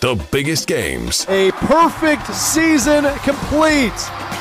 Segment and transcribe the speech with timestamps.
[0.00, 1.26] the biggest games.
[1.28, 3.92] A perfect season complete.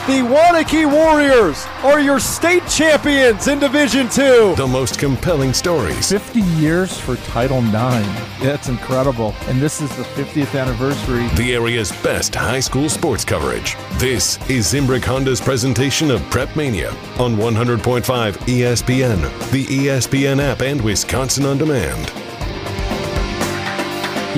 [0.08, 4.56] The Waunakee Warriors are your state champions in Division Two.
[4.56, 6.10] The most compelling stories.
[6.10, 8.08] 50 years for Title IX.
[8.42, 9.36] That's incredible.
[9.48, 11.28] And this is the 50th anniversary.
[11.36, 13.76] The area's best high school sports coverage.
[14.00, 20.82] This is Zimbrick Honda's presentation of Prep Mania on 100.5 ESPN, the ESPN app, and
[20.82, 22.29] Wisconsin On Demand.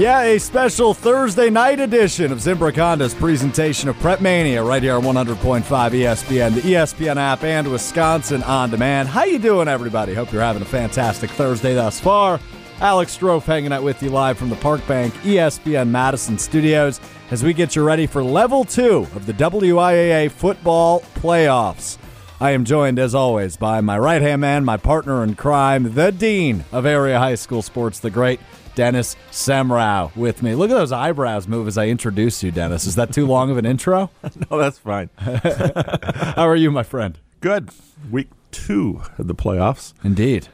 [0.02, 4.96] Yeah, a special Thursday night edition of Zimbrick Honda's presentation of Prep Mania right here
[4.96, 9.08] on 100.5 ESPN, the ESPN app, and Wisconsin On Demand.
[9.08, 10.16] How you doing, everybody?
[10.16, 12.40] Hope you're having a fantastic Thursday thus far.
[12.80, 17.44] Alex Strouf hanging out with you live from the Park Bank ESPN Madison studios as
[17.44, 22.00] we get you ready for level two of the WIAA football playoffs.
[22.40, 26.12] I am joined, as always, by my right hand man, my partner in crime, the
[26.12, 28.40] Dean of Area High School Sports, the great
[28.82, 30.56] Dennis Semrau with me.
[30.56, 32.88] Look at those eyebrows move as I introduce you, Dennis.
[32.88, 34.10] Is that too long of an intro?
[34.50, 35.12] no, that's fine.
[35.18, 37.16] How are you, my friend?
[37.42, 37.70] Good.
[38.10, 39.94] Week two of the playoffs.
[40.04, 40.48] Indeed.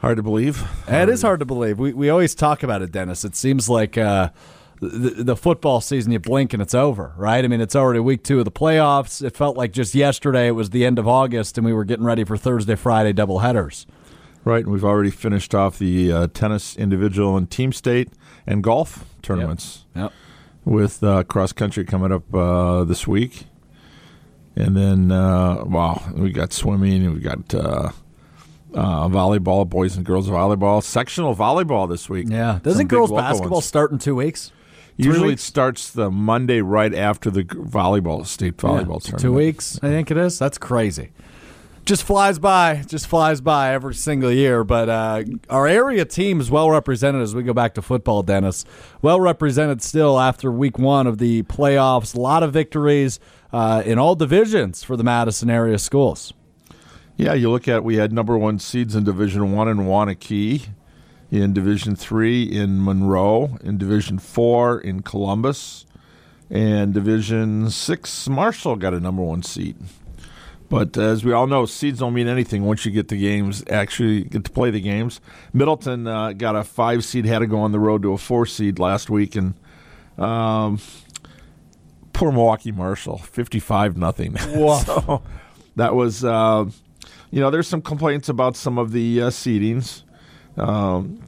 [0.00, 0.68] Hard to believe.
[0.88, 1.78] It is hard to believe.
[1.78, 3.24] We, we always talk about it, Dennis.
[3.24, 4.30] It seems like uh,
[4.80, 7.44] the, the football season, you blink and it's over, right?
[7.44, 9.24] I mean, it's already week two of the playoffs.
[9.24, 12.04] It felt like just yesterday it was the end of August and we were getting
[12.04, 13.86] ready for Thursday, Friday doubleheaders.
[14.44, 18.08] Right, and we've already finished off the uh, tennis individual and team state
[18.46, 19.84] and golf tournaments.
[19.94, 20.04] Yep.
[20.04, 20.12] yep.
[20.64, 23.46] With uh, cross country coming up uh, this week,
[24.54, 27.90] and then uh, wow, we got swimming and we got uh,
[28.72, 32.26] uh, volleyball, boys and girls volleyball, sectional volleyball this week.
[32.28, 33.64] Yeah, doesn't girls basketball ones.
[33.64, 34.52] start in two weeks?
[34.96, 39.20] Usually it starts the Monday right after the volleyball state volleyball yeah, tournament.
[39.20, 40.38] Two weeks, I think it is.
[40.38, 41.10] That's crazy
[41.84, 44.64] just flies by, just flies by every single year.
[44.64, 48.64] But uh, our area team is well represented as we go back to football, Dennis.
[49.00, 52.14] Well represented still after week one of the playoffs.
[52.14, 53.18] A lot of victories
[53.52, 56.32] uh, in all divisions for the Madison area schools.
[57.16, 60.68] Yeah, you look at we had number one seeds in Division One in Waunakee,
[61.30, 65.84] in Division Three in Monroe, in Division Four in Columbus,
[66.48, 69.76] and Division Six Marshall got a number one seed.
[70.72, 74.24] But as we all know, seeds don't mean anything once you get the games, actually
[74.24, 75.20] get to play the games.
[75.52, 78.46] Middleton uh, got a five seed, had to go on the road to a four
[78.46, 79.52] seed last week, and
[80.16, 80.80] um,
[82.14, 84.34] poor Milwaukee Marshall, fifty-five nothing.
[84.38, 85.22] so
[85.76, 86.64] that was, uh,
[87.30, 90.04] you know, there's some complaints about some of the uh, seedings.
[90.56, 91.20] Um,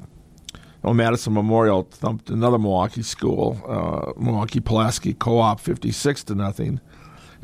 [0.82, 6.80] oh, Madison Memorial thumped another Milwaukee school, uh, Milwaukee Pulaski Co-op, fifty-six to nothing.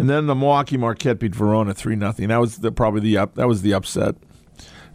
[0.00, 2.28] And then the Milwaukee Marquette beat Verona three nothing.
[2.28, 4.16] That was the, probably the up, that was the upset.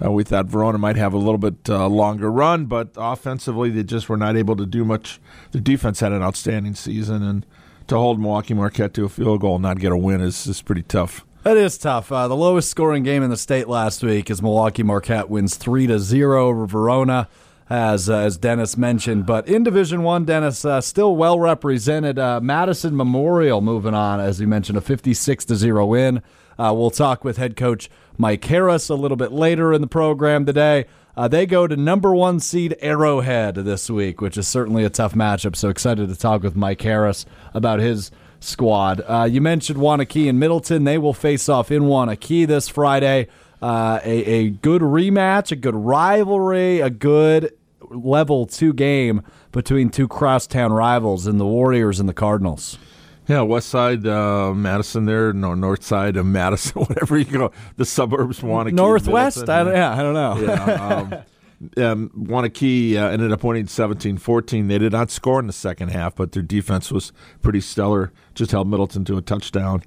[0.03, 3.83] Uh, we thought Verona might have a little bit uh, longer run, but offensively they
[3.83, 5.21] just were not able to do much.
[5.51, 7.45] The defense had an outstanding season, and
[7.85, 10.63] to hold Milwaukee Marquette to a field goal and not get a win is, is
[10.63, 11.23] pretty tough.
[11.43, 12.11] That is tough.
[12.11, 15.85] Uh, the lowest scoring game in the state last week is Milwaukee Marquette wins three
[15.85, 17.29] to zero over Verona
[17.69, 19.25] as uh, as Dennis mentioned.
[19.25, 22.19] But in Division One, Dennis uh, still well represented.
[22.19, 26.21] Uh, Madison Memorial moving on, as you mentioned, a fifty-six to zero win.
[26.57, 30.45] Uh, we'll talk with head coach Mike Harris a little bit later in the program
[30.45, 30.85] today.
[31.17, 35.13] Uh, they go to number one seed Arrowhead this week, which is certainly a tough
[35.13, 35.55] matchup.
[35.55, 38.11] So excited to talk with Mike Harris about his
[38.41, 39.01] squad.
[39.07, 40.83] Uh, you mentioned Waunakee and Middleton.
[40.83, 43.27] They will face off in Waunakee this Friday
[43.65, 47.51] uh, a, a good rematch, a good rivalry, a good
[47.89, 52.77] level two game between two crosstown rivals in the Warriors and the Cardinals.
[53.27, 57.85] Yeah, west side uh, Madison there, no north side of Madison, whatever you go, the
[57.85, 59.49] suburbs want to northwest.
[59.49, 60.37] I yeah, I don't know.
[60.37, 61.23] Yeah,
[61.79, 64.67] um, um, Waunakee uh, ended up winning 17-14.
[64.67, 67.11] They did not score in the second half, but their defense was
[67.41, 68.13] pretty stellar.
[68.35, 69.81] Just held Middleton to a touchdown.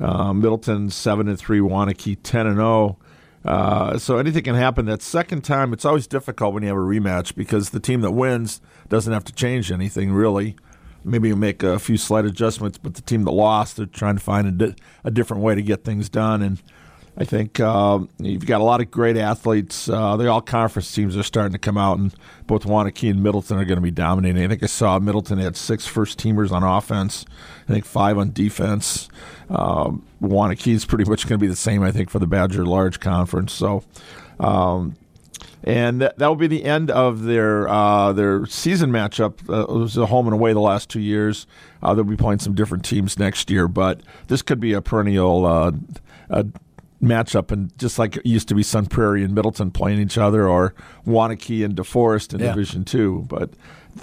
[0.00, 2.98] Uh, Middleton seven and three, Waunakee ten and zero.
[3.44, 4.86] Uh, so anything can happen.
[4.86, 8.12] That second time, it's always difficult when you have a rematch because the team that
[8.12, 10.56] wins doesn't have to change anything really.
[11.04, 14.22] Maybe you make a few slight adjustments, but the team that lost, they're trying to
[14.22, 16.42] find a, di- a different way to get things done.
[16.42, 16.62] And
[17.16, 19.88] I think uh, you've got a lot of great athletes.
[19.88, 22.14] Uh, the all conference teams are starting to come out, and
[22.46, 24.44] both Waunakee and Middleton are going to be dominating.
[24.44, 27.26] I think I saw Middleton had six first teamers on offense,
[27.68, 29.08] I think five on defense.
[29.50, 32.64] Um, Waunakee is pretty much going to be the same, I think, for the Badger
[32.64, 33.52] Large Conference.
[33.52, 33.82] So,
[34.40, 34.94] um,
[35.64, 39.34] and that, that will be the end of their uh, their season matchup.
[39.48, 41.46] Uh, it was a home and away the last two years.
[41.82, 45.44] Uh, they'll be playing some different teams next year, but this could be a perennial
[45.44, 45.72] uh,
[47.02, 50.48] matchup, and just like it used to be Sun Prairie and Middleton playing each other,
[50.48, 50.74] or
[51.06, 52.48] Waunakee and DeForest in Yeah.
[52.48, 53.26] Division Two.
[53.28, 53.50] But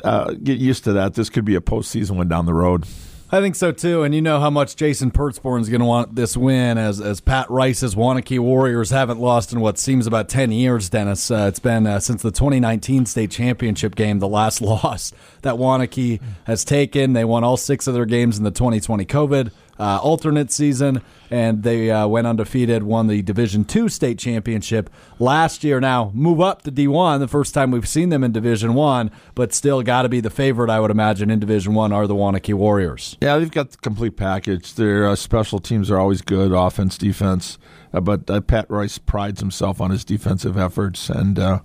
[0.03, 1.13] uh, get used to that.
[1.13, 2.85] This could be a postseason one down the road.
[3.31, 6.15] I think so too, and you know how much Jason Pertzborn is going to want
[6.15, 10.51] this win, as as Pat Rice's Waunakee Warriors haven't lost in what seems about ten
[10.51, 10.89] years.
[10.89, 15.55] Dennis, uh, it's been uh, since the 2019 state championship game, the last loss that
[15.55, 17.13] Waunakee has taken.
[17.13, 21.63] They won all six of their games in the 2020 COVID uh, alternate season, and
[21.63, 25.79] they uh, went undefeated, won the Division Two state championship last year.
[25.79, 29.53] Now move up to D1, the first time we've seen them in Division One, but
[29.53, 32.53] still got to be the favorite, I would imagine, in Division One are the Waunakee
[32.53, 33.17] Warriors.
[33.21, 34.73] Yeah, they've got the complete package.
[34.73, 37.57] Their uh, special teams are always good, offense, defense.
[37.93, 41.59] Uh, but uh, Pat Rice prides himself on his defensive efforts, and uh,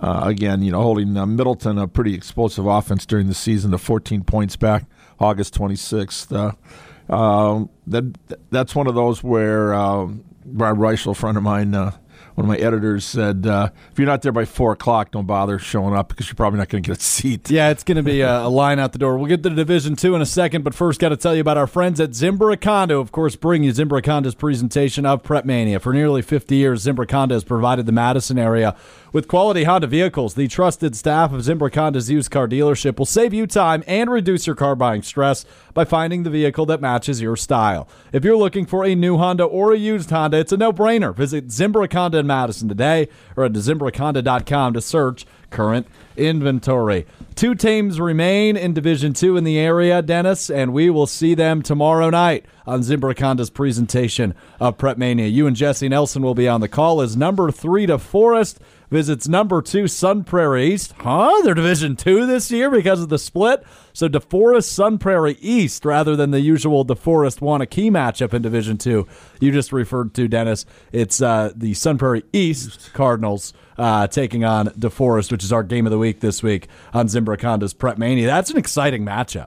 [0.00, 3.78] uh, again, you know, holding uh, Middleton a pretty explosive offense during the season to
[3.78, 4.84] 14 points back,
[5.22, 6.32] August 26th.
[6.34, 8.04] Uh, um, that
[8.50, 11.92] that's one of those where um, Brian Reichel, a friend of mine, uh,
[12.34, 15.58] one of my editors, said, uh, "If you're not there by four o'clock, don't bother
[15.58, 18.02] showing up because you're probably not going to get a seat." Yeah, it's going to
[18.02, 19.18] be a, a line out the door.
[19.18, 21.58] We'll get to Division Two in a second, but first, got to tell you about
[21.58, 22.96] our friends at Zimbrick Honda.
[22.96, 25.80] Of course, bring you Zimbrick Honda's presentation of Prep Mania.
[25.80, 28.74] For nearly 50 years, Zimbrick Honda has provided the Madison area
[29.12, 30.34] with quality Honda vehicles.
[30.34, 34.46] The trusted staff of Zimbrick Honda's used car dealership will save you time and reduce
[34.46, 35.44] your car buying stress
[35.74, 37.88] by finding the vehicle that matches your style.
[38.12, 41.14] If you're looking for a new Honda or a used Honda, it's a no-brainer.
[41.14, 45.86] Visit Zimbrick Honda in Madison today or at ZimbrickHonda.com to search current
[46.16, 47.06] inventory.
[47.34, 51.62] Two teams remain in Division Two in the area, Dennis, and we will see them
[51.62, 55.26] tomorrow night on Zimbrick Honda's presentation of Prep Mania.
[55.26, 58.58] You and Jesse Nelson will be on the call as number three DeForest
[58.92, 60.92] visits number two Sun Prairie East.
[60.98, 61.40] Huh?
[61.42, 63.64] They're Division Two this year because of the split.
[63.94, 69.08] So DeForest Sun Prairie East rather than the usual DeForest Waunakee matchup in Division Two.
[69.40, 70.66] You just referred to Dennis.
[70.92, 75.86] It's uh, the Sun Prairie East Cardinals uh, taking on DeForest, which is our game
[75.86, 78.26] of the week this week on Zimbrick Honda's Prep Mania.
[78.26, 79.46] That's an exciting matchup.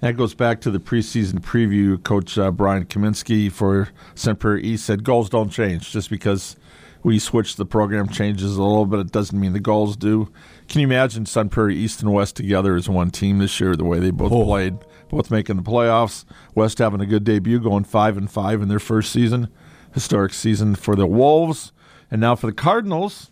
[0.00, 2.00] That goes back to the preseason preview.
[2.00, 6.56] Coach uh, Brian Kaminsky for Sun Prairie East said goals don't change just because
[7.02, 9.00] we switch the program changes a little bit.
[9.00, 10.30] It doesn't mean the goals do.
[10.68, 13.76] Can you imagine Sun Prairie East and West together as one team this year?
[13.76, 14.44] The way they both Oh.
[14.44, 14.78] played,
[15.08, 16.24] both making the playoffs.
[16.54, 19.48] West having a good debut, going five and five in their first season,
[19.94, 21.72] historic season for the Wolves,
[22.10, 23.30] and now for the Cardinals.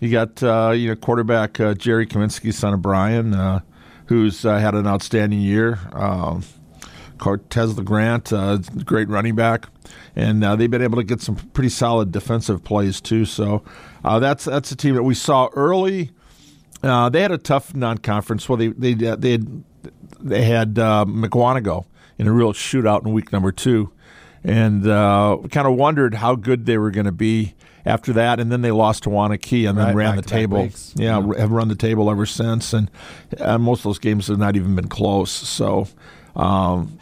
[0.00, 3.60] You got uh, you know quarterback uh, Jerry Kaminsky, son of Brian, uh,
[4.06, 5.78] who's uh, had an outstanding year.
[7.18, 9.66] Cortez LeGrant, uh, great running back,
[10.14, 13.24] and uh, they've been able to get some pretty solid defensive plays too.
[13.24, 13.62] So
[14.04, 16.10] uh, that's that's a team that we saw early.
[16.82, 18.48] Uh, they had a tough non-conference.
[18.48, 19.64] Well, they they they had
[20.20, 21.84] they had uh, Mukwonago
[22.18, 23.90] in a real shootout in week number two,
[24.44, 27.54] and uh, kind of wondered how good they were going to be
[27.84, 28.40] after that.
[28.40, 30.62] And then they lost to Waunakee and then Right, ran the table.
[30.62, 30.92] weeks.
[30.96, 32.90] Yeah, have run the table ever since, and
[33.40, 35.30] uh, most of those games have not even been close.
[35.30, 35.88] So.
[36.36, 36.98] Um,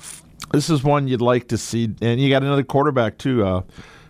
[0.53, 3.63] this is one you'd like to see, and you got another quarterback too, uh,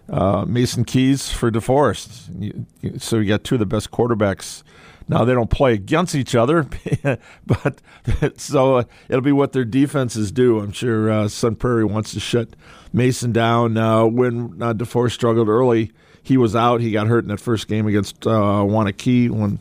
[0.09, 3.00] uh, Mason Keys for DeForest.
[3.00, 4.62] So you got two of the best quarterbacks.
[5.09, 6.67] Now they don't play against each other,
[7.47, 7.81] but
[8.37, 10.61] so uh, it'll be what their defenses do.
[10.61, 12.50] I'm sure uh, Sun Prairie wants to shut
[12.93, 13.76] Mason down.
[13.76, 15.93] Uh, when DeForest struggled early,
[16.23, 16.81] he was out.
[16.81, 19.59] He got hurt in that first game against uh, Waunakee when.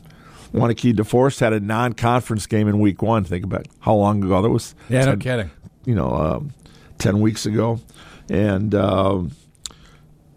[0.54, 3.24] Waunakee DeForest had a non-conference game in Week One.
[3.24, 4.74] Think about how long ago that was.
[4.88, 5.50] Yeah, no 10 kidding.
[5.84, 6.54] you know, um,
[6.98, 7.80] 10 weeks ago.
[8.30, 9.32] And um,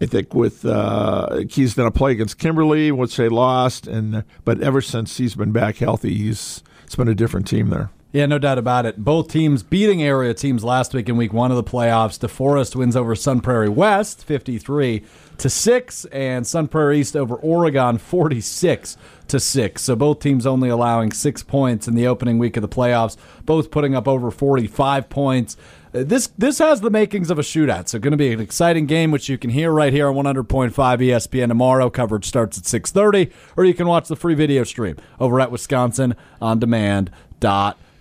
[0.00, 3.86] I think with uh, he's going to play against Kimberly, which they lost.
[3.86, 7.90] and But ever since he's been back healthy, he's it's been a different team there.
[8.10, 9.04] Yeah, no doubt about it.
[9.04, 12.18] Both teams beating area teams last week in week one of the playoffs.
[12.18, 15.04] DeForest wins over Sun Prairie West 53
[15.38, 18.96] to 6, and Sun Prairie East over Oregon 46
[19.28, 19.82] to 6.
[19.82, 23.70] So both teams only allowing six points in the opening week of the playoffs, both
[23.70, 25.56] putting up over 45 points.
[25.94, 28.86] Uh, This this has the makings of a shootout, so going to be an exciting
[28.86, 31.88] game, which you can hear right here on 100.5 ESPN tomorrow.
[31.88, 35.50] Coverage starts at 6:30, or you can watch the free video stream over at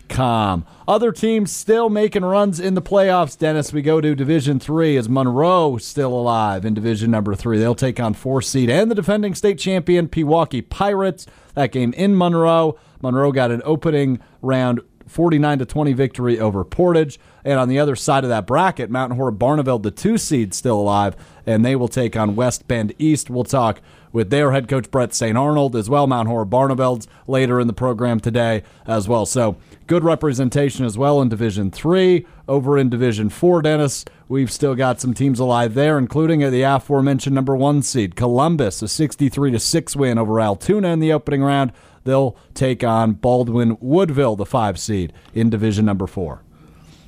[0.09, 3.37] Other teams still making runs in the playoffs.
[3.37, 4.95] Dennis, we go to Division Three.
[4.95, 7.59] Is Monroe still alive in Division Number Three?
[7.59, 11.25] They'll take on four seed and the defending state champion Pewaukee Pirates.
[11.55, 12.77] That game in Monroe.
[13.01, 17.19] Monroe got an opening round 49 to 20 victory over Portage.
[17.43, 20.79] And on the other side of that bracket, Mount Horeb Barneveld, the two seed, still
[20.79, 23.29] alive, and they will take on West Bend East.
[23.29, 23.79] We'll talk
[24.11, 25.35] with their head coach Bret St.
[25.35, 26.07] Arnauld as well.
[26.07, 29.25] Mount Horeb Barneveld's later in the program today as well.
[29.25, 32.25] So good representation as well in Division Three.
[32.47, 37.35] Over in Division Four, Dennis, we've still got some teams alive there, including the aforementioned
[37.35, 41.73] number one seed Columbus, a 63 to six win over Altoona in the opening round.
[42.05, 46.41] They'll take on Baldwin Woodville, the five seed in Division Number Four.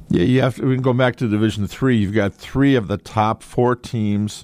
[0.09, 0.65] Yeah, you have to.
[0.65, 1.97] We can go back to Division Three.
[1.97, 4.43] You've got three of the top four teams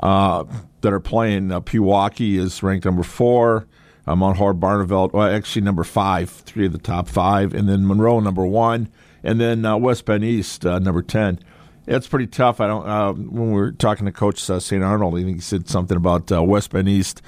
[0.00, 0.44] uh,
[0.82, 1.50] that are playing.
[1.50, 3.66] Uh, Pewaukee is ranked number four.
[4.06, 8.18] Uh, Mount Barneveld, well, actually number five, three of the top five, and then Monroe
[8.18, 8.88] number one,
[9.22, 11.38] and then uh, West Bend East uh, number ten.
[11.86, 12.60] It's pretty tough.
[12.60, 12.88] I don't.
[12.88, 14.82] Uh, when we were talking to Coach uh, St.
[14.82, 17.22] Arnauld, he said something about uh, West Bend East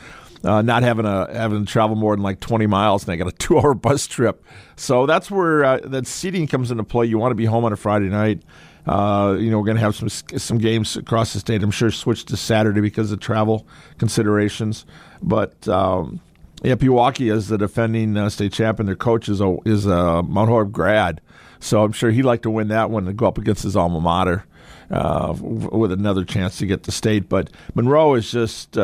[0.45, 3.29] uh, not having a having to travel more than like 20 miles, and I got
[3.29, 4.45] a two hour bus trip.
[4.77, 7.07] So that's where uh, that seating comes into play.
[7.07, 8.43] You want to be home on a Friday night.
[8.87, 11.62] Uh, you know, we're going to have some some games across the state.
[11.62, 13.67] I'm sure switch to Saturday because of travel
[13.99, 14.85] considerations.
[15.23, 16.21] But um,
[16.62, 18.87] yeah, Pewaukee is the defending uh, state champion.
[18.87, 21.21] Their coach is a is a Mount grad,
[21.61, 24.00] so I'm sure he'd like to win that one and go up against his alma
[24.00, 24.45] mater
[24.91, 27.29] uh, with another chance to get to state.
[27.29, 28.76] But Monroe is just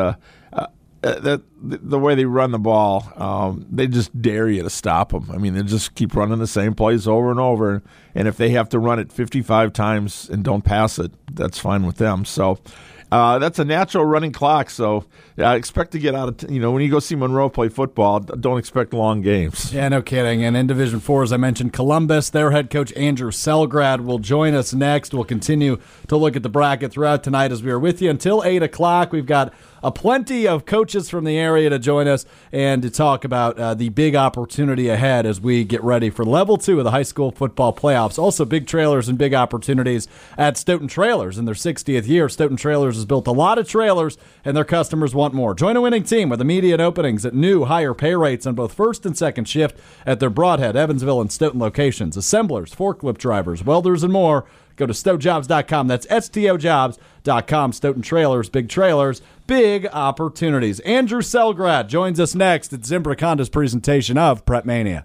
[1.02, 5.12] uh, that the way they run the ball, um, they just dare you to stop
[5.12, 5.30] them.
[5.30, 7.82] I mean, they just keep running the same plays over and over.
[8.14, 11.86] And if they have to run it 55 times and don't pass it, that's fine
[11.86, 12.24] with them.
[12.24, 12.58] So
[13.12, 15.04] uh, that's a natural running clock, so
[15.36, 16.36] I expect to get out of.
[16.36, 19.74] T- you know, when you go see Monroe play football, don't expect long games.
[19.74, 20.44] Yeah, no kidding.
[20.44, 24.54] And in Division Four, as I mentioned, Columbus, their head coach Andrew Selgrad will join
[24.54, 25.12] us next.
[25.12, 28.44] We'll continue to look at the bracket throughout tonight as we are with you until
[28.44, 29.12] eight o'clock.
[29.12, 33.24] We've got a plenty of coaches from the area to join us and to talk
[33.24, 36.90] about uh, the big opportunity ahead as we get ready for level two of the
[36.90, 38.18] high school football playoffs.
[38.18, 42.28] Also, big trailers and big opportunities at Stoughton Trailers in their 60th year.
[42.28, 45.54] Stoughton Trailers has built a lot of trailers, and their customers want more.
[45.54, 49.06] Join a winning team with immediate openings at new, higher pay rates on both first
[49.06, 52.16] and second shift at their Brodhead, Evansville, and Stoughton locations.
[52.16, 54.46] Assemblers, forklift drivers, welders, and more.
[54.80, 55.88] Go to stojobs.com.
[55.88, 57.72] That's S-T-O-Jobs.com.
[57.74, 60.80] Stoughton Trailers, big trailers, big opportunities.
[60.80, 65.04] Andrew Selgrad joins us next at Zimbrick Honda's presentation of Prep Mania.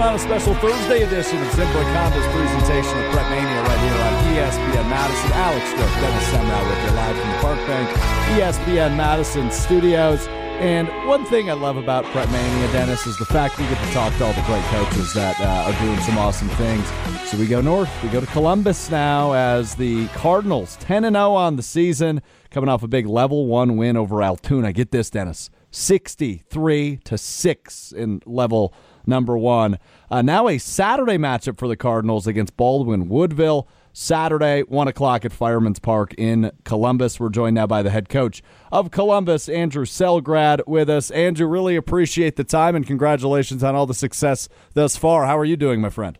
[0.00, 4.14] On a special Thursday edition of Zimbrick Honda's presentation of Prep Mania right here on
[4.32, 5.30] ESPN Madison.
[5.32, 7.88] Alex Strouf, Dennis Semrau with you live from the Park Bank
[8.30, 10.26] ESPN Madison studios.
[10.60, 13.92] And one thing I love about Prep Mania, Dennis, is the fact we get to
[13.94, 16.86] talk to all the great coaches that uh, are doing some awesome things.
[17.30, 17.90] So we go north.
[18.02, 22.68] We go to Columbus now as the Cardinals 10 and 0 on the season, coming
[22.68, 24.74] off a big level one win over Altoona.
[24.74, 28.74] Get this, Dennis, 63 to six in level
[29.06, 29.78] number one.
[30.10, 33.66] Uh, now a Saturday matchup for the Cardinals against Baldwin Woodville.
[33.92, 37.18] Saturday, 1 o'clock at Fireman's Park in Columbus.
[37.18, 41.10] We're joined now by the head coach of Columbus, Andrew Selgrad, with us.
[41.10, 45.26] Andrew, really appreciate the time and congratulations on all the success thus far.
[45.26, 46.18] How are you doing, my friend?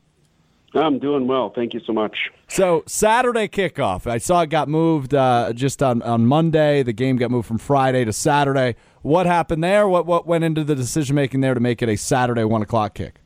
[0.75, 1.53] I'm doing well.
[1.55, 2.17] Thank you so much.
[2.49, 4.07] So, Saturday kickoff.
[4.07, 6.85] I saw it got moved uh, just on, on Monday.
[6.85, 8.77] The game got moved from Friday to Saturday.
[9.03, 9.89] What happened there?
[9.89, 12.95] What, what went into the decision making there to make it a Saturday 1 o'clock
[12.95, 13.21] kick?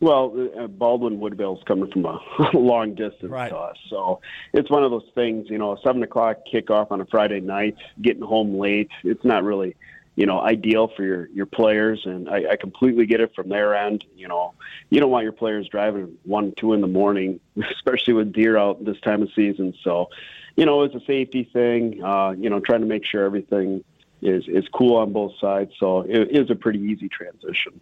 [0.00, 2.20] Well, uh, Baldwin Woodville's coming from a
[2.54, 3.48] long distance right.
[3.48, 4.20] to us, so
[4.52, 5.50] it's one of those things.
[5.50, 8.90] You know, a seven o'clock kickoff on a Friday night, getting home late.
[9.02, 9.74] It's not really,
[10.14, 13.74] you know, ideal for your your players, and I, I completely get it from their
[13.74, 14.04] end.
[14.14, 14.54] You know,
[14.88, 17.40] you don't want your players driving one, two in the morning,
[17.72, 19.74] especially with deer out this time of season.
[19.82, 20.10] So,
[20.54, 22.04] you know, it's a safety thing.
[22.04, 23.82] Uh, you know, trying to make sure everything
[24.22, 25.72] is is cool on both sides.
[25.80, 27.80] So it is a pretty easy transition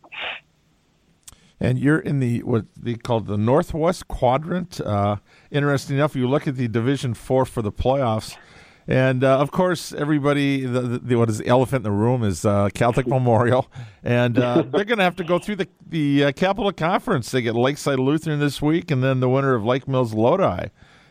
[1.60, 4.80] and you're in the what they call the northwest quadrant.
[4.80, 5.16] Uh,
[5.50, 8.36] interesting enough, you look at the Division Four for the playoffs,
[8.86, 12.44] and uh, of course, everybody the, the, what is the elephant in the room is
[12.44, 13.70] uh, Catholic Memorial,
[14.04, 17.30] and uh, they're going to have to go through the the uh, Capital Conference.
[17.30, 20.68] They get Lakeside Lutheran this week, and then the winner of Lake Mills Lodi.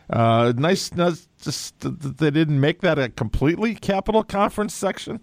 [0.08, 5.20] Uh, nice, nice, just they didn't make that a completely Capital Conference section.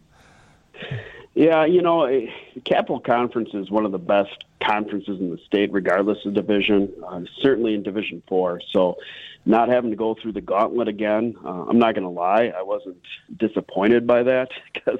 [1.35, 2.27] Yeah, you know, eh,
[2.63, 6.93] Capital Conference is one of the best conferences in the state, regardless of division.
[7.05, 8.61] Uh, certainly in Division Four.
[8.71, 8.97] So,
[9.45, 12.61] not having to go through the gauntlet again, uh, I'm not going to lie, I
[12.61, 13.01] wasn't
[13.35, 14.99] disappointed by that because,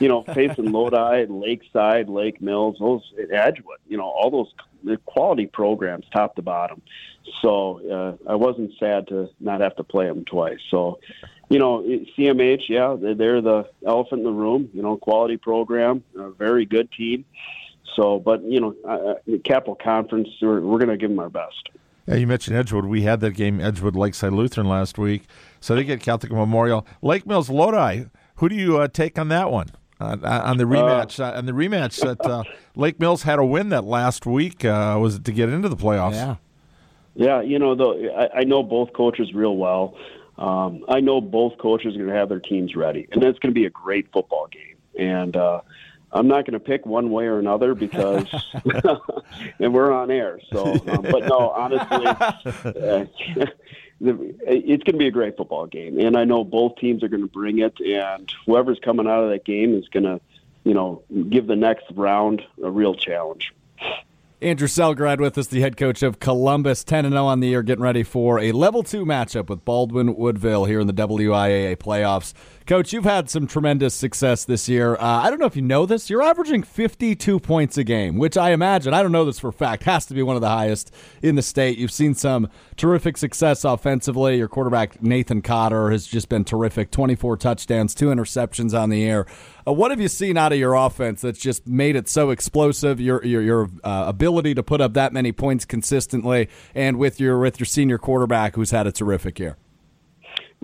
[0.00, 6.06] you know, facing Lodi, Lakeside, Lake Mills, those Edgewood, you know, all those quality programs,
[6.12, 6.82] top to bottom.
[7.40, 10.58] So uh, I wasn't sad to not have to play them twice.
[10.70, 10.98] So
[11.48, 14.70] you know, CMH, yeah, they're the elephant in the room.
[14.72, 17.24] You know, quality program, a very good team.
[17.96, 21.68] So, but you know, uh, Capital Conference, we're, we're going to give them our best.
[22.06, 22.84] Yeah, you mentioned Edgewood.
[22.84, 25.24] We had that game, Edgewood Lakeside Lutheran, last week.
[25.60, 26.86] So they get Catholic Memorial.
[27.00, 28.04] Lake Mills Lodi.
[28.36, 29.68] Who do you uh, take on that one?
[30.00, 32.42] Uh, on the rematch, uh, on the rematch that uh,
[32.76, 36.14] Lake Mills had a win that last week uh, was to get into the playoffs.
[36.14, 36.36] Yeah,
[37.14, 37.40] yeah.
[37.40, 39.96] You know, though I, I know both coaches real well.
[40.38, 43.54] Um, I know both coaches are going to have their teams ready, and it's going
[43.54, 44.76] to be a great football game.
[44.98, 45.60] And uh,
[46.12, 48.26] I'm not going to pick one way or another because,
[49.58, 50.40] and we're on air.
[50.52, 53.04] So, um, but no, honestly, uh,
[54.00, 57.22] it's going to be a great football game, and I know both teams are going
[57.22, 60.20] to bring it, and whoever's coming out of that game is going to,
[60.64, 63.52] you know, give the next round a real challenge.
[64.40, 67.84] Andrew Selgrad with us, the head coach of Columbus, 10 0 on the year, getting
[67.84, 72.34] ready for a level two matchup with Baldwin Woodville here in the WIAA playoffs.
[72.66, 74.94] Coach, you've had some tremendous success this year.
[74.94, 76.08] Uh, I don't know if you know this.
[76.08, 79.52] You're averaging 52 points a game, which I imagine, I don't know this for a
[79.52, 80.90] fact, has to be one of the highest
[81.20, 81.76] in the state.
[81.76, 84.38] You've seen some terrific success offensively.
[84.38, 89.26] Your quarterback, Nathan Cotter, has just been terrific 24 touchdowns, two interceptions on the air.
[89.68, 92.98] Uh, what have you seen out of your offense that's just made it so explosive?
[92.98, 97.38] Your your, your uh, ability to put up that many points consistently, and with your
[97.38, 99.58] with your senior quarterback who's had a terrific year.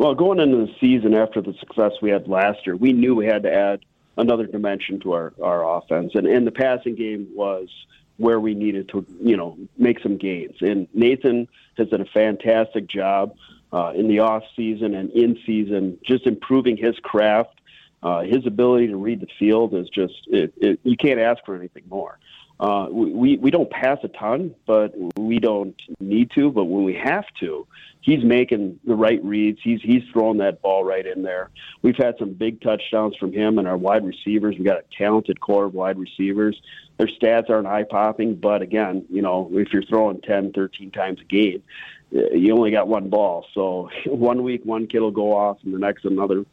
[0.01, 3.27] Well, going into the season after the success we had last year, we knew we
[3.27, 3.81] had to add
[4.17, 6.13] another dimension to our, our offense.
[6.15, 7.69] And, and the passing game was
[8.17, 10.57] where we needed to, you know, make some gains.
[10.63, 13.37] And Nathan has done a fantastic job
[13.75, 17.61] uh, in the off season and in season, just improving his craft.
[18.03, 21.55] Uh, his ability to read the field is just it, it, you can't ask for
[21.55, 22.19] anything more.
[22.61, 26.51] Uh, we we don't pass a ton, but we don't need to.
[26.51, 27.67] But when we have to,
[28.03, 29.59] he's making the right reads.
[29.65, 31.49] He's he's throwing that ball right in there.
[31.81, 34.57] We've had some big touchdowns from him and our wide receivers.
[34.59, 36.61] We got a talented core of wide receivers.
[36.99, 41.19] Their stats aren't eye popping, but again, you know, if you're throwing 10, 13 times
[41.23, 41.63] a game,
[42.11, 43.47] you only got one ball.
[43.55, 46.45] So one week one kid will go off, and the next another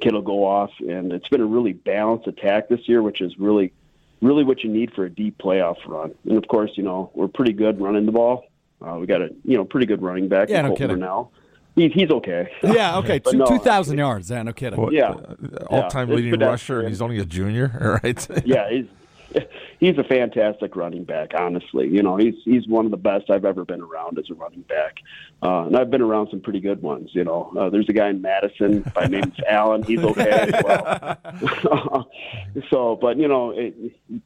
[0.00, 3.36] kid will go off, and it's been a really balanced attack this year, which is
[3.40, 3.72] really
[4.20, 6.14] really what you need for a deep playoff run.
[6.24, 8.44] And of course, you know, we're pretty good running the ball.
[8.80, 10.48] Uh, we got a you know pretty good running back.
[10.48, 10.98] Yeah, no kidding.
[10.98, 11.30] Now.
[11.74, 12.50] He's, he's okay.
[12.64, 13.20] Yeah, okay.
[13.20, 14.30] Two, no, 2,000 yards.
[14.30, 14.80] Yeah, no kidding.
[14.80, 15.10] Well, yeah.
[15.10, 18.44] Uh, all time yeah, leading rusher, and he's only a junior, right?
[18.44, 18.86] yeah, he's
[19.80, 21.32] he's a fantastic running back.
[21.36, 24.34] Honestly, you know, he's he's one of the best I've ever been around as a
[24.34, 24.98] running back,
[25.42, 27.10] uh, and I've been around some pretty good ones.
[27.12, 29.82] You know, uh, there's a guy in Madison by name Allen.
[29.82, 32.10] He's okay as well.
[32.70, 33.74] so, but you know, it,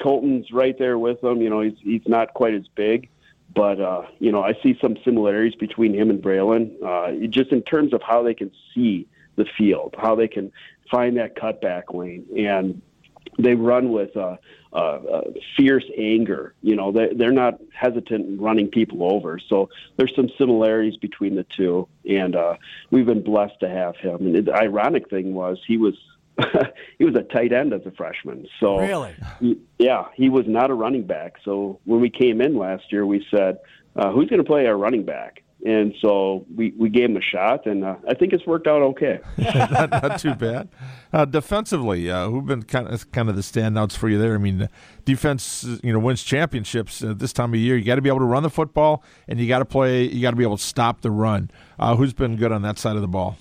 [0.01, 1.43] Colton's right there with him.
[1.43, 3.09] You know, he's he's not quite as big.
[3.55, 7.63] But uh, you know, I see some similarities between him and Braelon, uh, just in
[7.63, 10.53] terms of how they can see the field, how they can
[10.91, 12.81] find that cutback lane, and
[13.39, 14.37] they run with uh,
[14.73, 15.21] uh, uh,
[15.57, 16.55] fierce anger.
[16.63, 19.39] You know, they, they're not hesitant in running people over.
[19.49, 22.57] So there's some similarities between the two, and uh,
[22.91, 24.35] we've been blessed to have him.
[24.35, 25.95] And the ironic thing was he was
[26.99, 28.47] he was a tight end as a freshman.
[28.61, 31.35] So really, he, yeah, he was not a running back.
[31.45, 33.59] So when we came in last year, we said,
[33.97, 37.23] uh, "Who's going to play our running back?" And so we, we gave him a
[37.23, 39.21] shot, and uh, I think it's worked out okay.
[39.39, 40.69] not, not, too bad.
[41.13, 44.35] Uh, defensively, uh, who've been kind of kind of the standouts for you there?
[44.35, 44.69] I mean,
[45.05, 47.77] defense, you know, wins championships at this time of year.
[47.77, 50.03] You got to be able to run the football, and you got to play.
[50.03, 51.51] You got to be able to stop the run.
[51.79, 53.37] Uh, who's been good on that side of the ball?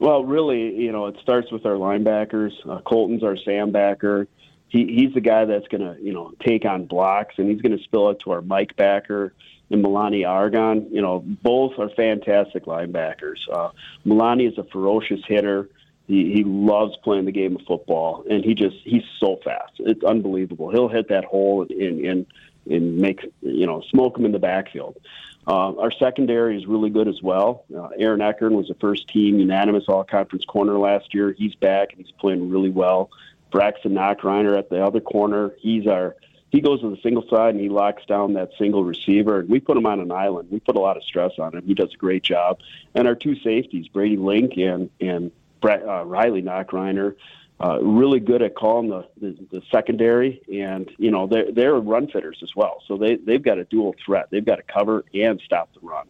[0.00, 2.50] Well, really, you know, it starts with our linebackers.
[2.68, 4.26] Uh, Colton's our Sambacker.
[4.66, 7.76] He, he's the guy that's going to, you know, take on blocks, and he's going
[7.76, 9.32] to spill it to our Mike backer
[9.72, 10.88] and Milani Argon.
[10.90, 13.38] You know, both are fantastic linebackers.
[13.50, 13.70] Uh,
[14.06, 15.68] Milani is a ferocious hitter.
[16.06, 19.72] He, he loves playing the game of football, and he just he's so fast.
[19.78, 20.70] It's unbelievable.
[20.70, 22.26] He'll hit that hole and and
[22.70, 24.98] and make you know smoke him in the backfield.
[25.46, 27.64] Uh, our secondary is really good as well.
[27.74, 31.32] Uh, Aaron Eckern was the first team unanimous all conference corner last year.
[31.32, 33.10] He's back and he's playing really well.
[33.50, 35.52] Braxton Knockreiner at the other corner.
[35.58, 36.16] He's our
[36.52, 39.40] he goes to the single side and he locks down that single receiver.
[39.40, 40.48] And we put him on an island.
[40.50, 41.66] We put a lot of stress on him.
[41.66, 42.60] He does a great job.
[42.94, 47.16] And our two safeties, Brady Link and and Brett, uh, Riley Knockreiner,
[47.58, 50.42] uh, really good at calling the, the, the secondary.
[50.52, 52.82] And you know they're they're run fitters as well.
[52.86, 54.26] So they they've got a dual threat.
[54.30, 56.06] They've got to cover and stop the run.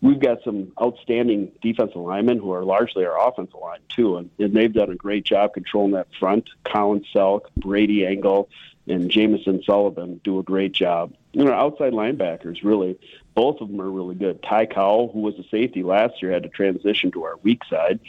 [0.00, 4.54] We've got some outstanding defensive linemen who are largely our offensive line too, and, and
[4.54, 6.48] they've done a great job controlling that front.
[6.64, 8.48] Colin Selk, Brady Engel,
[8.90, 11.14] and Jamison Sullivan do a great job.
[11.32, 12.98] You know, outside linebackers, really,
[13.34, 14.42] both of them are really good.
[14.42, 18.00] Ty Cowell, who was a safety last year, had to transition to our weak side.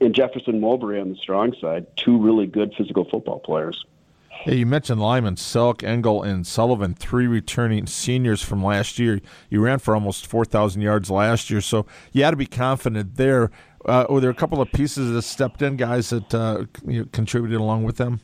[0.00, 3.84] And Jefferson Mulberry on the strong side, two really good physical football players.
[4.28, 9.20] Hey, you mentioned Lyman, Selk, Engel, and Sullivan, three returning seniors from last year.
[9.50, 13.52] You ran for almost 4,000 yards last year, so you had to be confident there.
[13.84, 17.60] Uh, were there a couple of pieces that stepped in, guys that uh, you contributed
[17.60, 18.20] along with them?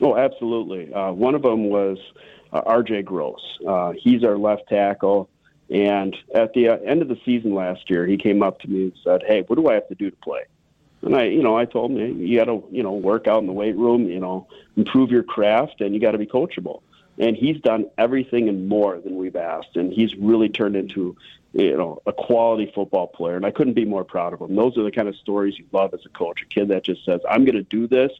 [0.00, 0.92] Oh, absolutely.
[0.92, 1.98] Uh, one of them was
[2.52, 3.02] uh, R.J.
[3.02, 3.58] Gross.
[3.66, 5.28] Uh, he's our left tackle.
[5.70, 8.84] And at the uh, end of the season last year, he came up to me
[8.84, 10.42] and said, "Hey, what do I have to do to play?"
[11.02, 13.46] And I, you know, I told him, "You got to, you know, work out in
[13.46, 14.06] the weight room.
[14.08, 16.82] You know, improve your craft, and you got to be coachable."
[17.18, 21.16] And he's done everything and more than we've asked, and he's really turned into,
[21.52, 23.36] you know, a quality football player.
[23.36, 24.56] And I couldn't be more proud of him.
[24.56, 26.42] Those are the kind of stories you love as a coach.
[26.42, 28.10] A kid that just says, "I'm going to do this."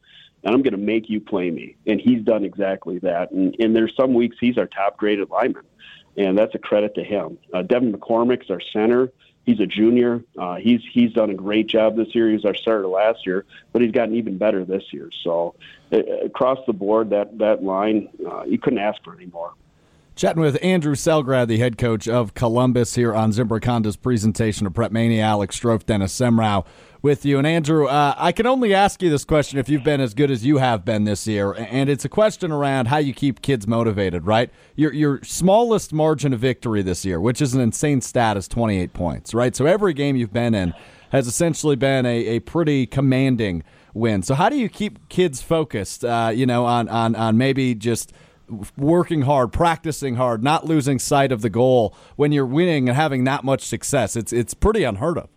[0.43, 1.77] And I'm going to make you play me.
[1.87, 3.31] And he's done exactly that.
[3.31, 5.65] And, and there's some weeks he's our top graded lineman
[6.17, 7.39] and that's a credit to him.
[7.53, 9.13] Uh, Devin McCormick's our center.
[9.47, 10.23] He's a junior.
[10.39, 12.29] Uh, he's he's done a great job this year.
[12.29, 15.11] He was our starter last year, but he's gotten even better this year.
[15.25, 15.55] So
[15.93, 19.55] uh, across the board, that that line, uh, you couldn't ask for any more.
[20.21, 24.75] Chatting with Andrew Selgrad, the head coach of Columbus, here on Zimbrick Honda's presentation of
[24.75, 25.23] Prep Mania.
[25.23, 26.67] Alex Strouf, Dennis Semrau
[27.01, 27.39] with you.
[27.39, 30.31] And Andrew, uh, I can only ask you this question if you've been as good
[30.31, 33.67] as you have been this year, and it's a question around how you keep kids
[33.67, 34.27] motivated.
[34.27, 38.47] Right, your your smallest margin of victory this year, which is an insane stat, is
[38.47, 39.33] 28 points.
[39.33, 40.75] Right, so every game you've been in
[41.13, 43.63] has essentially been a, a pretty commanding
[43.95, 44.23] win.
[44.23, 46.05] So how do you keep kids focused?
[46.05, 48.13] Uh, you know, on on on maybe just
[48.77, 53.25] working hard, practicing hard, not losing sight of the goal when you're winning and having
[53.25, 54.17] that much success.
[54.17, 55.29] It's it's pretty unheard of.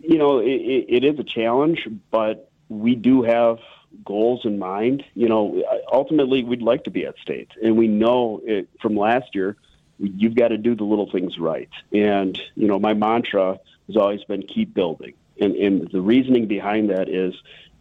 [0.00, 3.58] You know, it, it is a challenge, but we do have
[4.04, 5.04] goals in mind.
[5.14, 5.62] You know,
[5.92, 9.56] ultimately, we'd like to be at state, and we know it from last year.
[9.98, 14.22] You've got to do the little things right, and you know, my mantra has always
[14.24, 17.34] been keep building, and and the reasoning behind that is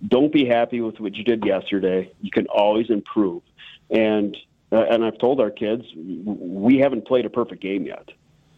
[0.05, 2.11] don't be happy with what you did yesterday.
[2.21, 3.41] You can always improve.
[3.89, 4.35] And
[4.71, 8.09] uh, and I've told our kids we haven't played a perfect game yet.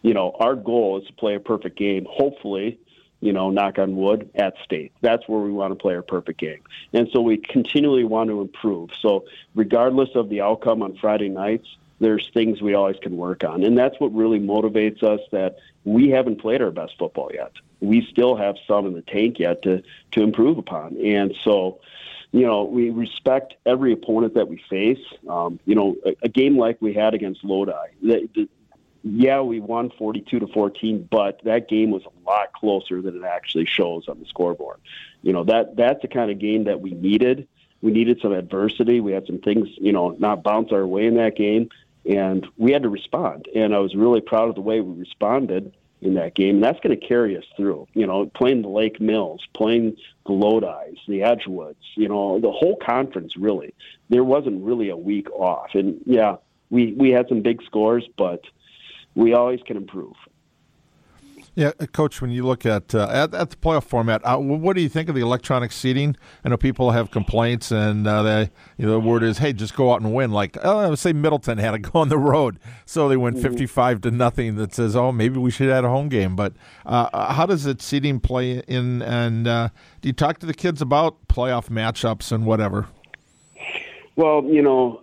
[0.02, 2.08] You know, our goal is to play a perfect game.
[2.10, 2.80] Hopefully,
[3.20, 4.94] you know, knock on wood, at state.
[5.02, 6.62] That's where we want to play our perfect game.
[6.94, 8.92] And so we continually want to improve.
[9.02, 11.68] So regardless of the outcome on Friday nights,
[12.00, 13.64] there's things we always can work on.
[13.64, 17.52] And that's what really motivates us that we haven't played our best football yet.
[17.80, 20.98] We still have some in the tank yet to to improve upon.
[20.98, 21.80] And so
[22.32, 25.04] you know, we respect every opponent that we face.
[25.30, 28.50] Um, you know, a, a, game like we had against Lodi, the, the,
[29.04, 33.24] yeah, we won 42 to 14, but that game was a lot closer than it
[33.24, 34.80] actually shows on the scoreboard.
[35.22, 37.48] You know, that that's the kind of game that we needed.
[37.82, 39.00] We needed some adversity.
[39.00, 41.70] We had some things, you know, not bounce our way in that game,
[42.10, 43.48] and we had to respond.
[43.56, 46.56] And I was really proud of the way we responded in that game.
[46.56, 47.88] And that's going to carry us through.
[47.94, 52.78] You know, playing the Lake Mills, playing the Lodi's, the Edgewoods, you know, the whole
[52.78, 53.74] conference really.
[54.10, 55.72] There wasn't really a week off.
[55.74, 56.38] And yeah,
[56.70, 58.44] we, we had some big scores, but
[59.16, 60.16] we always can improve.
[61.58, 62.22] Yeah, uh, Coach.
[62.22, 65.10] When you look at uh, at, at, the playoff format, uh, what do you think
[65.10, 66.16] of the electronic seating?
[66.46, 69.76] I know people have complaints, and uh, they, you know, the word is, "Hey, just
[69.76, 73.10] go out and win." Like, oh, say Middleton had to go on the road, so
[73.10, 73.48] they went mm-hmm.
[73.48, 74.54] fifty-five to nothing.
[74.54, 76.54] That says, "Oh, maybe we should have a home game." But
[76.86, 79.02] uh, uh, how does it seating play in?
[79.02, 82.86] And do you talk to the kids about playoff matchups and whatever?
[84.16, 85.02] Well, you know,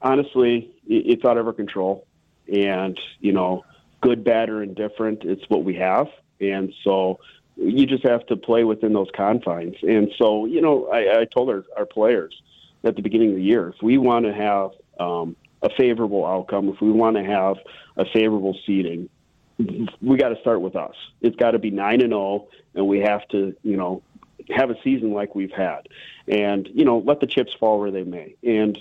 [0.00, 2.06] honestly, it's out of our control,
[2.50, 3.64] and you know
[4.00, 5.24] good, bad, or indifferent.
[5.24, 6.08] It's what we have,
[6.40, 7.20] and so
[7.56, 9.76] you just have to play within those confines.
[9.82, 12.40] And so, you know, I, I told our, our players
[12.84, 16.68] at the beginning of the year, if we want to have um, a favorable outcome,
[16.70, 17.56] if we want to have
[17.96, 19.10] a favorable seating,
[20.00, 20.94] we got to start with us.
[21.20, 24.02] It's got to be nine and zero, oh, and we have to, you know,
[24.48, 25.88] have a season like we've had,
[26.26, 28.36] and you know, let the chips fall where they may.
[28.42, 28.78] And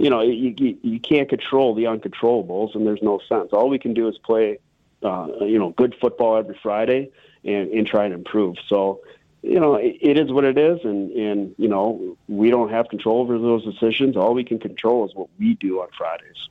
[0.00, 3.50] you know, you, you, you can't control the uncontrollables, and there's no sense.
[3.52, 4.58] All we can do is play,
[5.02, 7.10] uh, you know, good football every Friday
[7.44, 8.56] and, and try and improve.
[8.66, 9.02] So,
[9.42, 12.88] you know, it, it is what it is, and, and, you know, we don't have
[12.88, 14.16] control over those decisions.
[14.16, 16.48] All we can control is what we do on Fridays.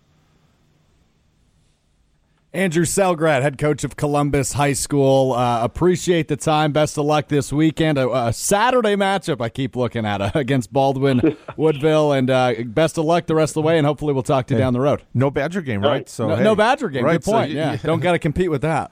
[2.51, 5.33] Andrew Selgrad, head coach of Columbus High School.
[5.33, 6.71] Uh, appreciate the time.
[6.71, 7.99] Best of luck this weekend.
[7.99, 12.97] A, a Saturday matchup I keep looking at uh, against Baldwin Woodville, and uh, best
[12.97, 13.77] of luck the rest of the way.
[13.77, 15.03] And hopefully we'll talk to you hey, down the road.
[15.13, 16.09] No Badger game, right?
[16.09, 16.43] So no, hey.
[16.43, 17.05] no Badger game.
[17.05, 17.49] Right, Good point.
[17.49, 18.91] So you, yeah, don't got to compete with that.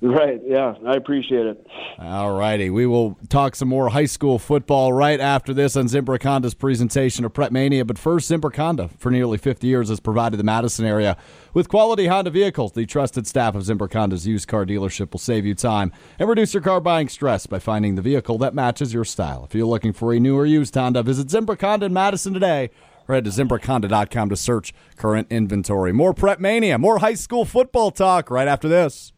[0.00, 0.40] Right.
[0.46, 1.66] Yeah, I appreciate it.
[1.98, 2.70] All righty.
[2.70, 7.24] We will talk some more high school football right after this on Zimbrick Honda's presentation
[7.24, 7.84] of Prep Mania.
[7.84, 11.16] But first, Zimbrick Honda, for nearly 50 years, has provided the Madison area
[11.52, 12.72] with quality Honda vehicles.
[12.72, 16.54] The trusted staff of Zimbrick Honda's used car dealership will save you time and reduce
[16.54, 19.44] your car buying stress by finding the vehicle that matches your style.
[19.44, 22.70] If you're looking for a new or used Honda, visit Zimbrick Honda in Madison today
[23.08, 25.92] or head to ZimbrickHonda.com to search current inventory.
[25.92, 29.12] More Prep Mania, more high school football talk right after this.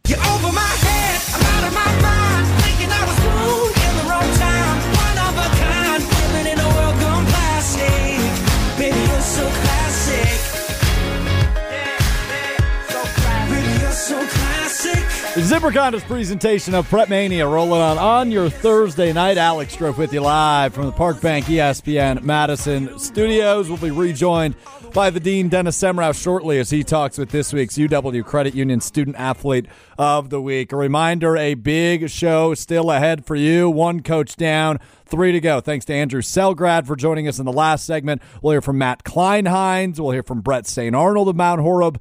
[15.35, 19.38] Zimbrick presentation of Prep Mania rolling on on your Thursday night.
[19.38, 23.69] Alex Strouf with you live from the Park Bank ESPN Madison studios.
[23.69, 24.57] We'll be rejoined
[24.93, 28.81] by the Dean Dennis Semrau shortly as he talks with this week's UW Credit Union
[28.81, 29.66] Student Athlete
[29.97, 30.73] of the Week.
[30.73, 33.71] A reminder a big show still ahead for you.
[33.71, 35.61] One coach down, three to go.
[35.61, 38.21] Thanks to Andrew Selgrad for joining us in the last segment.
[38.43, 40.01] We'll hear from Matt Kleinheinz.
[40.01, 40.93] We'll hear from Bret St.
[40.93, 42.01] Arnauld of Mount Horeb.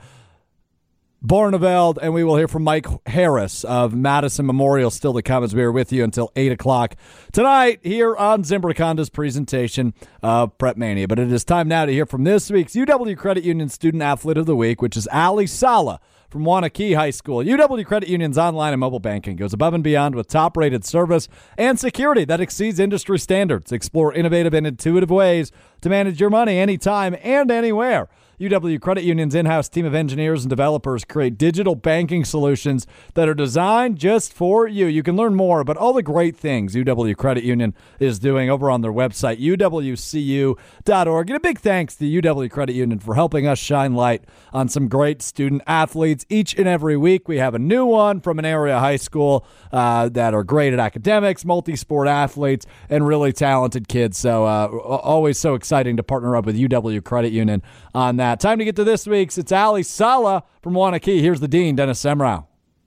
[1.24, 5.54] Barneveld, and we will hear from Mike Harris of Madison Memorial still to come as
[5.54, 6.96] we are with you until 8 o'clock
[7.34, 11.10] tonight here on Zimbrick Honda's presentation of Prep Mania.
[11.10, 14.38] But it is time now to hear from this week's UW Credit Union Student Athlete
[14.38, 17.44] of the Week, which is Ali Sala from Waunakee High School.
[17.44, 21.28] UW Credit Union's online and mobile banking goes above and beyond with top rated service
[21.58, 23.74] and security that exceeds industry standards.
[23.74, 25.52] Explore innovative and intuitive ways
[25.82, 28.08] to manage your money anytime and anywhere.
[28.40, 33.28] UW Credit Union's in house team of engineers and developers create digital banking solutions that
[33.28, 34.86] are designed just for you.
[34.86, 38.72] You can learn more about all the great things UW Credit Union is doing over
[38.72, 41.30] on their website, uwcu.org.
[41.30, 44.24] And a big thanks to UW Credit Union for helping us shine light
[44.54, 47.28] on some great student athletes each and every week.
[47.28, 50.80] We have a new one from an area high school uh, that are great at
[50.80, 54.18] academics, multi sport athletes, and really talented kids.
[54.18, 57.62] So, uh, always so exciting to partner up with UW Credit Union
[57.94, 58.29] on that.
[58.36, 59.38] Time to get to this week's.
[59.38, 61.22] It's Ali Sala from Waunakee.
[61.22, 62.46] Here's the Dean, Dennis Semrau.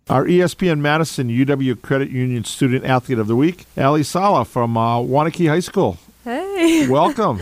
[0.09, 4.99] Our ESPN Madison UW Credit Union Student Athlete of the Week, Ali Sala from uh,
[4.99, 5.97] Waunakee High School.
[6.25, 7.41] Hey, Welcome.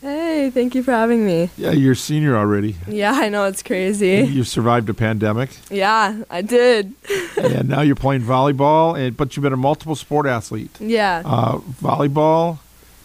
[0.00, 1.50] hey, thank you for having me.
[1.56, 2.74] yeah, you're senior already.
[2.88, 4.26] Yeah, I know it's crazy.
[4.28, 6.94] You survived a pandemic, Yeah, I did.
[7.40, 8.98] and now you're playing volleyball.
[8.98, 12.58] And but you've been a multiple sport athlete: Yeah, uh, volleyball,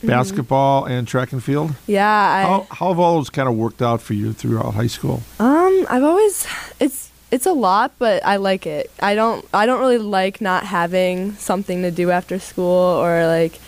[0.08, 1.72] basketball, and track and field.
[1.88, 2.10] yeah.
[2.10, 5.22] I How, how have all those kind of worked out for you throughout high school?
[5.39, 6.48] um, I've always
[6.80, 8.91] it's it's a lot, but I like it.
[9.02, 12.65] I don't I don't really like not having something to do after school
[13.04, 13.60] or like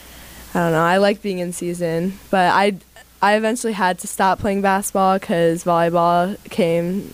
[0.53, 0.83] I don't know.
[0.83, 2.75] I like being in season, but I
[3.21, 7.13] I eventually had to stop playing basketball because volleyball came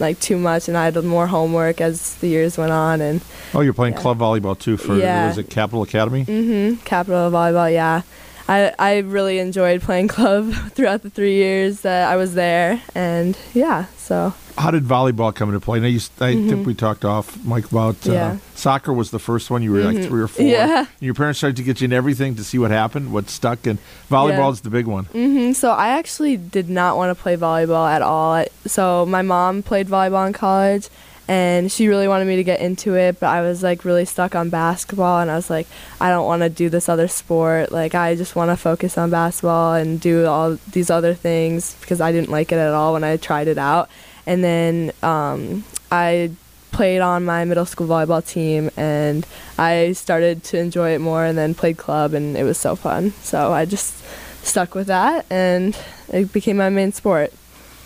[0.00, 3.20] like too much, and I had more homework as the years went on and.
[3.54, 4.00] Oh, you're playing Yeah.
[4.00, 5.28] club volleyball too for Yeah.
[5.28, 6.24] was it Capital Academy?
[6.24, 6.82] Mm-hmm.
[6.84, 8.02] Capital volleyball, yeah.
[8.48, 13.36] I I really enjoyed playing club throughout the three years that I was there, and
[13.54, 15.80] yeah, so How did volleyball come into play?
[15.80, 18.12] Now, you, I think we talked off, Mike, about uh, Mm-hmm.
[18.12, 18.36] Yeah.
[18.54, 19.62] soccer was the first one.
[19.62, 20.44] You were like three or four.
[20.46, 20.78] Yeah.
[20.80, 23.66] And your parents started to get you in everything to see what happened, what stuck,
[23.66, 23.78] and
[24.10, 24.50] volleyball Yeah.
[24.50, 25.06] is the big one.
[25.06, 25.52] Mm-hmm.
[25.52, 28.44] so I actually did not want to play volleyball at all.
[28.66, 30.88] So my mom played volleyball in college,
[31.26, 34.34] and she really wanted me to get into it, but I was like really stuck
[34.34, 35.66] on basketball, and I was like,
[36.00, 37.72] I don't want to do this other sport.
[37.72, 42.00] Like I just want to focus on basketball and do all these other things because
[42.00, 43.88] I didn't like it at all when I tried it out.
[44.26, 46.30] And then um, I
[46.72, 49.24] played on my middle school volleyball team and
[49.58, 53.12] I started to enjoy it more and then played club and it was so fun.
[53.22, 54.02] So I just
[54.44, 57.32] stuck with that and it became my main sport.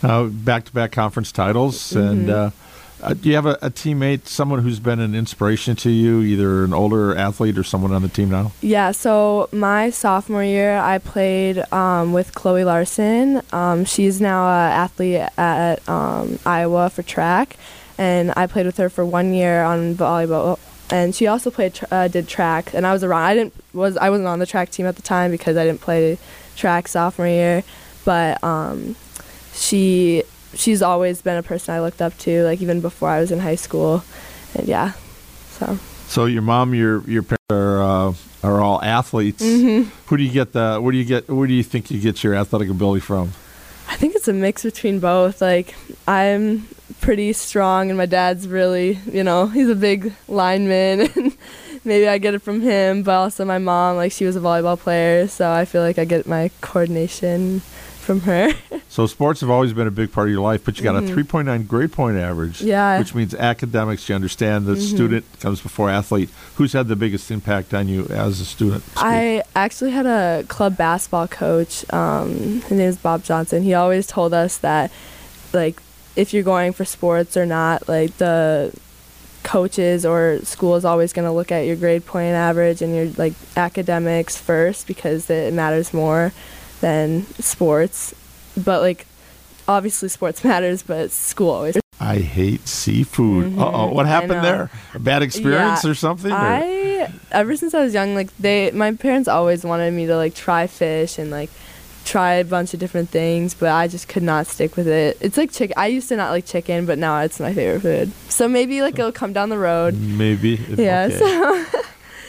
[0.03, 2.51] Uh, back-to-back conference titles, and uh,
[3.09, 6.64] uh, do you have a, a teammate, someone who's been an inspiration to you, either
[6.64, 8.53] an older athlete or someone on the team now?
[8.61, 13.40] Yeah, so my sophomore year, I played um, with Chloe Larson.
[13.53, 17.57] Um, she's now an athlete at um, Iowa for track,
[17.97, 20.59] and I played with her for one year on volleyball.
[20.90, 23.23] And she also played uh, did track, and I was around.
[23.23, 25.83] I didn't was I wasn't on the track team at the time because I didn't
[25.83, 26.16] play
[26.57, 27.62] track sophomore year,
[28.07, 28.97] but um,
[29.53, 30.23] she
[30.54, 33.38] she's always been a person I looked up to, like even before I was in
[33.40, 34.02] high school,
[34.54, 34.92] and yeah,
[35.50, 35.78] so.
[36.06, 39.42] So your mom, your your parents are uh, are all athletes.
[39.42, 39.90] Mm-hmm.
[40.06, 40.78] Who do you get the?
[40.80, 41.28] Where do you get?
[41.28, 43.32] Where do you think you get your athletic ability from?
[43.88, 45.40] I think it's a mix between both.
[45.40, 45.74] Like
[46.06, 46.68] I'm
[47.00, 51.37] pretty strong, and my dad's really, you know, he's a big lineman, and
[51.84, 53.02] maybe I get it from him.
[53.02, 56.04] But also my mom, like she was a volleyball player, so I feel like I
[56.04, 57.62] get my coordination
[58.09, 58.53] from her.
[58.90, 61.03] So sports have always been a big part of your life, but you got a
[61.03, 62.59] 3.9 grade point average.
[62.59, 62.68] Mm-hmm.
[62.68, 62.92] Yeah.
[62.94, 63.01] Mm-hmm.
[63.01, 66.31] Which means academics, you understand the student comes before athlete.
[66.57, 68.83] Who's had the biggest impact on you as a student?
[68.97, 71.85] I actually had a club basketball coach.
[71.92, 73.62] Um, his name is Bob Johnson.
[73.62, 74.90] He always told us that,
[75.53, 75.81] like,
[76.16, 78.73] if you're going for sports or not, like the
[79.42, 83.07] coaches or school is always going to look at your grade point average and your
[83.16, 86.33] like academics first because it matters more
[86.81, 88.14] than sports.
[88.57, 89.07] but like
[89.67, 91.77] obviously sports matters, but school always.
[92.01, 93.59] I hate seafood.
[93.59, 94.12] Uh oh, what Mm-hmm.
[94.12, 94.71] Happened there?
[94.95, 96.33] A bad experience Yeah, or something?
[96.33, 100.17] or- I ever since I was young, like they, my parents always wanted me to
[100.17, 101.51] like try fish and like
[102.05, 105.19] try a bunch of different things, but I just could not stick with it.
[105.21, 105.75] It's like chicken.
[105.77, 108.12] I used to not like chicken, but now it's my favorite food.
[108.31, 109.95] So maybe like it'll come down the road.
[109.95, 110.57] Maybe.
[110.79, 111.19] Yeah, Okay.
[111.19, 111.81] so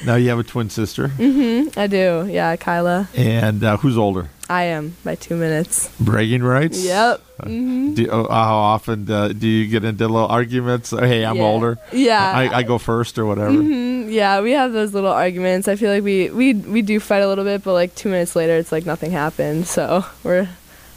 [0.06, 1.80] Now you have a twin sister, Mm-hmm.
[1.80, 2.28] I do.
[2.30, 3.08] Yeah, Kyla.
[3.16, 4.30] and uh, who's older?
[4.50, 5.90] I am by two minutes.
[6.00, 6.84] Bragging rights.
[6.84, 7.22] Yep.
[7.46, 10.92] Do, uh, how often uh, do you get into little arguments?
[10.92, 11.44] Uh, Hey, I'm Yeah.
[11.44, 11.78] older.
[11.94, 12.32] Yeah.
[12.36, 13.52] I, I go first or whatever.
[13.52, 15.68] Mhm, Yeah, we have those little arguments.
[15.68, 18.36] I feel like we, we we do fight a little bit, but like two minutes
[18.36, 19.68] later, it's like nothing happened.
[19.68, 20.50] So we're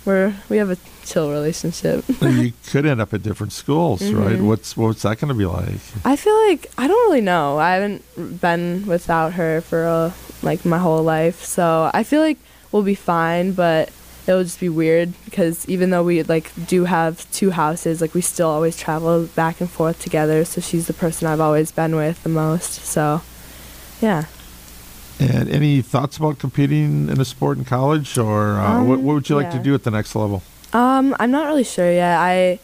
[0.06, 2.04] we're we have a chill relationship.
[2.22, 4.36] you could end up at different schools, right?
[4.36, 4.46] Mm-hmm.
[4.46, 5.78] What's what's that going to be like?
[6.06, 7.58] I feel like I don't really know.
[7.58, 8.02] I haven't
[8.40, 10.12] been without her for uh,
[10.42, 12.38] like my whole life, so I feel like
[12.72, 13.52] we'll be fine.
[13.52, 13.90] But
[14.26, 18.20] it'll just be weird because even though we like do have two houses, like we
[18.20, 20.44] still always travel back and forth together.
[20.44, 22.84] So she's the person I've always been with the most.
[22.84, 23.22] So
[24.00, 24.24] yeah.
[25.20, 29.14] And any thoughts about competing in a sport in college, or uh, what, Um, what
[29.14, 30.42] would you like to do at the next level?
[30.72, 32.18] Um, I'm not really sure yet.
[32.18, 32.58] I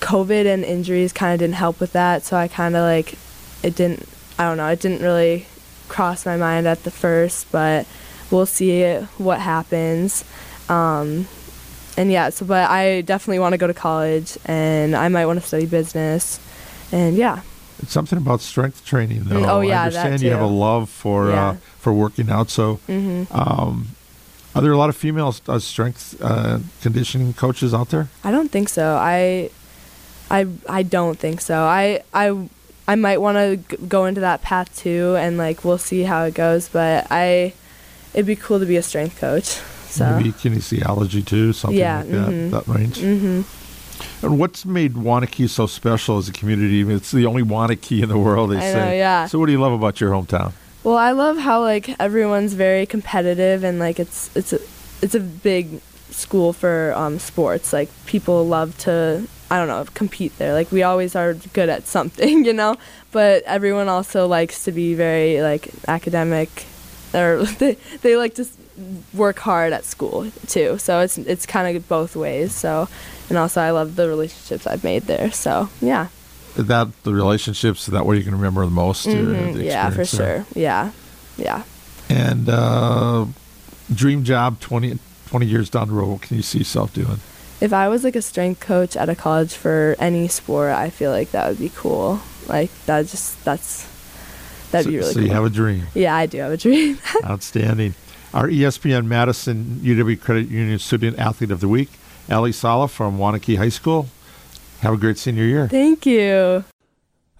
[0.00, 3.18] COVID and injuries kind of didn't help with that, so I kind of like
[3.62, 4.08] it didn't.
[4.38, 4.68] I don't know.
[4.68, 5.46] It didn't really
[5.88, 7.86] cross my mind at the first, but
[8.30, 10.24] we'll see what happens.
[10.68, 11.26] Um,
[11.96, 15.40] and yeah, so but I definitely want to go to college, and I might want
[15.40, 16.40] to study business,
[16.92, 17.40] and yeah.
[17.80, 19.44] It's something about strength training, though.
[19.46, 21.48] Oh, yeah, I understand you have a love for Yeah.
[21.48, 22.48] uh, for working out.
[22.50, 23.88] So, hmm um,
[24.54, 28.08] are there a lot of female uh, strength uh, conditioning coaches out there?
[28.22, 28.94] I don't think so.
[28.94, 29.50] I,
[30.30, 31.64] I, I don't think so.
[31.64, 32.48] I, I,
[32.86, 36.22] I might want to g- go into that path too, and like we'll see how
[36.24, 36.68] it goes.
[36.68, 37.52] But I,
[38.14, 39.44] it'd be cool to be a strength coach.
[39.90, 40.10] So.
[40.16, 42.28] Maybe kinesiology too, something Yeah, like that.
[42.30, 42.50] mhm.
[42.50, 42.98] That range.
[43.00, 43.42] hmm
[44.26, 46.80] And what's made Waunakee so special as a community?
[46.80, 48.50] I mean, it's the only Waunakee in the world.
[48.50, 48.74] They I say.
[48.80, 49.26] know, yeah.
[49.26, 50.52] So, what do you love about your hometown?
[50.82, 54.58] Well, I love how like everyone's very competitive and like it's it's a
[55.00, 57.72] it's a big school for um, sports.
[57.72, 60.52] Like people love to I don't know compete there.
[60.54, 62.76] Like we always are good at something, you know.
[63.12, 66.66] But everyone also likes to be very like academic,
[67.14, 68.44] or they they like to
[69.12, 70.78] work hard at school too.
[70.78, 72.54] So it's it's kind of both ways.
[72.54, 72.88] So
[73.28, 75.30] and also I love the relationships I've made there.
[75.32, 76.08] So yeah,
[76.56, 77.86] Is that the relationships?
[77.88, 79.06] Is that what you can remember the most?
[79.06, 80.04] Mhm, the yeah, for there?
[80.04, 80.46] sure.
[80.54, 80.90] Yeah,
[81.36, 81.62] yeah.
[82.08, 83.26] And uh,
[83.94, 86.08] dream job 20, 20 years down the road.
[86.08, 87.20] What can you see yourself doing?
[87.60, 91.10] If I was like a strength coach at a college for any sport, I feel
[91.10, 92.20] like that would be cool.
[92.46, 93.86] Like that just that's
[94.74, 95.28] that'd so, be really so cool.
[95.28, 95.86] you have a dream.
[95.94, 96.98] yeah, I do have a dream.
[97.24, 97.94] Outstanding.
[98.32, 101.90] Our ESPN Madison UW Credit Union Student Athlete of the Week,
[102.28, 104.08] Ali Sala from Waunakee High School.
[104.80, 105.68] Have a great senior year.
[105.68, 106.64] Thank you.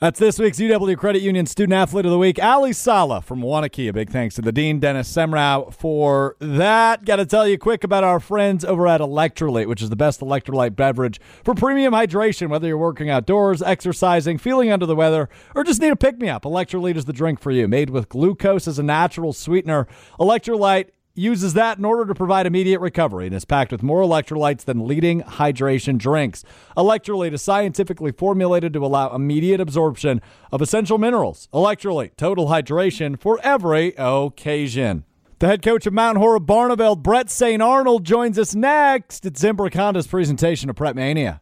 [0.00, 3.88] That's this week's UW Credit Union Student Athlete of the Week, Ali Sala from Waunakee.
[3.88, 7.04] A big thanks to the Dean, Dennis Semrau, for that.
[7.04, 10.18] Got to tell you quick about our friends over at Electrolit, which is the best
[10.20, 15.62] electrolyte beverage for premium hydration, whether you're working outdoors, exercising, feeling under the weather, or
[15.62, 16.42] just need a pick me up.
[16.42, 17.68] Electrolit is the drink for you.
[17.68, 19.86] Made with glucose as a natural sweetener,
[20.18, 24.64] Electrolit uses that in order to provide immediate recovery and is packed with more electrolytes
[24.64, 26.44] than leading hydration drinks.
[26.76, 31.48] Electrolit is scientifically formulated to allow immediate absorption of essential minerals.
[31.52, 35.04] Electrolit, total hydration for every occasion.
[35.38, 37.60] The head coach of Mount Horeb Barneveld, Bret St.
[37.60, 39.26] Arnauld, joins us next.
[39.26, 41.40] It's Zimbrick Honda's presentation of Prep Mania.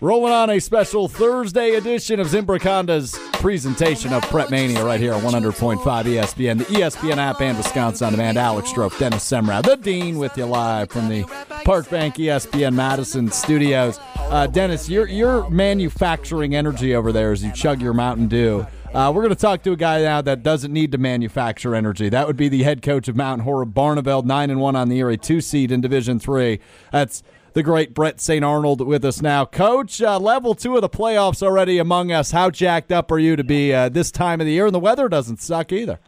[0.00, 5.12] Rolling on a special Thursday edition of Zimbrick Honda's presentation of Prep Mania right here
[5.12, 8.38] on 100.5 ESPN, the ESPN app, and Wisconsin On Demand.
[8.38, 11.24] Alex Strouf, Dennis Semrau, the Dean with you live from the
[11.64, 13.98] Park Bank E ESPN Madison studios.
[14.16, 18.64] Uh, Dennis, you're, you're manufacturing energy over there as you chug your Mountain Dew.
[18.94, 22.08] Uh, we're going to talk to a guy now that doesn't need to manufacture energy.
[22.08, 24.96] That would be the head coach of Mount Horeb Barneveld, nine and one on the
[24.96, 26.60] year, a two seed in Division Three.
[26.92, 28.44] That's the great Bret St.
[28.44, 29.44] Arnauld with us now.
[29.44, 32.30] Coach, uh, level two of the playoffs already among us.
[32.30, 34.66] How jacked up are you to be uh, this time of the year?
[34.66, 35.98] And the weather doesn't suck either.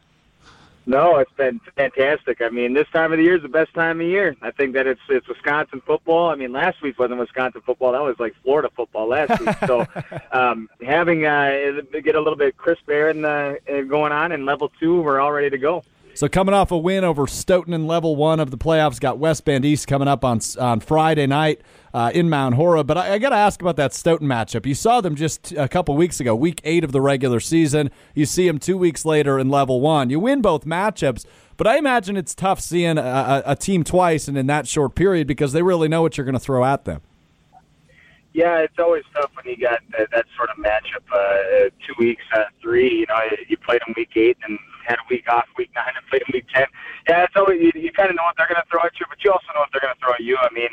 [0.87, 2.41] No, it's been fantastic.
[2.41, 4.35] I mean, this time of the year is the best time of year.
[4.43, 6.31] I think that it's it's Wisconsin football.
[6.31, 7.93] I mean, last week wasn't Wisconsin football.
[7.93, 9.55] That was like Florida football last week.
[9.67, 9.87] So,
[10.33, 14.47] um, having uh, get a little bit crisp air in the, uh, going on in
[14.47, 15.85] level two, we're all ready to go.
[16.21, 19.47] So coming off a win over Stoughton in level one of the playoffs, got West
[19.47, 21.63] Bend East coming up on on Friday night
[21.95, 22.87] uh, in Mount Horeb.
[22.87, 24.67] But I, I got to ask about that Stoughton matchup.
[24.67, 27.91] You saw them just a couple weeks ago, week eight of the regular season.
[28.15, 30.11] You see them two weeks later in level one.
[30.11, 31.25] You win both matchups.
[31.57, 33.01] But I imagine it's tough seeing a,
[33.47, 36.27] a, a team twice and in that short period because they really know what you're
[36.27, 37.01] going to throw at them.
[38.35, 41.03] Yeah, it's always tough when you got that, that sort of matchup.
[41.11, 42.23] Uh, two weeks,
[42.61, 42.91] three.
[42.91, 44.59] You know, you played them week eight and
[44.91, 46.67] had a week off week nine and played them week ten.
[47.09, 49.07] Yeah, it's always you, you kind of know what they're going to throw at you,
[49.07, 50.37] but you also know what they're going to throw at you.
[50.43, 50.73] I mean,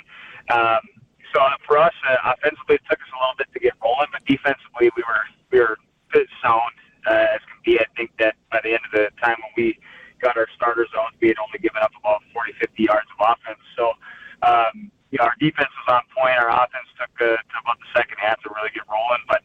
[0.50, 0.82] um,
[1.30, 4.26] so for us, uh, offensively, it took us a little bit to get rolling, but
[4.26, 5.78] defensively, we were we were
[6.10, 6.74] good sound
[7.06, 7.78] uh, as can be.
[7.78, 9.78] I think that by the end of the time when we
[10.18, 13.62] got our starter zones, we had only given up about 40, 50 yards of offense.
[13.78, 13.94] So.
[14.46, 16.36] Um, you know, our defense was on point.
[16.36, 19.24] Our offense took uh, to about the second half to really get rolling.
[19.24, 19.40] But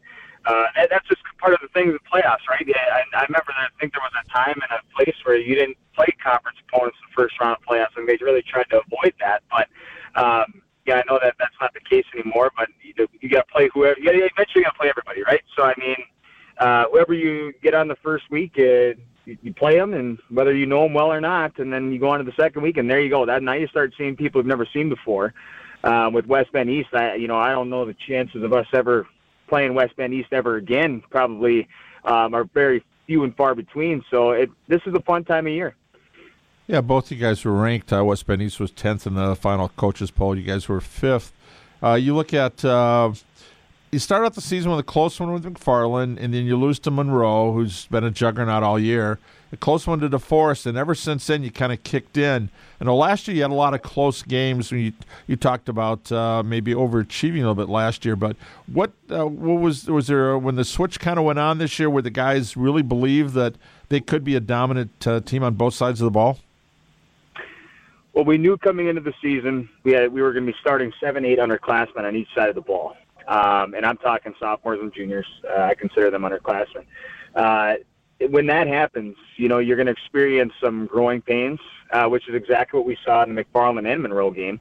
[0.45, 2.63] uh, that, that's just part of the thing with the playoffs, right?
[2.63, 5.55] I, I remember that I think there was a time and a place where you
[5.55, 8.81] didn't play conference opponents in the first round of playoffs, and they really tried to
[8.81, 9.43] avoid that.
[9.51, 9.69] But
[10.21, 12.51] um, yeah, I know that that's not the case anymore.
[12.57, 13.99] But you, you got to play whoever.
[14.01, 15.43] You eventually, you got to play everybody, right?
[15.57, 15.97] So I mean,
[16.59, 18.53] uh, whoever you get on the first week.
[18.59, 21.93] Uh, you, you play them, and whether you know them well or not, and then
[21.93, 23.25] you go on to the second week, and there you go.
[23.25, 25.33] That now you start seeing people you've never seen before.
[25.85, 28.67] Uh, with West Bend East, I, you know, I don't know the chances of us
[28.73, 29.07] ever
[29.53, 31.03] playing West Bend East ever again.
[31.11, 31.69] Probably
[32.07, 34.03] um, are very few and far between.
[34.11, 35.77] So it this is a fun time of year.
[36.67, 37.93] Yeah, both you guys were ranked.
[37.93, 40.35] Uh, West Bend East was tenth in the final coaches poll.
[40.39, 41.35] You guys were fifth.
[41.83, 43.13] Uh, you look at uh,
[43.91, 46.79] you start out the season with a close one with McFarland, and then you lose
[46.79, 49.19] to Monroe, who's been a juggernaut all year.
[49.53, 52.49] A close one to DeForest, and ever since then you kind of kicked in.
[52.81, 54.73] And last year you had a lot of close games.
[54.73, 54.93] When you
[55.27, 58.37] you talked about uh, maybe overachieving a little bit last year, but
[58.67, 61.91] what uh, what was was there when the switch kind of went on this year,
[61.91, 63.55] where the guys really believed that
[63.91, 66.39] they could be a dominant uh, team on both sides of the ball?
[68.15, 70.93] Well, we knew coming into the season we had we were going to be starting
[70.99, 72.97] seven, eight underclassmen on each side of the ball
[73.29, 75.27] um, and I'm talking sophomores and juniors.
[75.49, 76.85] Uh, I consider them underclassmen.
[78.31, 81.61] When that happens, you know, you're going to experience some growing pains,
[81.91, 84.61] uh, which is exactly what we saw in the McFarland and Monroe game.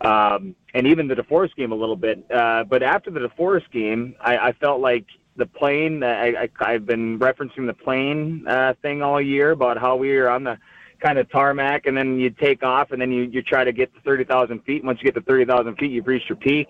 [0.00, 2.24] Um, and even the DeForest game a little bit.
[2.30, 5.04] Uh, but after the DeForest game, I, I felt like
[5.36, 9.96] the plane, I, I, I've been referencing the plane uh, thing all year about how
[9.96, 10.58] we were on the
[11.00, 13.92] kind of tarmac and then you take off and then you, you try to get
[13.94, 14.84] to 30,000 feet.
[14.84, 16.68] Once you get to 30,000 feet, you've reached your peak.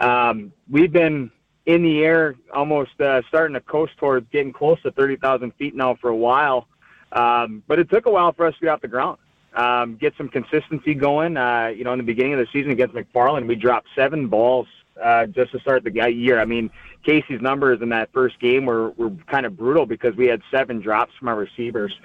[0.00, 1.30] Um, we've been
[1.70, 5.94] in the air, almost uh, starting to coast towards getting close to 30,000 feet now
[5.94, 6.66] for a while.
[7.12, 9.18] Um, but it took a while for us to get off the ground,
[9.54, 11.36] um, get some consistency going.
[11.36, 14.66] Uh, you know, in the beginning of the season against McFarland, we dropped seven balls
[15.00, 16.40] uh, just to start the year.
[16.40, 16.70] I mean,
[17.04, 20.80] Casey's numbers in that first game were, were kind of brutal because we had seven
[20.80, 21.96] drops from our receivers.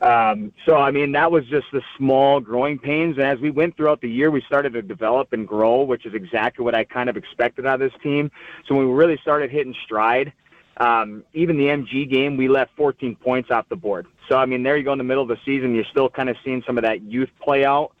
[0.00, 3.16] Um, so, I mean, that was just the small growing pains.
[3.18, 6.14] And as we went throughout the year, we started to develop and grow, which is
[6.14, 8.30] exactly what I kind of expected out of this team.
[8.66, 10.32] So when we really started hitting stride,
[10.78, 14.06] um, even the MG game, we left 14 points off the board.
[14.28, 16.30] So, I mean, there you go in the middle of the season, you're still kind
[16.30, 17.92] of seeing some of that youth play out.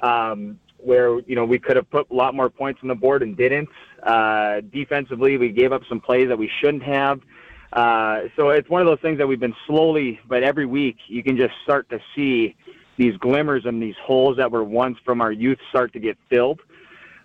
[0.00, 3.22] Um, where you know we could have put a lot more points on the board
[3.22, 3.68] and didn't.
[4.02, 7.20] Uh, defensively, we gave up some plays that we shouldn't have.
[7.72, 11.22] Uh, so it's one of those things that we've been slowly, but every week you
[11.22, 12.56] can just start to see
[12.96, 16.60] these glimmers and these holes that were once from our youth start to get filled.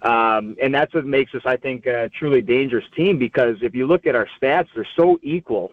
[0.04, 3.88] Um, and that's what makes us, I think, a truly dangerous team because if you
[3.88, 5.72] look at our stats, they're so equal.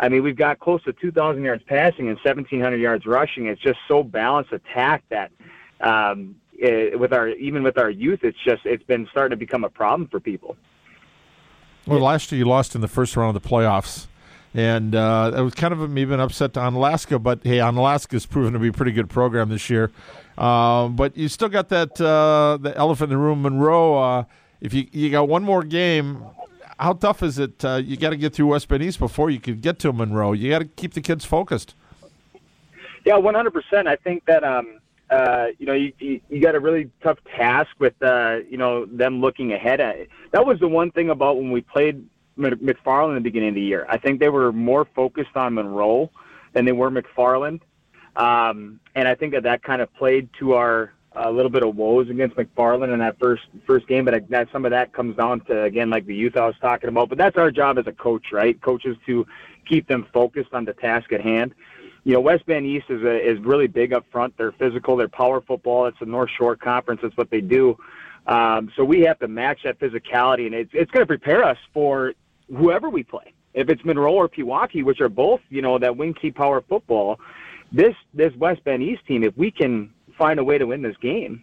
[0.00, 3.46] I mean, we've got close to 2,000 yards passing and 1,700 yards rushing.
[3.46, 5.30] It's just so balanced attack that
[5.80, 9.64] um, it, with our even with our youth, it's just it's been starting to become
[9.64, 10.56] a problem for people.
[11.88, 14.06] Well, last year you lost in the first round of the playoffs,
[14.54, 17.22] and uh, it was kind of a, maybe an upset to Onalaska.
[17.22, 19.90] But hey, Onalaska's proven to be a pretty good program this year.
[20.36, 23.98] Um, but you still got that uh, the elephant in the room, Monroe.
[23.98, 24.24] Uh,
[24.60, 26.22] if you you got one more game,
[26.78, 27.64] how tough is it?
[27.64, 30.32] Uh, you got to get through West Bend East before you could get to Monroe.
[30.32, 31.74] You got to keep the kids focused.
[33.04, 33.88] Yeah, one hundred percent.
[33.88, 34.77] I think that um,
[35.10, 38.84] uh, you know, you, you, you got a really tough task with, uh, you know,
[38.86, 40.08] them looking ahead at it.
[40.32, 42.04] That was the one thing about when we played
[42.38, 43.86] McFarland in the beginning of the year.
[43.88, 46.10] I think they were more focused on Monroe
[46.52, 47.60] than they were McFarland.
[48.16, 51.74] Um, and I think that that kind of played to our a little bit of
[51.74, 55.16] woes against McFarland in that first first game, but I, that some of that comes
[55.16, 57.08] down to again like the youth I was talking about.
[57.08, 58.60] But that's our job as a coach, right?
[58.60, 59.26] Coaches to
[59.66, 61.54] keep them focused on the task at hand
[62.04, 64.36] you know, West Bend East is a, is really big up front.
[64.36, 64.96] They're physical.
[64.96, 65.86] They're power football.
[65.86, 67.00] It's a North Shore Conference.
[67.02, 67.76] That's what they do.
[68.26, 71.58] Um, so we have to match that physicality, and it's it's going to prepare us
[71.72, 72.12] for
[72.54, 73.32] whoever we play.
[73.54, 77.18] If it's Monroe or Pewaukee, which are both you know that Wing-T power football,
[77.72, 80.96] this this West Bend East team, if we can find a way to win this
[80.98, 81.42] game,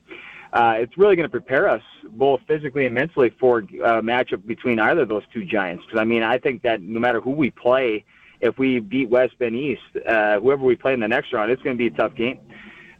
[0.54, 1.82] uh, it's really going to prepare us
[2.12, 5.84] both physically and mentally for a matchup between either of those two giants.
[5.86, 8.06] Because I mean, I think that no matter who we play,
[8.46, 11.62] if we beat West Bend East, uh, whoever we play in the next round, it's
[11.62, 12.40] going to be a tough game.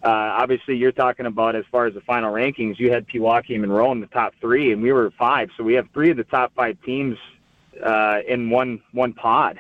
[0.04, 3.62] Uh, obviously, you're talking about as far as the final rankings, you had Pewaukee and
[3.62, 5.50] Monroe in the top three, and we were five.
[5.58, 7.18] So we have three of the top five teams
[7.84, 9.60] uh, in one one pod.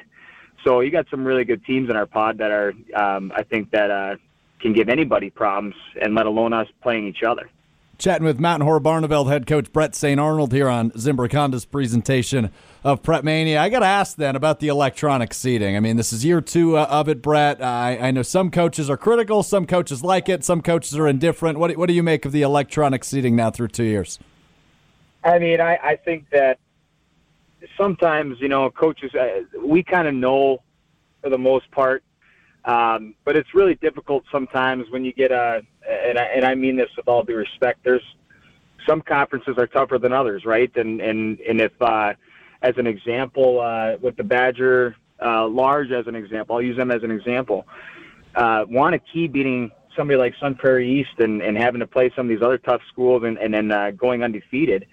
[0.63, 3.71] So you got some really good teams in our pod that are, um, I think,
[3.71, 4.15] that uh,
[4.59, 7.49] can give anybody problems, and let alone us playing each other.
[7.97, 10.19] Chatting with Mount Horeb Barneveld head coach Bret St.
[10.19, 12.51] Arnauld here on Zimbrick Honda's presentation
[12.83, 13.61] of Prep Mania.
[13.61, 15.77] I got to ask then about the electronic seating.
[15.77, 17.61] I mean, this is year two uh, of it, Bret.
[17.61, 21.57] I, I know some coaches are critical, some coaches like it, some coaches are indifferent.
[21.57, 24.19] What, what do you make of the electronic seating now through two years?
[25.23, 26.59] I mean, I, I think that
[27.77, 30.61] sometimes, you know, coaches, uh, we kind of know
[31.21, 32.03] for the most part,
[32.65, 36.75] um, but it's really difficult sometimes when you get a, and I, and I mean
[36.75, 38.03] this with all due respect, there's
[38.87, 40.71] some conferences are tougher than others, right?
[40.75, 42.13] And, and, and if, uh,
[42.61, 46.91] as an example, uh, with the Badger, uh, large as an example, I'll use them
[46.91, 47.65] as an example.
[48.35, 52.29] Uh, Waunakee beating somebody like Sun Prairie East and, and having to play some of
[52.29, 54.85] these other tough schools and, and then uh, going undefeated,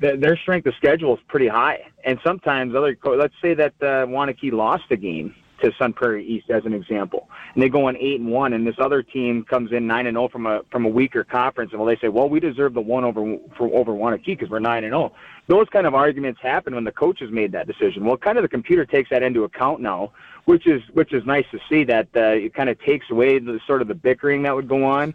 [0.00, 1.80] th- their strength of schedule is pretty high.
[2.04, 5.34] And sometimes other, co- let's say that uh, Waunakee lost a game
[5.64, 8.66] to Sun Prairie East as an example, and they go on eight and one, and
[8.66, 11.80] this other team comes in nine and zero from a from a weaker conference, and
[11.80, 14.84] well, they say, well, we deserve the one over for over Waunakee because we're nine
[14.84, 15.12] and zero.
[15.46, 18.04] Those kind of arguments happen when the coaches made that decision.
[18.04, 20.12] Well, kind of the computer takes that into account now,
[20.46, 23.60] which is which is nice to see that uh, it kind of takes away the
[23.66, 25.14] sort of the bickering that would go on.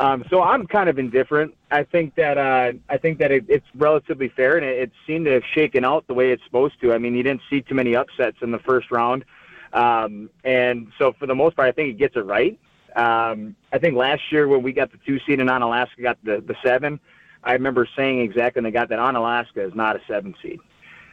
[0.00, 1.54] Um, so I'm kind of indifferent.
[1.70, 5.26] I think that uh, I think that it, it's relatively fair, and it, it seemed
[5.26, 6.92] to have shaken out the way it's supposed to.
[6.92, 9.24] I mean, you didn't see too many upsets in the first round,
[9.72, 12.58] um, and so for the most part, I think it gets it right.
[12.96, 16.42] Um, I think last year when we got the two seed and Onalaska got the
[16.46, 16.98] the seven,
[17.44, 20.60] I remember saying exactly when they got that Onalaska is not a seven seed.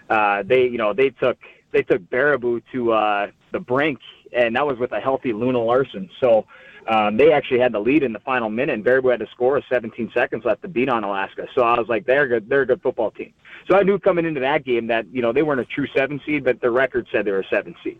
[0.09, 1.37] Uh, they you know they took
[1.71, 3.99] they took Baraboo to uh, the brink,
[4.33, 6.09] and that was with a healthy Luna Larson.
[6.21, 6.45] So
[6.87, 9.55] um, they actually had the lead in the final minute, and Baraboo had to score
[9.55, 11.47] with 17 seconds left to beat Onalaska.
[11.55, 12.47] So I was like, they're good.
[12.47, 13.33] They're a good football team.
[13.69, 16.21] So I knew coming into that game that you know they weren't a true seven
[16.25, 17.99] seed, but the record said they were a seven seed.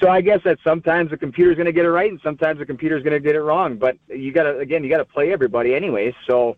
[0.00, 2.66] So I guess that sometimes the computer's going to get it right, and sometimes the
[2.66, 3.78] computer's going to get it wrong.
[3.78, 6.14] But you got to again, you got to play everybody anyways.
[6.28, 6.56] So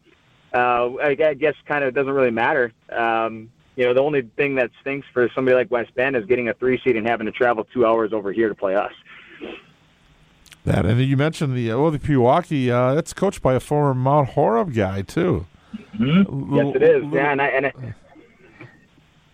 [0.53, 2.73] uh, I I guess kind of doesn't really matter.
[2.91, 6.49] Um, you know, the only thing that stinks for somebody like West Bend is getting
[6.49, 8.93] a three seed and having to travel two hours over here to play us.
[10.65, 12.71] That and you mentioned the oh the Pewaukee.
[12.71, 15.47] Uh, that's coached by a former Mount Horeb guy too.
[15.97, 16.57] Mm-hmm.
[16.57, 17.05] Yes, it is.
[17.13, 17.73] Yeah, and I, and I,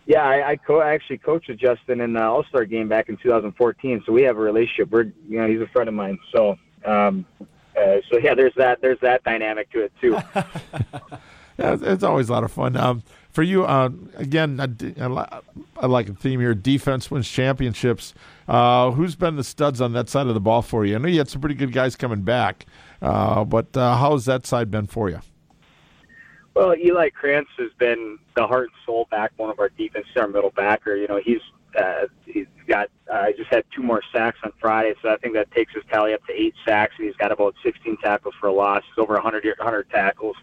[0.06, 3.08] yeah, I, I, co- I actually coached with Justin in the All Star game back
[3.08, 4.90] in 2014, so we have a relationship.
[4.90, 6.18] We're, you know, he's a friend of mine.
[6.34, 8.80] So, um, uh, so yeah, there's that.
[8.80, 10.18] There's that dynamic to it too.
[11.56, 12.76] Yeah, it's- it's always a lot of fun.
[12.76, 15.40] Um, for you, uh, again, I, d- I li-
[15.80, 16.52] I like a theme here.
[16.52, 18.12] Defense wins championships.
[18.48, 20.96] Uh, who's been the studs on that side of the ball for you?
[20.96, 22.66] I know you had some pretty good guys coming back,
[23.00, 25.20] uh, but uh, how that side been for you?
[26.54, 30.50] Well, Eli Krantz has been the heart and soul backbone of our defense, our middle
[30.50, 30.94] backer.
[30.94, 31.40] You know, he's
[31.78, 35.50] uh, he's got uh, just had two more sacks on Friday, so I think that
[35.50, 36.94] takes his tally up to eight sacks.
[36.96, 38.82] And he's got about 16 tackles for a loss.
[38.86, 40.36] He's over 100 100 tackles.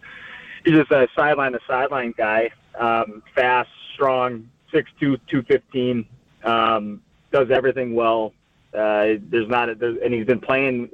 [0.64, 6.06] He's just a sideline to sideline guy, um, fast, strong, 6'2", 215.
[6.44, 7.02] Um,
[7.32, 8.32] does everything well.
[8.72, 10.88] Uh, there's not, a, there's, and he's been playing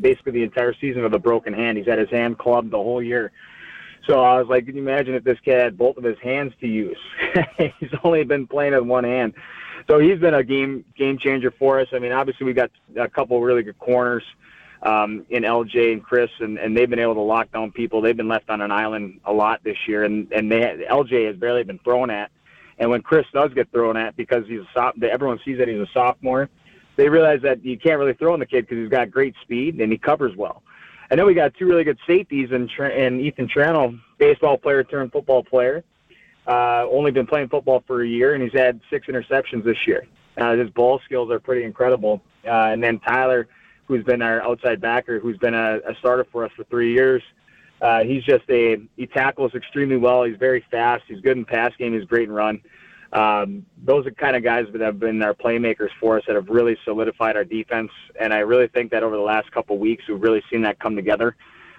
[0.00, 1.76] basically the entire season with a broken hand.
[1.76, 3.32] He's had his hand clubbed the whole year.
[4.08, 6.54] So I was like, can you imagine if this kid had both of his hands
[6.60, 6.98] to use?
[7.58, 9.34] he's only been playing with one hand.
[9.88, 11.88] So he's been a game game changer for us.
[11.92, 14.22] I mean, obviously we got a couple really good corners
[14.82, 18.00] um, in LJ and Chris, and, and they've been able to lock down people.
[18.00, 21.36] They've been left on an island a lot this year, and and they LJ has
[21.36, 22.30] barely been thrown at.
[22.78, 25.80] And when Chris does get thrown at because he's a sop, everyone sees that he's
[25.80, 26.48] a sophomore.
[26.96, 29.80] They realize that you can't really throw on the kid because he's got great speed
[29.80, 30.62] and he covers well.
[31.10, 35.12] And then we got two really good safeties in, Tr- Ethan Tranel, baseball player turned
[35.12, 35.84] football player.
[36.46, 40.06] Uh, only been playing football for a year, and he's had six interceptions this year.
[40.38, 42.22] Uh, his ball skills are pretty incredible.
[42.46, 43.48] Uh, and then Tyler,
[43.86, 47.22] who's been our outside backer, who's been a, a starter for us for three years.
[47.80, 50.24] Uh, he's just a he tackles extremely well.
[50.24, 51.04] He's very fast.
[51.06, 51.94] He's good in pass game.
[51.94, 52.60] He's great in run.
[53.12, 56.48] Um, those are kind of guys that have been our playmakers for us that have
[56.48, 57.90] really solidified our defense.
[58.20, 60.78] And I really think that over the last couple of weeks, we've really seen that
[60.78, 61.36] come together.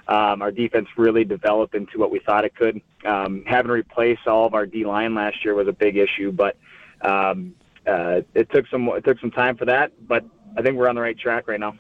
[0.07, 2.81] Um, our defense really developed into what we thought it could.
[3.05, 6.31] Um, having to replace all of our D line last year was a big issue,
[6.31, 6.57] but
[7.01, 7.53] um,
[7.85, 9.91] uh, it took some it took some time for that.
[10.07, 10.25] But
[10.57, 11.75] I think we're on the right track right now.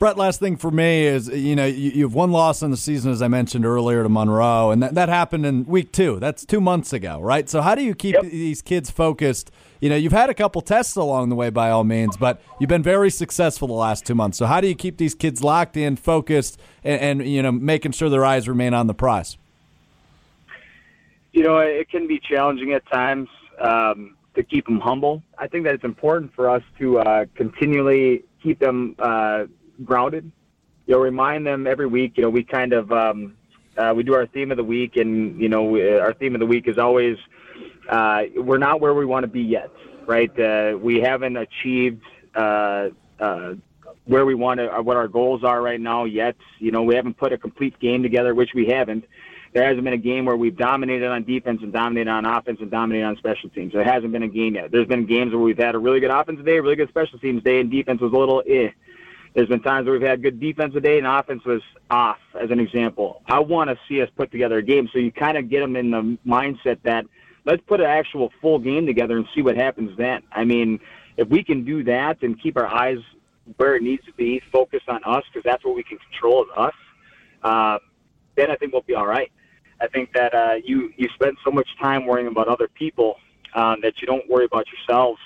[0.00, 2.78] Bret, last thing for me is you know you, you have one loss in the
[2.78, 6.18] season, as I mentioned earlier, to Monroe, and that, that happened in week two.
[6.18, 7.46] That's two months ago, right?
[7.50, 8.22] So how do you keep Yep.
[8.22, 9.50] these kids focused?
[9.78, 12.68] You know, you've had a couple tests along the way, by all means, but you've
[12.68, 14.38] been very successful the last two months.
[14.38, 17.92] So how do you keep these kids locked in, focused, and, and you know making
[17.92, 19.36] sure their eyes remain on the prize?
[21.32, 23.28] you know, it can be challenging at times
[23.60, 25.22] um, to keep them humble.
[25.38, 29.44] I think that it's important for us to uh, continually keep them uh,
[29.84, 30.30] grounded.
[30.86, 32.16] You know, remind them every week.
[32.16, 33.36] You know, we kind of um,
[33.76, 36.40] uh, we do our theme of the week, and you know, we, our theme of
[36.40, 37.16] the week is always
[37.88, 39.70] uh, we're not where we want to be yet,
[40.06, 40.38] right?
[40.38, 42.02] Uh, we haven't achieved.
[42.34, 43.54] Uh, uh,
[44.06, 46.34] where we want to, what our goals are right now yet.
[46.58, 49.04] You know, we haven't put a complete game together, which we haven't
[49.52, 52.70] there hasn't been a game where we've dominated on defense and dominated on offense and
[52.70, 53.72] dominated on special teams.
[53.72, 54.70] There hasn't been a game yet.
[54.70, 57.18] There's been games where we've had a really good offensive day, a really good special
[57.18, 58.68] teams day, and defense was a little eh.
[59.34, 62.58] There's been times where we've had good defensive day and offense was off, as an
[62.58, 63.22] example.
[63.26, 65.76] I want to see us put together a game, so you kind of get them
[65.76, 67.06] in the mindset that
[67.44, 70.22] let's put an actual full game together and see what happens then.
[70.32, 70.80] I mean,
[71.16, 72.98] if we can do that and keep our eyes
[73.56, 76.48] where it needs to be, focus on us because that's what we can control is
[76.56, 76.74] us.
[77.42, 77.78] Uh,
[78.36, 79.30] then I think we'll be all right.
[79.80, 83.16] I think that uh, you you spend so much time worrying about other people
[83.54, 85.20] um, that you don't worry about yourselves,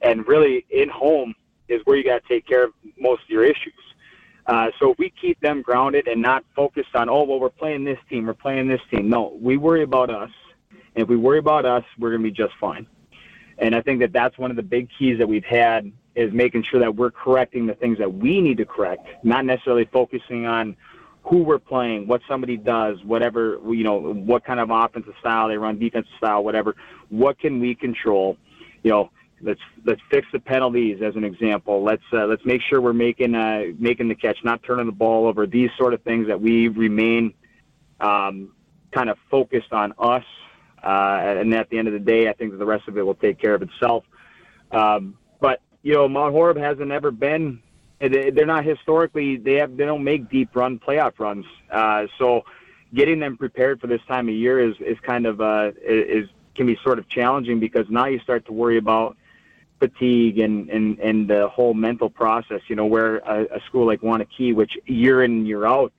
[0.00, 1.34] and really in home
[1.68, 3.74] is where you got to take care of most of your issues.
[4.46, 7.84] Uh, so if we keep them grounded and not focused on, oh well, we're playing
[7.84, 9.08] this team, we're playing this team.
[9.08, 10.30] No, we worry about us,
[10.70, 12.86] and if we worry about us, we're gonna be just fine.
[13.58, 16.64] And I think that that's one of the big keys that we've had is making
[16.64, 20.76] sure that we're correcting the things that we need to correct, not necessarily focusing on
[21.24, 25.58] who we're playing, what somebody does, whatever you know, what kind of offensive style they
[25.58, 26.74] run, defensive style, whatever.
[27.10, 28.38] What can we control?
[28.82, 29.10] You know,
[29.40, 31.82] let's let's fix the penalties as an example.
[31.82, 35.26] Let's uh, let's make sure we're making uh, making the catch, not turning the ball
[35.26, 35.46] over.
[35.46, 37.34] These sort of things that we remain
[38.00, 38.52] um,
[38.92, 40.24] kind of focused on us.
[40.82, 43.02] Uh, and at the end of the day, I think that the rest of it
[43.02, 44.04] will take care of itself.
[44.70, 47.60] Um, but you know, Mount Horeb hasn't ever been
[48.00, 51.44] they- they're not historically they have they don't make deep run playoff runs.
[51.70, 52.44] Uh, so
[52.94, 56.66] getting them prepared for this time of year is is kind of uh, is can
[56.66, 59.16] be sort of challenging because now you start to worry about
[59.78, 62.60] fatigue and and and the whole mental process.
[62.68, 65.92] You know, where a, a school like Waunakee, which year in year out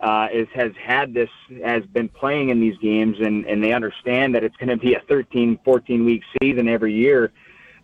[0.00, 1.28] uh, is has had this
[1.62, 4.94] has been playing in these games and and they understand that it's going to be
[4.94, 7.32] a 13 14 week season every year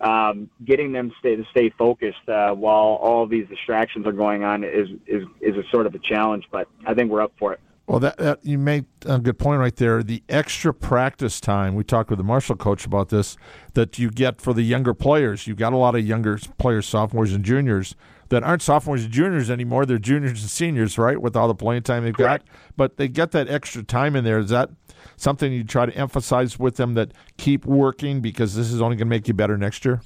[0.01, 4.65] um, getting them stay to stay focused uh, while all these distractions are going on
[4.65, 7.61] is is is a sort of a challenge but I think we're up for it
[7.87, 10.03] Well, that, that you made a good point right there.
[10.03, 11.77] The extra practice time.
[11.77, 13.37] We talked with the Marshall coach about this.
[13.75, 15.47] That you get for the younger players.
[15.47, 17.95] You've got a lot of younger players, sophomores and juniors,
[18.29, 19.87] that aren't sophomores and juniors anymore.
[19.87, 21.21] They're juniors and seniors, right?
[21.21, 22.43] With all the playing time they've got,
[22.77, 24.39] but they get that extra time in there.
[24.39, 24.71] Is that
[25.17, 26.95] something you try to emphasize with them?
[26.95, 30.01] That keep working because this is only going to make you better next year.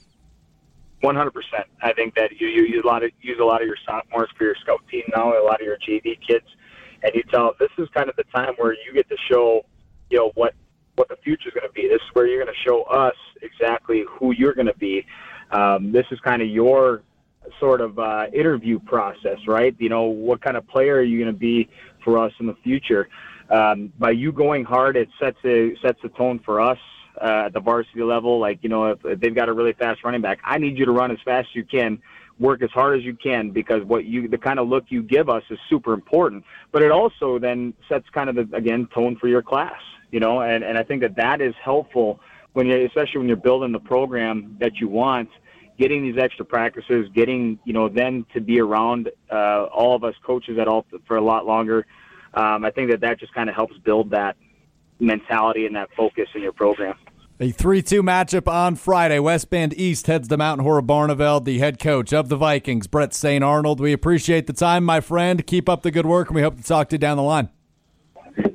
[1.02, 1.30] 100%.
[1.82, 4.28] I think that you, you use a lot of use a lot of your sophomores
[4.36, 6.44] for your scout team now, a lot of your JV kids,
[7.03, 9.64] and you tell them this is kind of the time where you get to show,
[10.11, 10.55] you know, what
[10.96, 11.88] what the future is going to be.
[11.88, 15.07] This is where you're going to show us exactly who you're going to be.
[15.51, 17.03] Um, this is kind of your
[17.59, 19.74] sort of uh, interview process, right?
[19.78, 21.68] You know, what kind of player are you going to be
[22.05, 23.09] for us in the future?
[23.51, 26.78] Um, by you going hard, it sets a sets a tone for us
[27.20, 28.38] uh, at the varsity level.
[28.38, 30.84] Like, you know, if, if they've got a really fast running back, I need you
[30.84, 32.01] to run as fast as you can,
[32.41, 35.28] work as hard as you can, because what you, the kind of look you give
[35.28, 36.43] us is super important.
[36.72, 39.80] But it also then sets kind of the, again, tone for your class,
[40.11, 42.18] you know, and, and I think that that is helpful
[42.55, 45.28] when you, especially when you're building the program that you want,
[45.78, 50.14] getting these extra practices, getting, you know, then to be around, uh, all of us
[50.24, 51.86] coaches at all for a lot longer.
[52.34, 54.36] Um, I think that that just kind of helps build that
[54.99, 56.95] mentality and that focus in your program.
[57.43, 59.18] A 3 2 matchup on Friday.
[59.18, 63.14] West Bend East heads to Mount Horeb Barneveld, the head coach of the Vikings, Bret
[63.14, 63.43] St.
[63.43, 63.80] Arnauld.
[63.80, 65.47] We appreciate the time, my friend.
[65.47, 67.49] Keep up the good work, and we hope to talk to you down the line.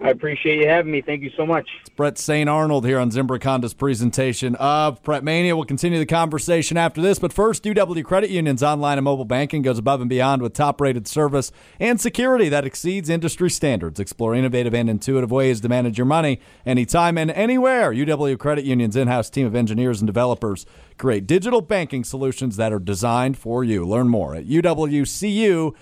[0.04, 1.02] I appreciate you having me.
[1.02, 1.68] Thank you so much.
[1.82, 2.50] It's Bret St.
[2.50, 5.56] Arnauld here on Zimbrick Honda's presentation of Prep Mania.
[5.56, 9.62] We'll continue the conversation after this, but first, UW Credit Union's online and mobile banking
[9.62, 14.00] goes above and beyond with top rated service and security that exceeds industry standards.
[14.00, 17.92] Explore innovative and intuitive ways to manage your money anytime and anywhere.
[17.92, 20.66] UW Credit Union's in house team of engineers and developers
[20.98, 23.86] create digital banking solutions that are designed for you.
[23.86, 25.76] Learn more at uwcu.org.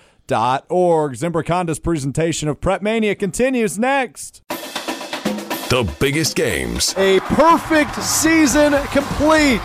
[1.12, 4.42] Zimbrick Honda's presentation of Prep Mania continues next.
[4.48, 9.60] The biggest games, A perfect season complete.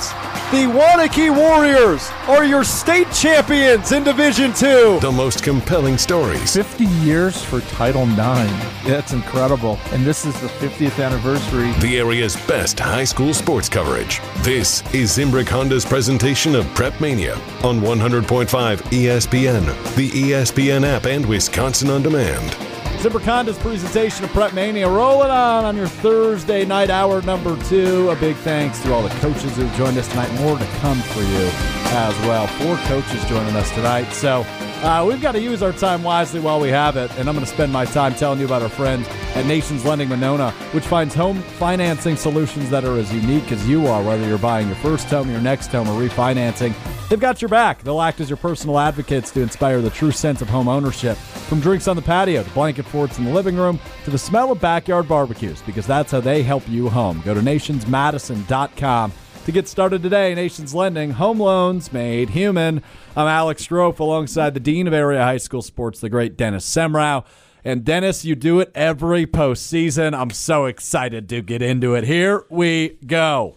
[0.52, 4.98] The Waunakee Warriors are your state champions in Division Two.
[5.00, 6.56] The most compelling stories.
[6.56, 8.52] 50 years for Title IX.
[8.84, 9.78] That's incredible.
[9.92, 11.72] And this is the 50th anniversary.
[11.74, 14.22] The area's best high school sports coverage.
[14.38, 21.24] This is Zimbrick Honda's presentation of Prep Mania on 100.5 ESPN, the ESPN app, and
[21.28, 22.58] Wisconsin On Demand.
[23.00, 28.10] Zimbrick Honda's presentation of Prep Mania rolling on on your Thursday night hour number two.
[28.10, 30.30] A big thanks to all the coaches who joined us tonight.
[30.42, 31.50] More to come for you
[31.96, 32.46] as well.
[32.48, 34.12] Four coaches joining us tonight.
[34.12, 34.44] So
[34.84, 37.12] uh, we've got to use our time wisely while we have it.
[37.18, 40.10] And I'm going to spend my time telling you about our friends at Nations Lending
[40.10, 44.38] Monona, which finds home financing solutions that are as unique as you are, whether you're
[44.38, 46.74] buying your first home, your next home, or refinancing.
[47.10, 47.84] They've got your back.
[47.84, 51.18] They'll act as your personal advocates to inspire the true sense of home ownership.
[51.18, 54.52] From drinks on the patio to blanket forts in the living room to the smell
[54.52, 57.22] of backyard barbecues, because that's how they help you home.
[57.26, 59.12] Go to nationsmadison.com
[59.50, 60.36] to get started today.
[60.36, 62.84] Nations Lending, home loans made human.
[63.18, 67.26] I'm Alex Strouf alongside the Dean of Area High School Sports, the great Dennis Semrau.
[67.66, 70.16] And Dennis, you do it every postseason.
[70.16, 72.04] I'm so excited to get into it.
[72.04, 73.56] Here we go.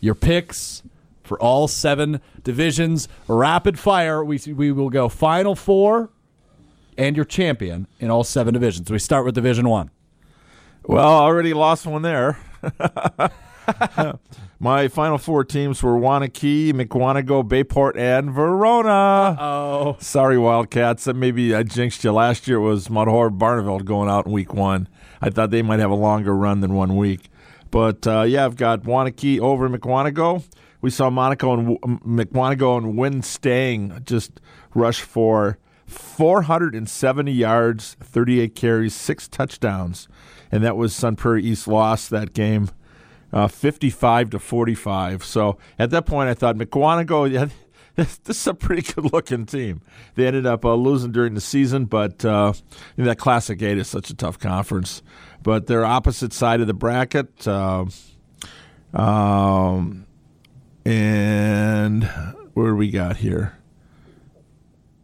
[0.00, 0.82] Your picks
[1.24, 4.22] for all seven divisions, rapid fire.
[4.22, 6.10] We we will go final four,
[6.98, 8.90] and your champion in all seven divisions.
[8.90, 9.90] We start with Division One.
[10.82, 12.38] Well, already lost one there.
[14.58, 19.36] My final four teams were Waunakee, Mukwonago, Bayport, and Verona.
[19.38, 21.04] Oh, Sorry, Wildcats.
[21.04, 22.12] That maybe I jinxed you.
[22.12, 24.88] Last year It was Mount Horeb Barneveld going out in week one.
[25.20, 27.28] I thought they might have a longer run than one week.
[27.70, 30.44] But uh, yeah, I've got Waunakee over Mukwonago.
[30.80, 34.40] We saw Monaco and W- Mukwonago and Win Stang just
[34.74, 40.08] rush for 470 yards, 38 carries, six touchdowns.
[40.50, 42.70] And that was Sun Prairie East lost that game
[43.32, 45.24] uh, 55 to 45.
[45.24, 47.46] So at that point, I thought Mukwonago, yeah,
[47.96, 49.80] this, this is a pretty good looking team.
[50.14, 52.52] They ended up uh, losing during the season, but uh,
[52.96, 55.02] you know, that Classic 8 is such a tough conference.
[55.42, 57.46] But they're opposite side of the bracket.
[57.46, 57.86] Uh,
[58.94, 60.06] um,
[60.84, 62.04] and
[62.54, 63.52] where do we got here?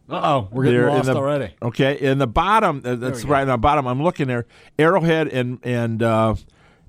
[0.09, 1.53] uh oh, we're getting They're lost the- already.
[1.61, 3.87] Okay, in the bottom, uh, that's right in the bottom.
[3.87, 4.45] I'm looking there.
[4.77, 6.35] Arrowhead and and uh,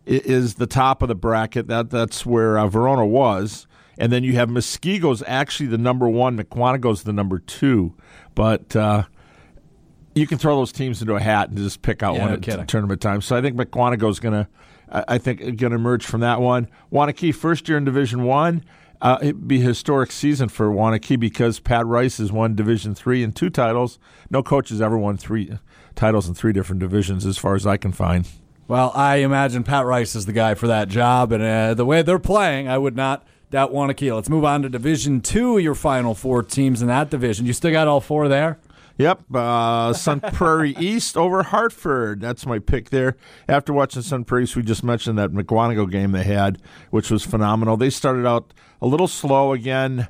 [0.06, 1.66] is the top of the bracket.
[1.68, 3.66] That that's where uh, Verona was,
[3.98, 6.38] and then you have Muskego's actually the number one.
[6.38, 7.94] Mukwonago's the number two,
[8.34, 8.74] but.
[8.76, 9.04] Uh,
[10.16, 12.34] you can throw those teams into a hat and just pick out Yeah, one no
[12.34, 12.66] at kidding.
[12.66, 13.20] tournament time.
[13.20, 14.48] So I think Mukwonago's going to,
[14.88, 16.68] I I think, going to emerge from that one.
[16.92, 18.64] Waunakee first year in Division One.
[19.02, 23.24] Uh, it'd be a historic season for Waunakee because Pat Rice has won Division Three
[23.24, 23.98] and two titles.
[24.30, 25.58] No coach has ever won three
[25.96, 28.24] titles in three different divisions, as far as I can find.
[28.66, 32.00] Well, I imagine Pat Rice is the guy for that job, and uh, the way
[32.00, 34.14] they're playing, I would not doubt Waunakee.
[34.14, 35.58] Let's move on to Division Two.
[35.58, 37.44] Your final four teams in that division.
[37.44, 38.58] You still got all four there.
[38.96, 42.22] Yep, uh, Sun Prairie East over Hartford.
[42.22, 43.16] That's my pick there.
[43.48, 47.22] After watching Sun Prairie East, we just mentioned that Mukwonago game they had, which was
[47.22, 47.76] phenomenal.
[47.76, 50.08] They started out a little slow again.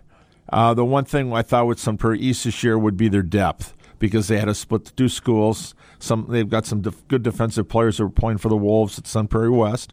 [0.48, 3.22] Uh, the one thing I thought with Sun Prairie East this year would be their
[3.22, 5.74] depth because they had to split the two schools.
[5.99, 9.07] Some they've got some def- good defensive players that were playing for the Wolves at
[9.07, 9.92] Sun Prairie West.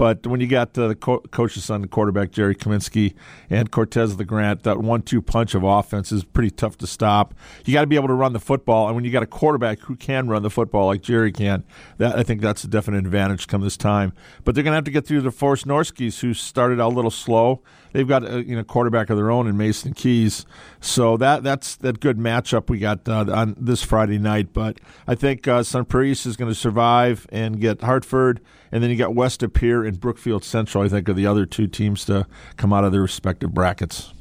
[0.00, 3.12] But when you got the co- coach's son, the quarterback Jerry Kaminski,
[3.50, 7.34] and Cortez LeGrant, that one-two punch of offense is pretty tough to stop.
[7.66, 9.80] You got to be able to run the football, and when you got a quarterback
[9.80, 11.64] who can run the football like Jerry can,
[11.98, 14.14] that I think that's a definite advantage come this time.
[14.42, 16.96] But they're going to have to get through the Forest Norskies, who started out a
[16.96, 17.62] little slow.
[17.92, 20.46] They've got a you know quarterback of their own in Mason Keys,
[20.80, 24.52] so that that's that good matchup we got uh, on this Friday night.
[24.52, 28.90] But I think uh, Sun Prairie is going to survive and get Hartford, and then
[28.90, 30.84] you got West De Pere and Brookfield Central.
[30.84, 32.26] I think are the other two teams to
[32.56, 34.12] come out of their respective brackets.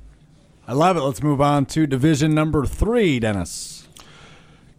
[0.67, 1.01] I love it.
[1.01, 3.78] Let's move on to Division Number Three, Dennis.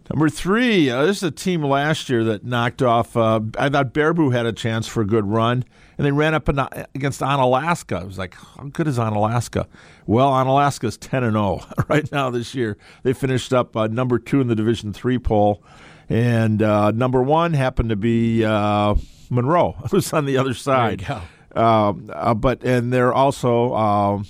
[0.09, 3.15] Number three, uh, this is a team last year that knocked off.
[3.15, 5.63] Uh, I thought Baraboo had a chance for a good run,
[5.97, 6.59] and they ran up in,
[6.95, 8.01] against Onalaska.
[8.01, 9.67] It was like, how good is Onalaska?
[10.07, 12.77] Well, Onalaska's ten and zero right now this year.
[13.03, 15.63] They finished up uh, number two in the Division three poll,
[16.09, 18.95] and uh, number one happened to be uh,
[19.29, 21.05] Monroe, who's on the other side.
[21.05, 21.21] go.
[21.61, 23.73] Um, uh, but and they're also.
[23.75, 24.25] Um,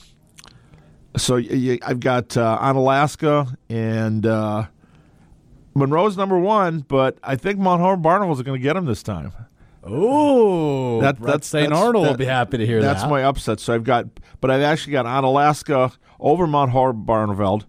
[1.17, 4.25] so I've got uh, Onalaska and.
[5.73, 9.31] Monroe's number one, but I think Mount Barnabas are going to get him this time.
[9.83, 11.71] Oh, That- that's- St.
[11.71, 13.07] Arnauld will be happy to hear That's that.
[13.07, 13.59] That's my upset.
[13.59, 14.05] So I've got,
[14.39, 17.63] but I've actually got Onalaska over Mount Horeb Barneveld,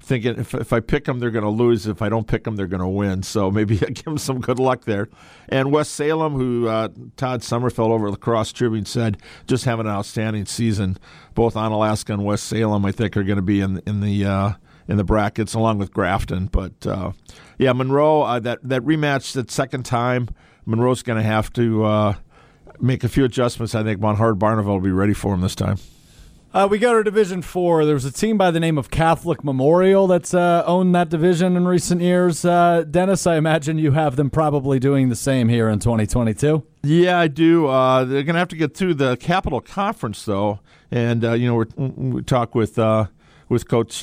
[0.00, 1.86] thinking if, if I pick them, they're going to lose.
[1.86, 3.22] If I don't pick them, they're going to win.
[3.22, 5.08] So maybe I give them some good luck there.
[5.50, 9.84] And West Salem, who uh, Todd Sommerfeld over at the Cross Tribune said just having
[9.86, 10.96] an outstanding season.
[11.34, 14.52] Both Onalaska and West Salem, I think, are going to be in in the uh,
[14.88, 16.46] in the brackets along with Grafton.
[16.46, 17.12] But uh,
[17.58, 20.28] yeah, Monroe uh, that that rematch that second time,
[20.66, 22.14] Monroe's going to have to uh,
[22.80, 23.74] make a few adjustments.
[23.74, 25.76] I think Von Hard Barneveld will be ready for him this time.
[26.54, 27.84] Uh, we go to Division Four.
[27.84, 31.58] There was a team by the name of Catholic Memorial that's uh, owned that division
[31.58, 32.42] in recent years.
[32.42, 36.62] Uh, Dennis, I imagine you have them probably doing the same here in 2022.
[36.84, 37.66] Yeah, I do.
[37.66, 40.60] Uh, they're going to have to get through the Capital Conference, though,
[40.90, 43.08] and uh, you know we're, we talk with uh,
[43.50, 44.02] with Coach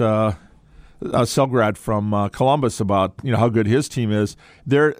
[1.01, 4.35] uh, Selgrad from uh, Columbus about you know how good his team is.
[4.65, 4.95] They're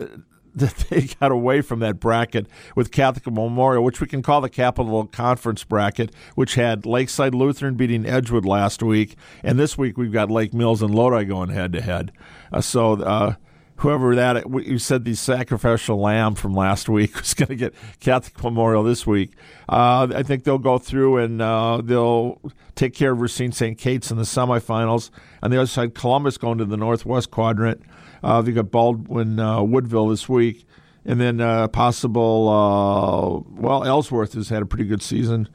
[0.56, 5.06] they got away from that bracket with Catholic Memorial, which we can call the Capital
[5.08, 10.32] Conference bracket, which had Lakeside Lutheran beating Edgewood last week, and this week we've got
[10.32, 12.12] Lake Mills and Lodi going head to head.
[12.62, 12.94] So.
[13.02, 13.36] Uh,
[13.78, 18.42] Whoever that you said the sacrificial lamb from last week was going to get Catholic
[18.42, 19.32] Memorial this week.
[19.68, 22.42] Uh, I think they'll go through and uh, they'll
[22.76, 23.78] take care of Racine St.
[23.78, 25.10] Kate's in the semifinals.
[25.44, 27.82] On the other side, Columbus going to the Northwest Quadrant.
[28.24, 30.66] Uh, they got Baldwin uh, Woodville this week,
[31.06, 32.50] and then uh, possible.
[32.50, 35.48] Uh, well, Ellsworth has had a pretty good season,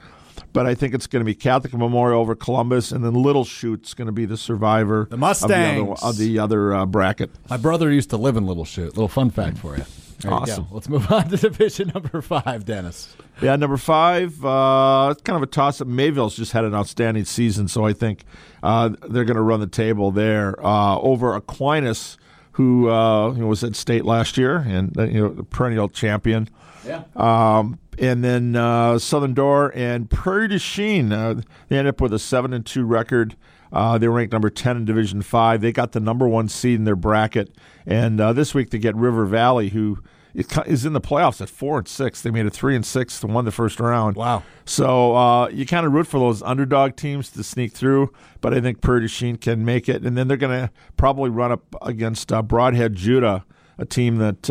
[0.53, 3.95] but I think it's going to be Catholic Memorial over Columbus, and then Little Chute's
[3.95, 5.07] going to be the survivor.
[5.11, 5.81] The Mustangs.
[5.81, 7.31] of the other, of the other uh, bracket.
[7.49, 8.89] My brother used to live in Little Chute.
[8.97, 9.85] Little fun fact for you.
[10.21, 10.65] There Awesome.
[10.65, 10.75] go.
[10.75, 13.17] Let's move on to division number five, Dennis.
[13.41, 15.87] Yeah, number five, uh, it's kind of a toss up.
[15.87, 18.25] Mayville's just had an outstanding season, so I think
[18.63, 22.19] uh, they're going to run the table there uh, over Aquinas,
[22.53, 25.89] who uh, you know, was at state last year and uh, you know the perennial
[25.89, 26.49] champion.
[26.87, 27.05] Yeah.
[27.17, 31.35] Um, and then uh, Southern Door and Prairie du Chien, uh,
[31.69, 33.37] they ended up with a seven and two record.
[33.73, 35.61] Uh, they were ranked number ten in Division Five.
[35.61, 37.55] They got the number one seed in their bracket,
[37.87, 39.99] and uh, this week they get River Valley, who
[40.35, 42.23] is in the playoffs at four and six.
[42.23, 44.17] They made it three and six and won the first round.
[44.17, 44.45] Wow.
[44.65, 48.61] So uh, you kind of root for those underdog teams to sneak through, but I
[48.61, 51.75] think Prairie du Chien can make it, and then they're going to probably run up
[51.83, 53.45] against uh, Brodhead Juda,
[53.77, 54.49] a team that.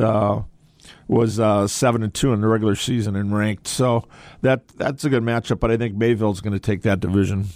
[1.08, 3.68] Was uh, seven and two in the regular season and ranked.
[3.68, 4.08] So
[4.42, 5.60] that that's a good matchup.
[5.60, 7.48] But I think Mayville's going to take that division.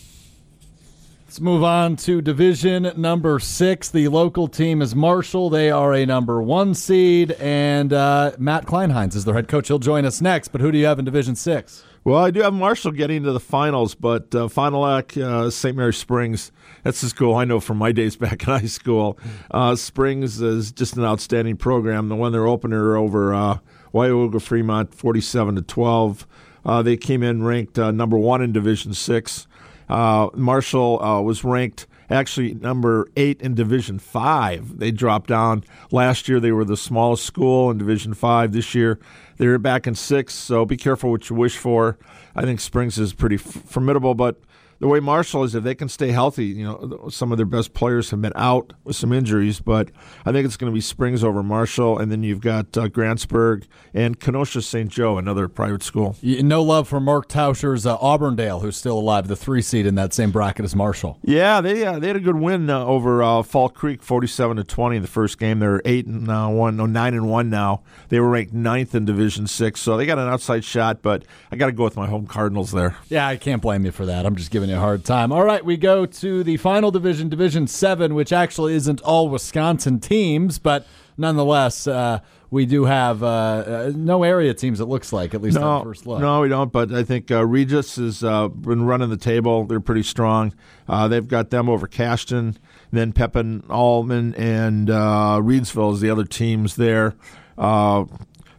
[1.33, 3.89] Let's move on to division number six.
[3.89, 5.49] The local team is Marshall.
[5.49, 9.67] They are a number one seed, and uh, Matt Kleinheinz is their head coach.
[9.67, 10.49] He'll join us next.
[10.49, 11.83] But who do you have in Division Six?
[12.03, 15.49] Well, I do have Marshall getting to the finals, but uh, Fond du Lac, uh,
[15.49, 15.75] St.
[15.75, 16.51] Mary Springs,
[16.83, 19.17] that's the school I know from my days back in high school.
[19.49, 22.09] Uh, Springs is just an outstanding program.
[22.09, 23.57] The one their opener over uh,
[23.93, 26.27] Weyauwega Fremont, forty-seven to twelve.
[26.65, 29.47] Uh, they came in ranked uh, number one in Division Six.
[29.89, 34.79] Uh, Marshall uh, was ranked actually number eight in Division Five.
[34.79, 36.39] They dropped down last year.
[36.39, 38.53] They were the smallest school in Division Five.
[38.53, 38.99] This year,
[39.37, 40.33] they're back in six.
[40.33, 41.97] So be careful what you wish for.
[42.35, 44.39] I think Springs is pretty f- formidable, but
[44.83, 47.73] the way Marshall is, if they can stay healthy, you know, some of their best
[47.73, 49.89] players have been out with some injuries, but
[50.25, 53.63] I think it's going to be Springs over Marshall, and then you've got uh, Grantsburg
[53.93, 54.89] and Kenosha St.
[54.89, 56.17] Joe, another private school.
[56.21, 60.13] No love for Mark Tauscher's uh, Auburndale, who's still alive, the three seed in that
[60.13, 61.17] same bracket as Marshall.
[61.23, 64.65] Yeah, they uh, they had a good win uh, over uh, Fall Creek, forty-seven to
[64.65, 65.59] twenty in the first game.
[65.59, 67.83] They're eight and uh, one, no nine and one now.
[68.09, 71.01] They were ranked ninth in Division Six, so they got an outside shot.
[71.01, 71.23] But
[71.53, 72.97] I got to go with my home Cardinals there.
[73.07, 74.25] Yeah, I can't blame you for that.
[74.25, 75.31] I'm just giving you a hard time.
[75.31, 79.99] All right, we go to the final division, Division 7, which actually isn't all Wisconsin
[79.99, 80.85] teams, but
[81.17, 82.19] nonetheless, uh,
[82.49, 85.83] we do have uh, uh, no area teams, it looks like, at least on No,
[85.83, 86.21] first look.
[86.21, 86.71] no, we don't.
[86.71, 89.65] But I think uh, Regis has uh, been running the table.
[89.65, 90.53] They're pretty strong.
[90.87, 92.57] Uh, they've got them over Cashton,
[92.91, 97.15] then Pepin Alma and uh, Reedsville is the other teams there.
[97.57, 98.05] Uh,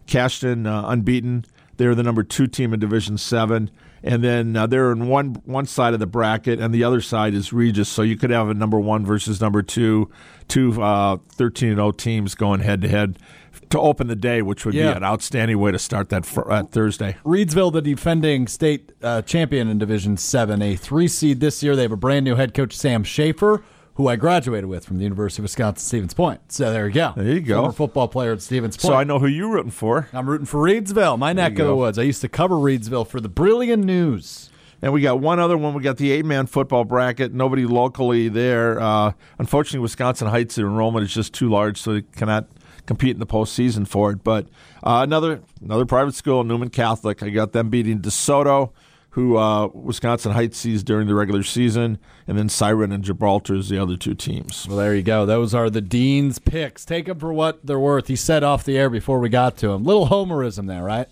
[0.07, 1.45] Cashton uh, unbeaten.
[1.77, 3.71] They're the number two team in Division Seven,
[4.05, 7.35] and then uh, they're in one one side of the bracket, and the other side
[7.35, 7.89] is Regis.
[7.89, 10.11] So you could have a number one versus number two,
[10.47, 13.19] two uh, 13 and 0 teams going head to head
[13.71, 14.93] to open the day, which would Yeah.
[14.93, 17.17] be an outstanding way to start that fr- uh, Thursday.
[17.25, 21.75] Reedsville, the defending state uh, champion in Division 7, a three seed this year.
[21.75, 23.63] They have a brand new head coach, Sam Schaefer,
[23.95, 26.53] who I graduated with from the University of Wisconsin Stevens Point.
[26.53, 27.13] So there you go.
[27.17, 27.57] There you go.
[27.61, 28.93] Former football player at Stevens Point.
[28.93, 30.09] So I know who you're rooting for.
[30.13, 31.99] I'm rooting for Reedsville, my neck of the woods.
[31.99, 34.51] I used to cover Reedsville for the Brillion News.
[34.83, 35.73] And we got one other one.
[35.73, 37.33] We got the eight man football bracket.
[37.33, 38.79] Nobody locally there.
[38.79, 42.49] Uh, unfortunately, Wisconsin Heights enrollment is just too large, so they cannot
[42.85, 44.23] compete in the postseason for it.
[44.23, 44.47] But
[44.83, 47.23] uh, another another private school, Newman Catholic.
[47.23, 48.73] I got them beating DeSoto,
[49.15, 53.69] who uh, Wisconsin Heights sees during the regular season, and then Siren and Gibraltar is
[53.69, 54.67] the other two teams.
[54.67, 55.25] Well, there you go.
[55.25, 56.85] Those are the Dean's picks.
[56.85, 58.09] Take them for what they're worth.
[58.09, 59.85] He said off the air before we got to him.
[59.85, 61.07] Little homerism there, right?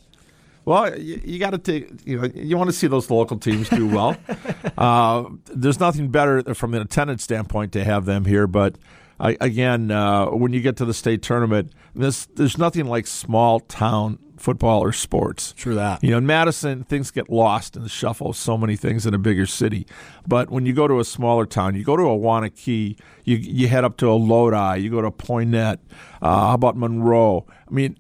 [0.65, 2.05] Well, you, you got to take.
[2.05, 4.17] You know, you want to see those local teams do well.
[4.77, 8.79] uh, there's nothing better from an attendance standpoint to have them here, but
[9.21, 13.61] I, again, uh, when you get to the state tournament, this, there's nothing like small
[13.61, 15.55] town football or sports.
[15.57, 16.03] True that.
[16.03, 19.15] You know, in Madison, things get lost in the shuffle of so many things in
[19.15, 19.87] a bigger city.
[20.27, 23.69] But when you go to a smaller town, you go to a Waunakee, you you
[23.69, 25.79] head up to a Lodi, you go to Poynette.
[26.21, 27.47] Uh, how about Monroe?
[27.69, 27.97] I mean,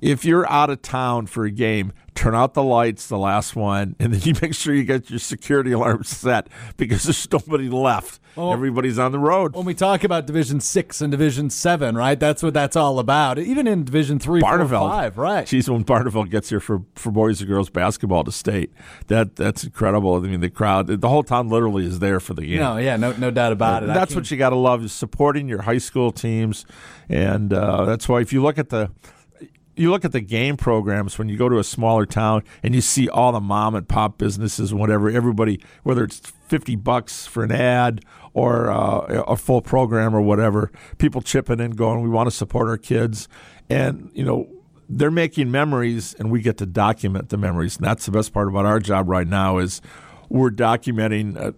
[0.00, 3.96] if you're out of town for a game, turn out the lights, the last one,
[4.00, 8.20] and then you make sure you get your security alarm set because there's nobody left.
[8.36, 9.56] Well, Everybody's on the road.
[9.56, 12.18] When we talk about Division Six and Division Seven, right?
[12.18, 13.38] That's what that's all about.
[13.40, 15.46] Even in Division Three, four, five, right?
[15.46, 18.72] Geez, when Barneveld gets here for, for boys and girls basketball to state,
[19.08, 20.14] that that's incredible.
[20.14, 22.58] I mean, the crowd, the whole town literally is there for the game.
[22.58, 23.86] No, yeah, no, no doubt about it.
[23.86, 26.64] That's what you got to love is supporting your high school teams,
[27.08, 28.92] and uh, that's why if you look at the
[29.80, 32.80] you look at the game programs when you go to a smaller town and you
[32.80, 37.52] see all the mom and pop businesses whatever everybody whether it's 50 bucks for an
[37.52, 38.04] ad
[38.34, 42.68] or uh, a full program or whatever people chipping in going we want to support
[42.68, 43.28] our kids.
[43.68, 44.48] And you know
[44.88, 47.76] they're making memories and we get to document the memories.
[47.76, 49.80] And that's the best part about our job right now is
[50.28, 51.52] we're documenting uh,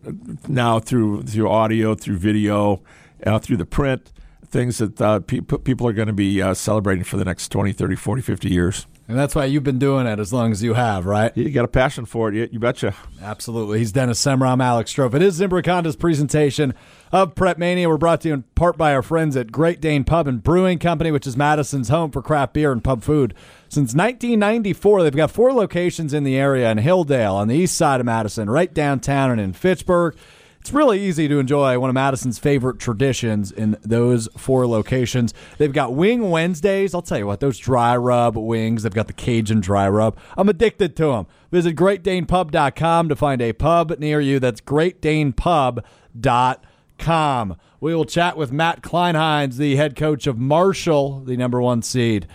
[0.48, 2.82] now through through audio through video
[3.26, 4.12] uh, through the print
[4.52, 7.72] things that uh, pe- people are going to be uh, celebrating for the next 20
[7.72, 10.74] 30 40 50 years and that's why you've been doing it as long as you
[10.74, 11.36] have, right?
[11.36, 13.78] you got a passion for it you, you betcha Absolutely.
[13.78, 14.48] He's Dennis Semrau.
[14.48, 15.14] I'm Alex Strouf.
[15.14, 16.74] It is Zimbrick Honda's presentation
[17.12, 17.88] of Prep Mania.
[17.88, 20.78] We're brought to you in part by our friends at Great Dane Pub and Brewing
[20.78, 23.34] Company, which is Madison's home for craft beer and pub food.
[23.68, 28.00] Since 1994, they've got four locations in the area in Hilldale, on the east side
[28.00, 30.16] of Madison, right downtown, and in Fitchburg.
[30.62, 35.34] It's really easy to enjoy one of Madison's favorite traditions in those four locations.
[35.58, 36.94] They've got Wing Wednesdays.
[36.94, 40.16] I'll tell you what, those dry rub wings, they've got the Cajun dry rub.
[40.36, 41.26] I'm addicted to them.
[41.50, 44.38] Visit greatdanepub.com to find a pub near you.
[44.38, 47.56] That's greatdanepub.com.
[47.80, 52.28] We will chat with Matt Kleinheinz, the head coach of Marshall, the number one seed.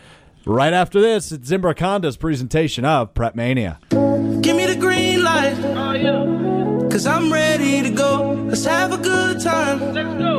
[0.46, 3.80] Right after this, it's Zimbrick Honda's presentation of Prep Mania.
[3.90, 5.56] Give me the green light.
[5.64, 6.37] Oh,
[6.98, 8.27] Cause I'm ready to go.
[8.48, 9.82] Let's have a good time.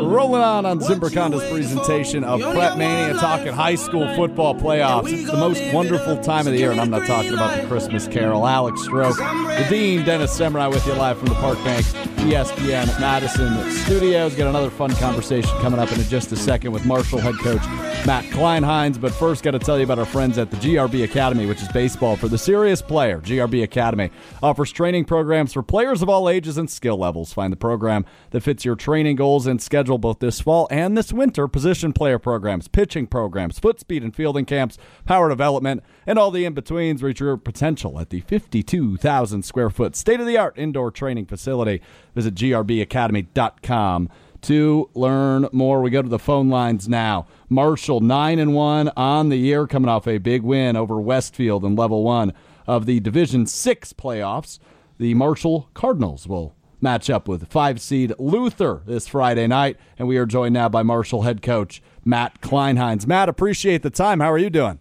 [0.08, 5.12] Rolling on on Zimbrick Honda's presentation of Prep Mania, talking high school football playoffs.
[5.12, 8.08] It's the most wonderful time of the year, and I'm not talking about the Christmas
[8.08, 8.46] Carol.
[8.46, 9.16] Alex Strouf,
[9.58, 11.84] the Dean, Dennis Semrau with you live from the Park Bank
[12.28, 14.34] ESPN Madison studios.
[14.34, 17.62] Got another fun conversation coming up in just a second with Marshall head coach
[18.06, 19.00] Matt Kleinheinz.
[19.00, 21.68] But first, got to tell you about our friends at the GRB Academy, which is
[21.68, 23.20] baseball for the serious player.
[23.20, 24.10] GRB Academy
[24.42, 27.32] offers training programs for players of all ages and skill levels.
[27.32, 27.97] Find the program
[28.30, 31.48] that fits your training goals and schedule both this fall and this winter.
[31.48, 36.44] Position player programs, pitching programs, foot speed and fielding camps, power development, and all the
[36.44, 37.02] in betweens.
[37.02, 41.80] Reach your potential at the 52,000 square foot state of the art indoor training facility.
[42.14, 44.08] Visit grbacademy.com
[44.42, 45.80] to learn more.
[45.82, 47.26] We go to the phone lines now.
[47.48, 51.76] Marshall nine and one on the year, coming off a big win over Westfield in
[51.76, 52.32] level one
[52.66, 54.58] of the Division Six playoffs.
[54.98, 60.16] The Marshall Cardinals will match up with five seed Luther this Friday night, and we
[60.16, 63.06] are joined now by Marshall head coach Matt Kleinheinz.
[63.06, 64.20] Matt, appreciate the time.
[64.20, 64.78] How are you doing?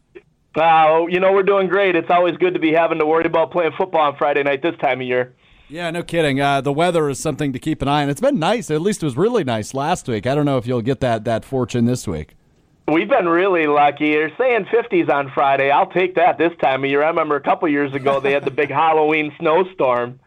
[0.55, 1.95] Uh, you know, we're doing great.
[1.95, 4.75] It's always good to be having to worry about playing football on Friday night this
[4.79, 5.35] time of year.
[5.69, 6.39] Yeah, no kidding.
[6.39, 8.09] Uh, the weather is something to keep an eye on.
[8.09, 8.71] It's been nice.
[8.71, 10.25] At least it was really nice last week.
[10.25, 12.35] I don't know if you'll get that that fortune this week.
[12.89, 14.11] We've been really lucky.
[14.11, 15.69] They're saying 50s on Friday.
[15.69, 17.03] I'll take that this time of year.
[17.03, 20.21] I remember a couple years ago they had the big Halloween snowstorm.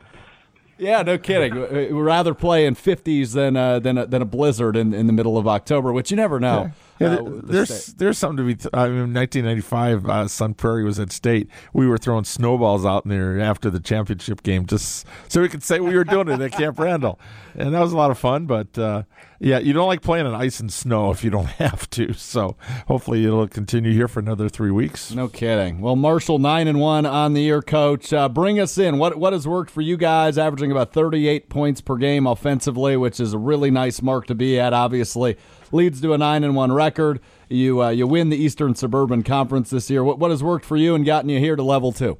[0.80, 1.60] Yeah, no kidding.
[1.60, 5.12] We'd rather play in 50s than uh, than a, than a blizzard in, in the
[5.12, 6.72] middle of October, which you never know.
[7.00, 7.98] Yeah, uh, the there's state.
[7.98, 8.54] there's something to be.
[8.56, 11.48] Th- I mean, 1995, uh, Sun Prairie was at state.
[11.72, 15.62] We were throwing snowballs out in there after the championship game, just so we could
[15.62, 17.18] say we were doing it at Camp Randall,
[17.56, 18.44] and that was a lot of fun.
[18.44, 19.04] But uh,
[19.38, 22.12] yeah, you don't like playing in ice and snow if you don't have to.
[22.12, 25.10] So hopefully it'll continue here for another three weeks.
[25.12, 25.80] No kidding.
[25.80, 28.12] Well, Marshall nine and one on the year, coach.
[28.12, 28.98] Uh, bring us in.
[28.98, 30.36] What what has worked for you guys?
[30.36, 34.60] Averaging about 38 points per game offensively, which is a really nice mark to be
[34.60, 34.74] at.
[34.74, 35.38] Obviously,
[35.72, 37.20] leads to a nine and one record.
[37.48, 40.04] You uh, you win the Eastern Suburban Conference this year.
[40.04, 42.18] What what has worked for you and gotten you here to level two?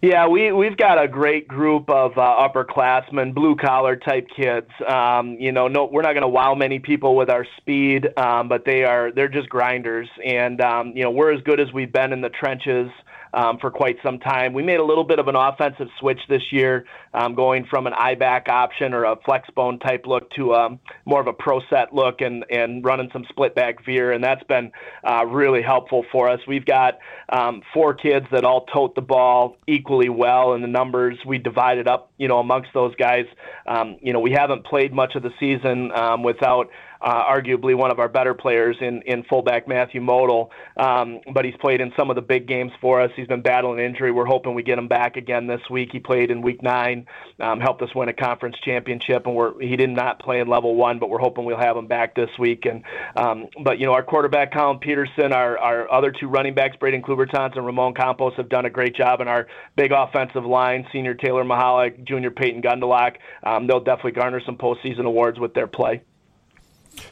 [0.00, 4.68] Yeah, we we've got a great group of uh, upperclassmen, blue collar type kids.
[4.86, 8.46] Um, you know, no, we're not going to wow many people with our speed, um,
[8.48, 11.92] but they are they're just grinders, and um, you know we're as good as we've
[11.92, 12.90] been in the trenches.
[13.32, 14.52] Um, for quite some time.
[14.52, 17.92] We made a little bit of an offensive switch this year, um, going from an
[17.94, 21.60] I back option or a flex bone type look to um, more of a pro
[21.70, 24.72] set look and, and running some split back veer, and that's been
[25.04, 26.40] uh, really helpful for us.
[26.46, 26.98] We've got
[27.28, 31.88] um, four kids that all tote the ball equally well, and the numbers we divided
[31.88, 33.26] up, you know, amongst those guys.
[33.66, 36.68] Um, you know, we haven't played much of the season um, without
[37.00, 40.50] uh, arguably one of our better players in, in fullback Matthew Modal.
[40.76, 43.10] Um, but he's played in some of the big games for us.
[43.16, 44.10] He's been battling injury.
[44.10, 45.90] We're hoping we get him back again this week.
[45.92, 47.06] He played in week nine,
[47.40, 50.74] um, helped us win a conference championship, and we're he did not play in level
[50.74, 52.64] one, but we're hoping we'll have him back this week.
[52.66, 52.84] And
[53.16, 57.02] um, but you know our quarterback Colin Peterson, our our other two running backs Braden
[57.02, 59.46] Klubertons and Ramon Campos have done a great job, and our
[59.76, 65.04] big offensive line, senior Taylor Mahalik, junior Peyton Gundelach, um, they'll definitely garner some postseason
[65.04, 66.02] awards with their play.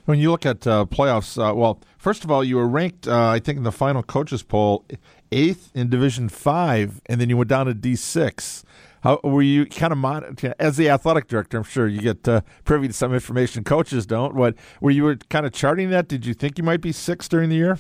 [0.05, 3.29] When you look at uh, playoffs, uh, well, first of all, you were ranked, uh,
[3.29, 4.85] I think, in the final coaches poll,
[5.33, 8.65] eighth in Division Five, and then you went down to D six.
[9.03, 11.59] How were you kind of mon- as the athletic director?
[11.59, 14.35] I'm sure you get uh, privy to some information coaches don't.
[14.35, 16.09] What were you kind of charting that?
[16.09, 17.79] Did you think you might be six during the year?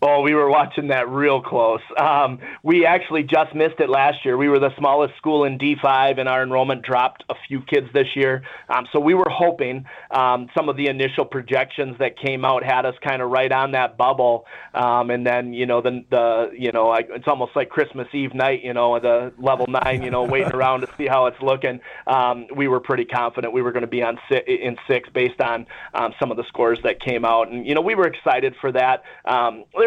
[0.00, 1.80] Oh, we were watching that real close.
[1.96, 4.36] Um, we actually just missed it last year.
[4.36, 8.06] We were the smallest school in D5, and our enrollment dropped a few kids this
[8.14, 8.44] year.
[8.68, 12.86] Um, so we were hoping um, some of the initial projections that came out had
[12.86, 14.46] us kind of right on that bubble.
[14.72, 18.34] Um, and then, you know, the, the you know, I, it's almost like Christmas Eve
[18.34, 21.80] night, you know, the level nine, you know, waiting around to see how it's looking.
[22.06, 25.40] Um, we were pretty confident we were going to be on si- in six based
[25.40, 27.50] on um, some of the scores that came out.
[27.50, 29.02] And, you know, we were excited for that.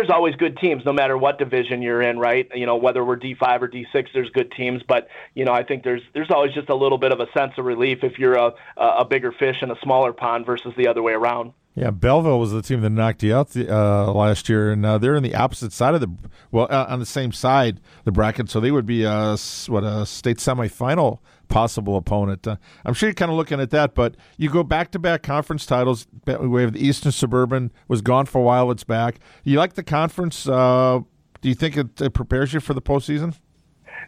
[0.02, 2.50] There's always good teams, no matter what division you're in, right?
[2.56, 5.84] You know, whether we're D5 or D6, there's good teams, but you know, I think
[5.84, 8.54] there's there's always just a little bit of a sense of relief if you're a
[8.78, 11.54] a bigger fish in a smaller pond versus the other way around.
[11.76, 14.98] Yeah, Belleville was the team that knocked you out the, uh, last year, and uh,
[14.98, 16.10] they're on the opposite side of the
[16.50, 19.38] well, uh, on the same side the bracket, so they would be a
[19.68, 21.20] what a state semifinal
[21.52, 22.48] possible opponent.
[22.48, 25.22] Uh, I'm sure you're kind of looking at that, but you go back to back
[25.22, 26.08] conference titles.
[26.26, 28.72] We have the Eastern Suburban was gone for a while.
[28.72, 29.20] It's back.
[29.44, 30.48] You like the conference?
[30.48, 31.02] Uh,
[31.42, 33.36] do you think it, it prepares you for the postseason?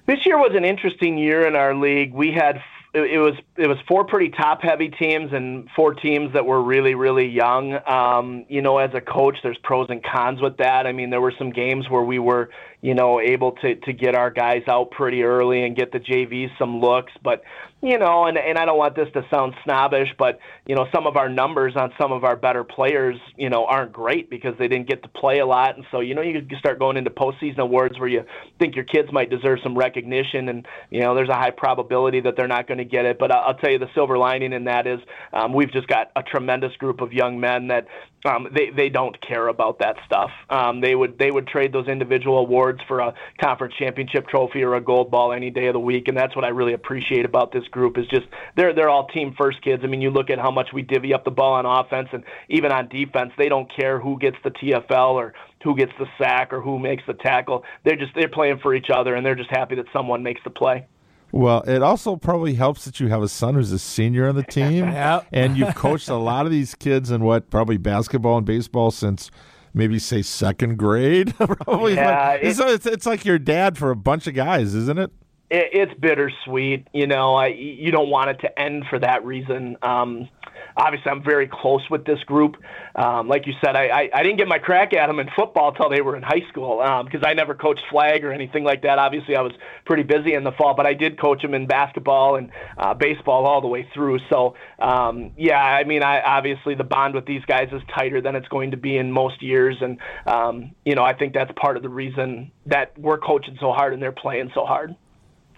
[0.08, 2.14] This year was an interesting year in our league.
[2.14, 2.62] We had
[2.94, 6.94] it, was it was four pretty top heavy teams and four teams that were really
[6.94, 7.80] really young.
[7.88, 10.86] Um, you know, as a coach, there's pros and cons with that.
[10.86, 12.50] I mean, there were some games where we were
[12.84, 16.56] you know able to to get our guys out pretty early and get the JVs
[16.60, 17.42] some looks, but
[17.84, 21.06] you know, and and I don't want this to sound snobbish, but you know, some
[21.06, 24.70] of our numbers on some of our better players, you know, aren't great because they
[24.70, 27.58] didn't get to play a lot, and so you know, you start going into postseason
[27.58, 28.24] awards where you
[28.58, 32.36] think your kids might deserve some recognition, and you know, there's a high probability that
[32.38, 33.20] they're not going to get it.
[33.20, 35.00] But I'll, I'll tell you, the silver lining in that is
[35.34, 37.88] um, we've just got a tremendous group of young men that
[38.26, 40.32] um, they they don't care about that stuff.
[40.50, 44.76] Um, they would they would trade those individual awards for a conference championship trophy or
[44.76, 47.52] a gold ball any day of the week, and that's what I really appreciate about
[47.52, 49.84] this group is just they're they're all team first kids.
[49.84, 52.24] I mean, you look at how much we divvy up the ball on offense and
[52.50, 53.32] even on defense.
[53.38, 57.04] They don't care who gets the TFL or who gets the sack or who makes
[57.08, 57.64] the tackle.
[57.84, 60.50] They're just they're playing for each other and they're just happy that someone makes the
[60.50, 60.88] play.
[61.36, 64.44] Well, it also probably helps that you have a son who's a senior on the
[64.44, 65.26] team, Yep.
[65.34, 69.32] and you've coached a lot of these kids in what probably basketball and baseball since
[69.74, 71.34] maybe say second grade.
[71.38, 74.76] probably, Yeah, like, it- so it's it's like your dad for a bunch of guys,
[74.76, 75.12] isn't it?
[75.50, 76.88] it, it's bittersweet.
[76.94, 79.76] You know, I, you don't want it to end for that reason.
[79.82, 80.30] Um,
[80.76, 82.56] obviously, I'm very close with this group.
[82.96, 85.70] Um, like you said, I, I, I didn't get my crack at them in football
[85.70, 89.00] until they were in high school because I never coached flag or anything like that.
[89.00, 89.54] Obviously, I was
[89.86, 93.46] pretty busy in the fall, but I did coach them in basketball and uh, baseball
[93.46, 94.20] all the way through.
[94.32, 98.36] So, um, yeah, I mean, I obviously the bond with these guys is tighter than
[98.36, 101.78] it's going to be in most years, and um, you know, I think that's part
[101.78, 104.96] of the reason that we're coaching so hard and they're playing so hard.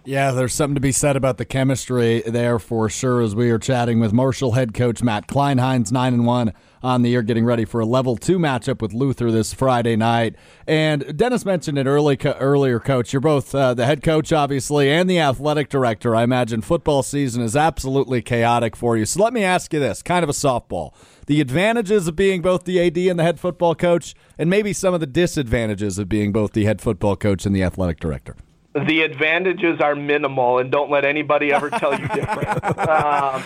[0.08, 3.24] Yeah, there's something to be said about the chemistry there for sure.
[3.24, 6.54] As we are chatting with Marshall head coach Matt Kleinheinz, nine and one
[6.84, 10.36] on the year, getting ready for a level two matchup with Luther this Friday night.
[10.68, 13.14] And Dennis mentioned it early, earlier, coach.
[13.14, 16.16] You're both uh, the head coach, obviously, and the athletic director.
[16.16, 19.06] I imagine football season is absolutely chaotic for you.
[19.08, 20.94] So let me ask you this, kind of a softball:
[21.26, 24.94] the advantages of being both the AD and the head football coach, and maybe some
[24.94, 28.36] of the disadvantages of being both the head football coach and the athletic director.
[28.76, 32.80] The advantages are minimal, and don't let anybody ever tell you different.
[32.90, 33.44] um,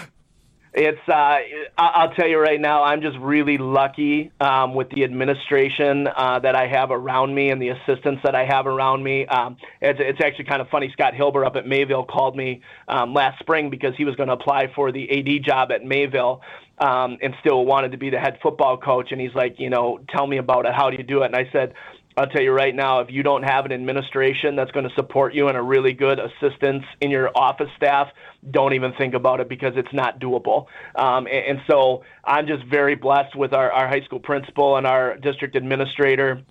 [0.74, 1.38] it's uh,
[1.78, 6.56] I'll tell you right now, I'm just really lucky um, with the administration uh, that
[6.56, 9.26] I have around me and the assistants that I have around me.
[9.26, 10.90] Um, it's, it's actually kind of funny.
[10.94, 14.34] Scott Hilber up at Mayville called me um, last spring because he was going to
[14.34, 16.42] apply for the AD job at Mayville.
[16.78, 20.00] Um, and still wanted to be the head football coach, and he's like, you know,
[20.08, 20.74] tell me about it.
[20.74, 21.26] How do you do it?
[21.26, 21.74] And I said,
[22.20, 25.34] I'll tell you right now, if you don't have an administration that's going to support
[25.34, 28.10] you and a really good assistance in your office staff,
[28.52, 30.66] don't even think about it because it's not doable.
[30.96, 34.86] Um, and, and so I'm just very blessed with our, our high school principal and
[34.86, 36.42] our district administrator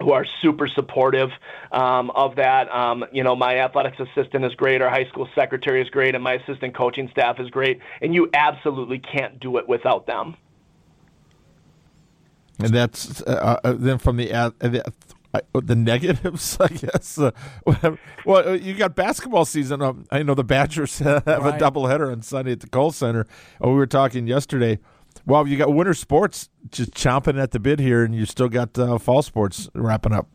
[0.00, 1.30] who are super supportive
[1.70, 2.68] um, of that.
[2.74, 6.24] Um, you know, my athletics assistant is great, our high school secretary is great, and
[6.24, 7.78] my assistant coaching staff is great.
[8.00, 10.36] And you absolutely can't do it without them.
[12.64, 14.84] And that's uh, uh, then from the, uh, the
[15.34, 17.18] uh, the negatives, I guess.
[17.18, 17.30] Uh,
[17.64, 17.98] whatever.
[18.26, 19.80] Well, uh, you got basketball season.
[19.82, 21.60] Um, I know the Badgers have Right.
[21.60, 23.26] a doubleheader on Sunday at the Kohl Center.
[23.60, 24.78] Oh, we were talking yesterday.
[25.26, 28.78] Well, you got winter sports just chomping at the bit here, and you still got
[28.78, 30.28] uh, fall sports wrapping up.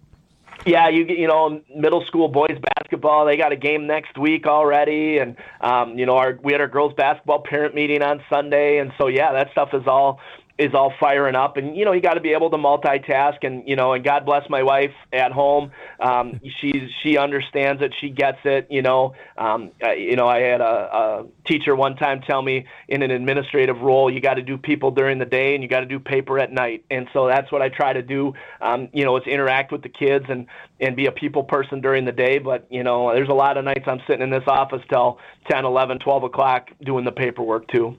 [0.66, 3.26] Yeah, you you know middle school boys basketball.
[3.26, 6.68] They got a game next week already, and um, you know our we had our
[6.68, 10.20] girls basketball parent meeting on Sunday, and so yeah, that stuff is all
[10.58, 13.68] is all firing up, and you know you got to be able to multitask, and
[13.68, 15.72] you know, and God bless my wife at home.
[16.00, 18.68] Um, she she understands it, she gets it.
[18.70, 22.66] You know, um, uh, you know I had a, a teacher one time tell me
[22.88, 25.82] in an administrative role, you got to do people during the day, and you got
[25.82, 28.34] to do paper at night, and so that's what I try to do.
[28.60, 30.48] Um, you know, it's interact with the kids and
[30.80, 32.40] and be a people person during the day.
[32.40, 35.20] But you know, there's a lot of nights I'm sitting in this office till
[35.50, 37.98] 10, 11, 12 o'clock doing the paperwork too.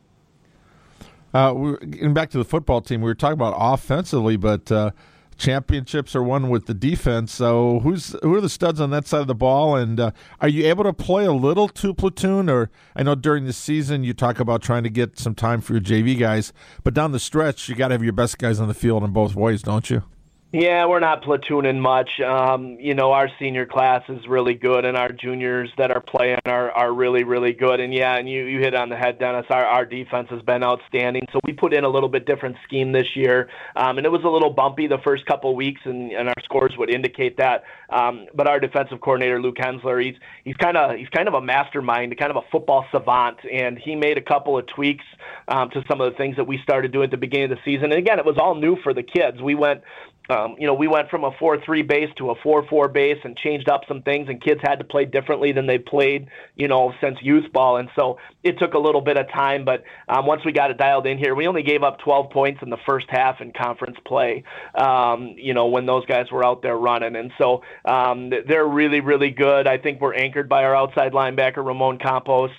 [1.34, 3.00] Uh, we're getting back to the football team.
[3.00, 4.92] We were talking about offensively, but uh,
[5.36, 7.32] championships are won with the defense.
[7.32, 9.76] So who's who are the studs on that side of the ball?
[9.76, 10.10] And uh,
[10.40, 12.50] are you able to play a little two platoon?
[12.50, 15.74] Or I know during the season you talk about trying to get some time for
[15.74, 16.52] your JV guys,
[16.84, 19.12] but down the stretch you got to have your best guys on the field in
[19.12, 20.02] both ways, don't you?
[20.50, 22.08] Yeah, we're not platooning much.
[22.20, 26.38] Um, you know, our senior class is really good, and our juniors that are playing
[26.46, 27.80] are, are really, really good.
[27.80, 29.44] And yeah, and you, you hit on the head, Dennis.
[29.50, 31.26] Our, our defense has been outstanding.
[31.34, 34.22] So we put in a little bit different scheme this year, um, and it was
[34.24, 37.64] a little bumpy the first couple weeks, and, and our scores would indicate that.
[37.90, 41.42] Um, but our defensive coordinator, Luke Hensler, he's he's kind of he's kind of a
[41.42, 45.04] mastermind, kind of a football savant, and he made a couple of tweaks
[45.48, 47.62] um, to some of the things that we started doing at the beginning of the
[47.66, 47.92] season.
[47.92, 49.42] And again, it was all new for the kids.
[49.42, 49.82] We went
[50.28, 53.68] um, you know, we went from a 4-3 base to a 4-4 base and changed
[53.68, 57.18] up some things, and kids had to play differently than they played, you know, since
[57.22, 57.78] youth ball.
[57.78, 60.76] And so it took a little bit of time, but um, once we got it
[60.76, 63.96] dialed in here, we only gave up 12 points in the first half in conference
[64.04, 64.44] play,
[64.74, 67.16] um, you know, when those guys were out there running.
[67.16, 69.66] And so um, they're really, really good.
[69.66, 72.50] I think we're anchored by our outside linebacker, Ramon Campos.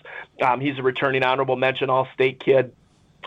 [0.41, 2.73] Um, he's a returning honorable mention All-State kid.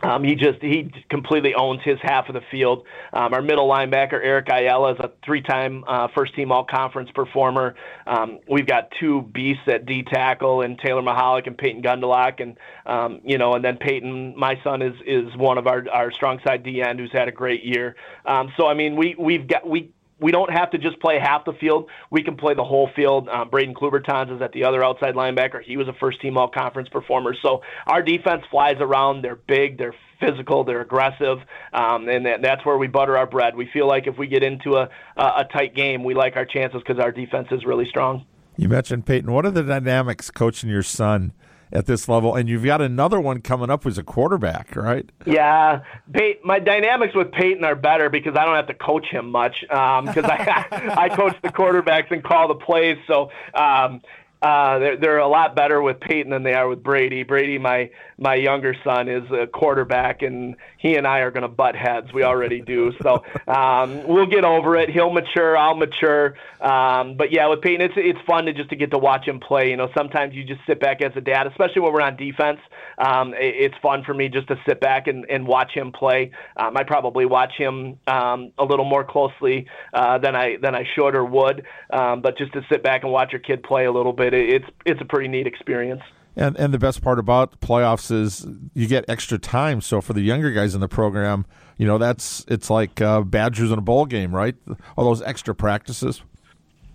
[0.02, 2.84] Um, he just he completely owns his half of the field.
[3.12, 7.74] Um, our middle linebacker Eric Ayala is a three-time uh, first-team All-Conference performer.
[8.06, 12.56] Um, we've got two beasts at D tackle and Taylor Mahalik and Peyton Gundelock, and
[12.86, 16.40] um, you know, and then Peyton, my son, is is one of our our strong
[16.44, 17.94] side D end who's had a great year.
[18.26, 19.90] Um, so I mean, we we've got we
[20.22, 21.90] we don't have to just play half the field.
[22.10, 23.28] We can play the whole field.
[23.28, 25.62] Um, Braden Klubertons is at the other outside linebacker.
[25.62, 27.34] He was a first team all conference performer.
[27.42, 29.22] So our defense flies around.
[29.22, 31.38] They're big, they're physical, they're aggressive,
[31.72, 33.56] um, and that, that's where we butter our bread.
[33.56, 36.44] We feel like if we get into a, a, a tight game, we like our
[36.46, 38.24] chances because our defense is really strong.
[38.56, 39.32] You mentioned Peyton.
[39.32, 41.32] What are the dynamics coaching your son
[41.72, 42.34] at this level?
[42.34, 45.08] And you've got another one coming up who's a quarterback, right?
[45.26, 45.82] Yeah,
[46.12, 49.56] Pey- my dynamics with Peyton are better because I don't have to coach him much
[49.60, 50.66] because I
[50.96, 52.98] I coach the quarterbacks and call the plays.
[53.06, 54.00] So um,
[54.42, 57.22] uh, they're they're a lot better with Peyton than they are with Brady.
[57.22, 61.48] Brady, my my younger son, is a quarterback, and he and I are going to
[61.48, 62.12] butt heads.
[62.12, 62.92] We already do.
[63.02, 64.90] So um, we'll get over it.
[64.90, 65.56] He'll mature.
[65.56, 66.34] I'll mature.
[66.60, 69.38] Um, but yeah, with Peyton, it's it's fun to just to get to watch him
[69.38, 69.70] play.
[69.70, 72.58] You know, sometimes you just sit back as a dad, especially when we're on defense.
[72.98, 76.32] Um, it, it's fun for me just to sit back and, and watch him play.
[76.56, 80.84] Um, I probably watch him um, a little more closely uh, than I than I
[80.94, 81.64] should or would.
[81.90, 84.48] Um, but just to sit back and watch your kid play a little bit, it,
[84.48, 86.02] it's it's a pretty neat experience.
[86.36, 89.80] And and the best part about playoffs is you get extra time.
[89.80, 91.44] So for the younger guys in the program,
[91.76, 94.56] you know that's it's like uh, Badgers in a bowl game, right?
[94.96, 96.22] All those extra practices.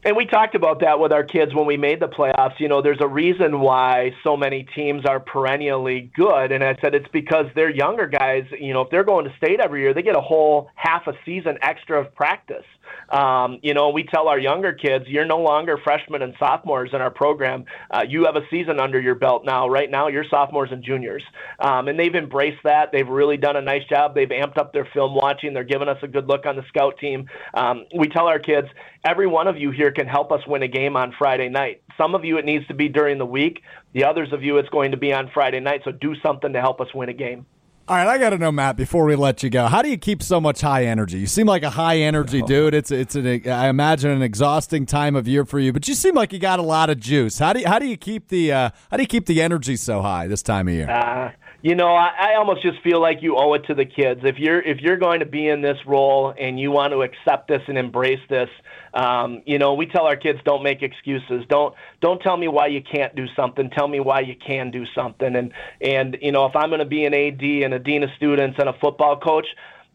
[0.03, 2.59] And we talked about that with our kids when we made the playoffs.
[2.59, 6.53] You know, there's a reason why so many teams are perennially good.
[6.53, 8.45] And I said it's because they're younger guys.
[8.57, 11.13] You know, if they're going to state every year, they get a whole half a
[11.25, 12.63] season extra of practice.
[13.09, 17.01] Um, you know, we tell our younger kids, you're no longer freshmen and sophomores in
[17.01, 17.65] our program.
[17.89, 19.67] Uh, you have a season under your belt now.
[19.67, 21.23] Right now, you're sophomores and juniors.
[21.59, 22.91] Um, and they've embraced that.
[22.91, 24.15] They've really done a nice job.
[24.15, 25.53] They've amped up their film watching.
[25.53, 27.27] They're giving us a good look on the scout team.
[27.53, 28.67] Um, we tell our kids,
[29.03, 31.81] every one of you here can help us win a game on Friday night.
[31.97, 33.61] Some of you, it needs to be during the week.
[33.93, 35.81] The others of you, it's going to be on Friday night.
[35.85, 37.45] So do something to help us win a game.
[37.89, 38.75] All right, I got to know, Matt.
[38.75, 41.19] Before we let you go, how do you keep so much high energy?
[41.19, 42.73] You seem like a high energy dude.
[42.73, 46.13] It's it's an I imagine an exhausting time of year for you, but you seem
[46.13, 47.39] like you got a lot of juice.
[47.39, 49.77] How do you, how do you keep the uh, how do you keep the energy
[49.77, 50.89] so high this time of year?
[50.89, 51.31] Uh,
[51.67, 54.21] you know, I, I almost just feel like you owe it to the kids.
[54.23, 57.49] If you're if you're going to be in this role and you want to accept
[57.49, 58.47] this and embrace this,
[58.93, 61.43] um, you know, we tell our kids don't make excuses.
[61.49, 63.69] Don't don't tell me why you can't do something.
[63.69, 65.35] Tell me why you can do something.
[65.35, 68.11] And and you know, if I'm going to be an AD and a dean of
[68.15, 69.47] students and a football coach,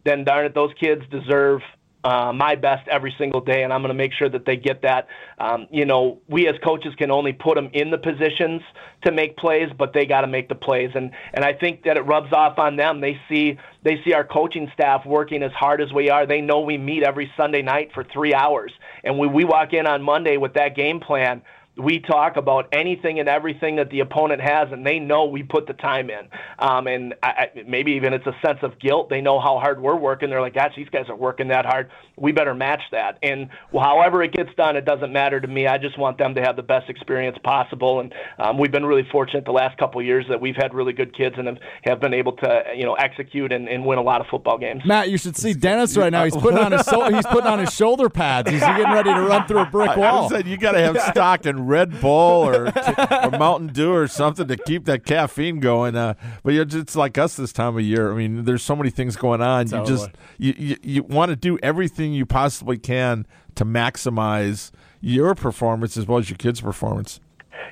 [0.05, 1.61] then darn it, those kids deserve
[2.03, 4.81] uh, my best every single day, and I'm going to make sure that they get
[4.81, 5.07] that.
[5.39, 8.61] Um, you know, we as coaches can only put them in the positions
[9.05, 11.97] to make plays, but they got to make the plays, and and I think that
[11.97, 13.01] it rubs off on them.
[13.01, 16.25] They see they see our coaching staff working as hard as we are.
[16.25, 18.71] They know we meet every Sunday night for three hours,
[19.03, 21.41] and when we walk in on Monday with that game plan
[21.75, 25.65] we talk about anything and everything that the opponent has, and they know we put
[25.65, 26.27] the time in.
[26.59, 29.09] Um, and I, I, maybe even it's a sense of guilt.
[29.09, 30.29] They know how hard we're working.
[30.29, 31.89] They're like, gosh, these guys are working that hard.
[32.15, 33.17] We better match that.
[33.23, 35.65] And however it gets done, it doesn't matter to me.
[35.65, 38.01] I just want them to have the best experience possible.
[38.01, 40.93] And um, we've been really fortunate the last couple of years that we've had really
[40.93, 44.03] good kids and have, have been able to, you know, execute and, and win a
[44.03, 44.83] lot of football games.
[44.85, 46.23] Matt, you should see Dennis right now.
[46.23, 48.51] He's putting on his so- he's putting on his shoulder pads.
[48.51, 50.25] He's getting ready to run through a brick wall.
[50.25, 54.47] I said you got to have stock Red Bull or, or Mountain Dew or something
[54.47, 55.95] to keep that caffeine going.
[55.95, 56.13] Uh,
[56.43, 58.11] but you're just like us this time of year.
[58.11, 59.67] I mean, there's so many things going on.
[59.69, 63.25] You just you, you, you want to do everything you possibly can
[63.55, 64.71] to maximize
[65.01, 67.19] your performance as well as your kids' performance.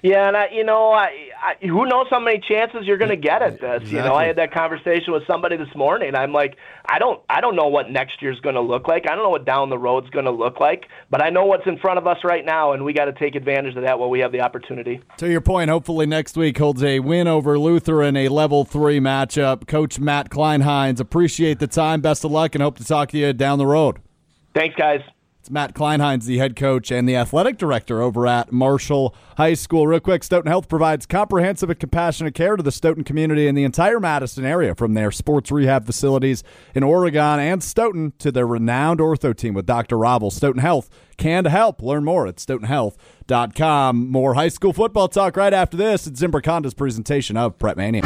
[0.03, 3.15] Yeah, and I, you know, I, I, who knows how many chances you're going to
[3.15, 3.89] get at this?
[3.91, 6.15] You know, I had that conversation with somebody this morning.
[6.15, 9.05] I'm like, I don't, I don't know what next year's going to look like.
[9.07, 11.67] I don't know what down the road's going to look like, but I know what's
[11.67, 14.09] in front of us right now, and we got to take advantage of that while
[14.09, 15.01] we have the opportunity.
[15.17, 19.67] To your point, hopefully next week holds a win over Lutheran, a level three matchup.
[19.67, 22.01] Coach Matt Kleinheinz, appreciate the time.
[22.01, 23.99] Best of luck, and hope to talk to you down the road.
[24.53, 25.01] Thanks, guys.
[25.41, 29.87] It's Matt Kleinheinz, the head coach and the athletic director over at Marshall High School.
[29.87, 33.63] Real quick, Stoughton Health provides comprehensive and compassionate care to the Stoughton community and the
[33.63, 36.43] entire Madison area, from their sports rehab facilities
[36.75, 39.97] in Oregon and Stoughton to their renowned ortho team with Dr.
[39.97, 40.29] Robble.
[40.29, 41.81] Stoughton Health can help.
[41.81, 44.11] Learn more at stoughtonhealth.com.
[44.11, 46.05] More high school football talk right after this.
[46.05, 48.03] It's Zimbrick Honda's presentation of Prep Mania.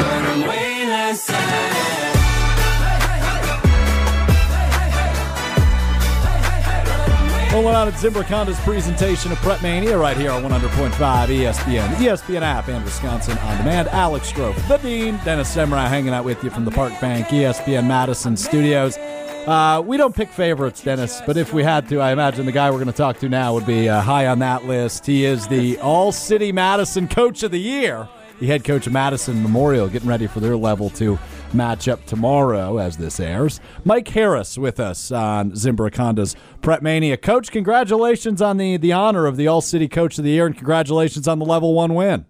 [7.56, 12.42] Rolling out at Zimbrick Honda's presentation of Prep Mania right here on 100.5 ESPN, ESPN
[12.42, 13.88] app, and Wisconsin On Demand.
[13.88, 17.88] Alex Strouf, the Dean, Dennis Semrau hanging out with you from the Park Bank ESPN
[17.88, 18.98] Madison studios.
[18.98, 22.70] Uh, we don't pick favorites, Dennis, but if we had to, I imagine the guy
[22.70, 25.06] we're going to talk to now would be uh, high on that list.
[25.06, 28.10] He is the All City Madison Coach of the Year,
[28.40, 31.18] the head coach of Madison Memorial, getting ready for their level two
[31.54, 33.62] matchup tomorrow as this airs.
[33.86, 37.16] Mike Harris with us on Zimbrick Honda's Prep Mania.
[37.18, 40.56] Coach, congratulations on the, the honor of the All City Coach of the Year, and
[40.56, 42.26] congratulations on the level one win.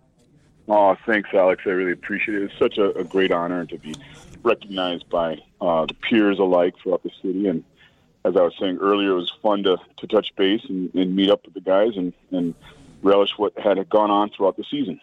[0.68, 1.64] Oh, thanks, Alex.
[1.66, 2.44] I really appreciate it.
[2.44, 3.96] It's such a, a great honor to be
[4.44, 7.48] recognized by uh, the peers alike throughout the city.
[7.48, 7.64] And
[8.26, 11.30] as I was saying earlier, it was fun to, to touch base and, and meet
[11.30, 12.54] up with the guys and, and
[13.02, 15.00] relish what had gone on throughout the season.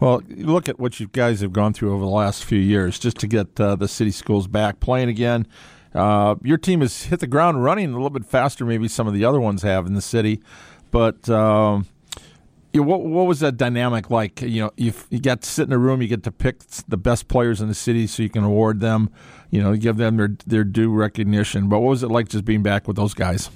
[0.00, 3.18] Well, look at what you guys have gone through over the last few years just
[3.18, 5.46] to get uh, the city schools back playing again.
[5.94, 9.12] Uh, your team has hit the ground running a little bit faster, maybe some of
[9.12, 10.40] the other ones have in the city.
[10.90, 11.86] But um,
[12.72, 14.40] you know, what, what was that dynamic like?
[14.40, 16.96] You know, you you get to sit in a room, you get to pick the
[16.96, 19.10] best players in the city, so you can award them.
[19.50, 21.68] You know, give them their their due recognition.
[21.68, 23.50] But what was it like just being back with those guys?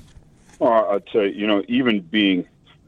[0.60, 2.46] Uh, I'd say, you know, even being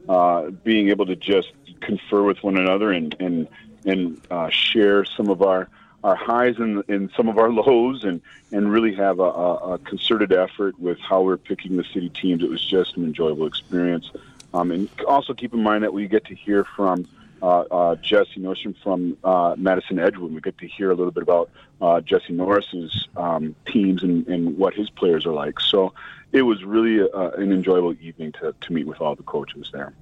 [0.09, 3.47] uh, being able to just confer with one another and and
[3.85, 5.69] and uh, share some of our
[6.03, 8.21] our highs and, and some of our lows and
[8.51, 12.43] and really have a, a, concerted effort with how we're picking the city teams.
[12.43, 14.09] It was just an enjoyable experience.
[14.53, 17.05] Um, and also keep in mind that we get to hear from
[17.41, 20.33] uh, uh, Jesse Nordstrom from uh, Madison Edgewood.
[20.33, 21.49] We get to hear a little bit about
[21.81, 25.59] uh, Jesse Norris's um, teams and, and what his players are like.
[25.59, 25.93] So
[26.31, 29.93] it was really uh, an enjoyable evening to, to meet with all the coaches there.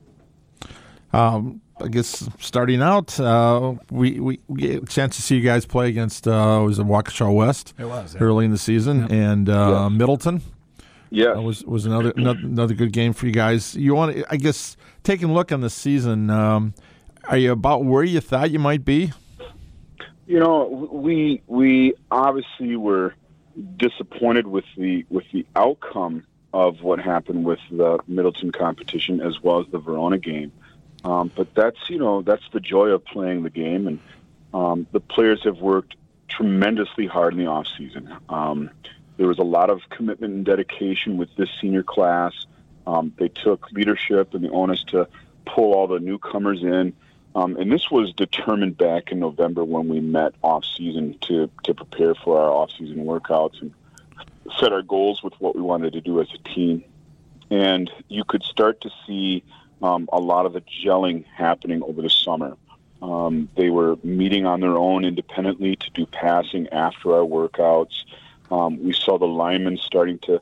[1.12, 5.42] Um, I guess starting out, uh, we, we we get a chance to see you
[5.42, 8.22] guys play against uh, was it Waukesha West It was, yeah.
[8.22, 10.42] early in the season and uh, Middleton.
[11.10, 13.76] Yeah, That was was another another another good game for you guys.
[13.76, 16.30] You want, I guess, taking a look on the season.
[16.30, 16.74] Um,
[17.28, 19.12] are you about where you thought you might be?
[20.28, 23.14] You know, we we obviously were
[23.78, 26.24] disappointed with the with the outcome
[26.54, 30.52] of what happened with the Middleton competition as well as the Verona game.
[31.06, 34.00] Um, but that's you know that's the joy of playing the game, and
[34.54, 35.96] um, the players have worked
[36.28, 38.14] tremendously hard in the off season.
[38.28, 38.72] Um,
[39.18, 42.34] there was a lot of commitment and dedication with this senior class.
[42.88, 45.08] Um, they took leadership and the onus to
[45.46, 46.94] pull all the newcomers in.
[47.36, 51.74] Um, and this was determined back in November when we met off season to, to
[51.74, 53.74] prepare for our off season workouts and
[54.60, 56.84] set our goals with what we wanted to do as a team.
[57.50, 59.44] And you could start to see
[59.82, 62.58] um, a lot of the gelling happening over the summer.
[63.02, 68.04] Um, they were meeting on their own independently to do passing after our workouts.
[68.50, 70.42] Um, we saw the linemen starting to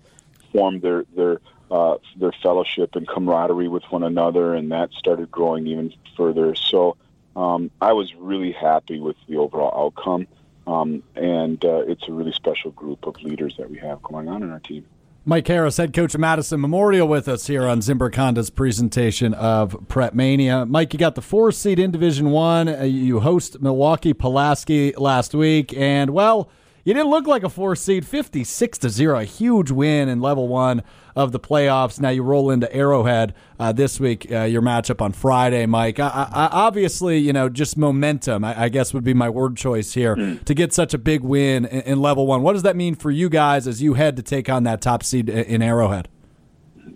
[0.51, 1.41] form their their
[1.72, 6.53] uh, their fellowship and camaraderie with one another, and that started growing even further.
[6.55, 6.97] So
[7.35, 10.27] um, I was really happy with the overall outcome,
[10.68, 14.43] um, and uh, it's a really special group of leaders that we have going on
[14.43, 14.85] in our team.
[15.26, 19.88] Mike Harris, head coach of Madison Memorial, with us here on Zimbrick Honda's presentation of
[19.88, 20.66] Prep Mania.
[20.66, 22.68] Mike, you got the four seed in Division One.
[22.68, 26.50] Uh, You host Milwaukee Pulaski last week, and well,
[26.84, 28.05] you didn't look like a four seed.
[28.05, 30.84] Fifty-six to zero, a huge win in level one
[31.15, 31.99] of the playoffs.
[31.99, 34.31] Now you roll into Arrowhead uh, this week.
[34.31, 35.99] Uh, your matchup on Friday, Mike.
[35.99, 38.43] I, I, obviously, you know, just momentum.
[38.43, 40.15] I, I guess would be my word choice here
[40.45, 42.41] to get such a big win in, in level one.
[42.41, 45.03] What does that mean for you guys as you head to take on that top
[45.03, 46.10] seed in Arrowhead?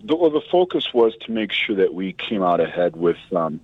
[0.07, 3.59] the, well, the focus was to make sure that we came out ahead with um,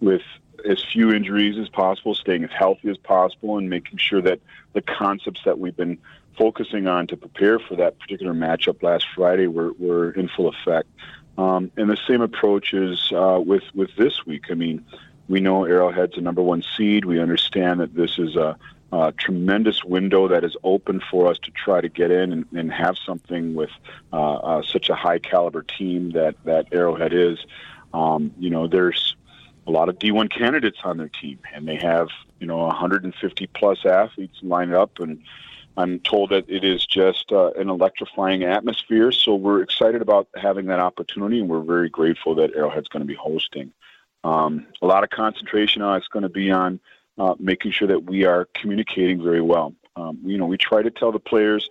[0.00, 0.22] with
[0.68, 4.40] as few injuries as possible, staying as healthy as possible, and making sure that
[4.72, 5.98] the concepts that we've been
[6.36, 10.88] focusing on to prepare for that particular matchup last Friday were, were in full effect.
[11.36, 14.46] Um, and the same approach is uh, with with this week.
[14.50, 14.84] I mean,
[15.28, 17.04] we know Arrowhead's a number one seed.
[17.04, 18.56] We understand that this is a,
[19.18, 22.96] tremendous window that is open for us to try to get in and, and have
[22.96, 23.68] something with
[24.14, 27.38] uh, uh, such a high caliber team that that Arrowhead is.
[27.92, 29.14] Um, you know, there's
[29.68, 32.08] a lot of D1 candidates on their team, and they have
[32.40, 35.22] you know 150 plus athletes lined up, and
[35.76, 39.12] I'm told that it is just uh, an electrifying atmosphere.
[39.12, 43.06] So we're excited about having that opportunity, and we're very grateful that Arrowhead's going to
[43.06, 43.72] be hosting.
[44.24, 46.80] Um, a lot of concentration on it's going to be on
[47.18, 49.74] uh, making sure that we are communicating very well.
[49.94, 51.68] Um, you know, we try to tell the players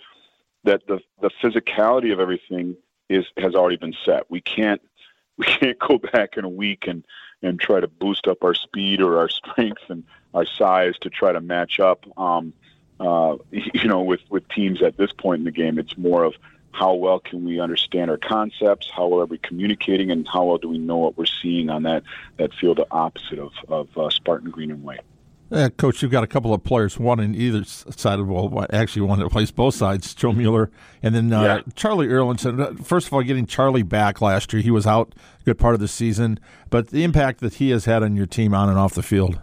[0.64, 2.78] that the the physicality of everything
[3.10, 4.30] is has already been set.
[4.30, 4.82] We can't
[5.38, 7.04] we can't go back in a week and
[7.42, 10.04] and try to boost up our speed or our strength and
[10.34, 12.06] our size to try to match up.
[12.18, 12.54] Um,
[13.00, 16.36] uh, you know, with with teams at this point in the game, it's more of
[16.72, 20.58] how well can we understand our concepts, how well are we communicating, and how well
[20.58, 22.04] do we know what we're seeing on that
[22.38, 25.02] that field the opposite of of uh, Spartan Green and White.
[25.50, 29.04] Uh, Coach, you've got a couple of players, one on either side of well, actually
[29.04, 30.70] one that plays both sides, Joe Mueller,
[31.02, 31.62] and then uh, Yeah.
[31.76, 32.60] Charlie Erlinson.
[32.60, 35.74] Uh, First of all, getting Charlie back last year, he was out a good part
[35.74, 36.38] of the season,
[36.70, 39.40] but the impact that he has had on your team on and off the field.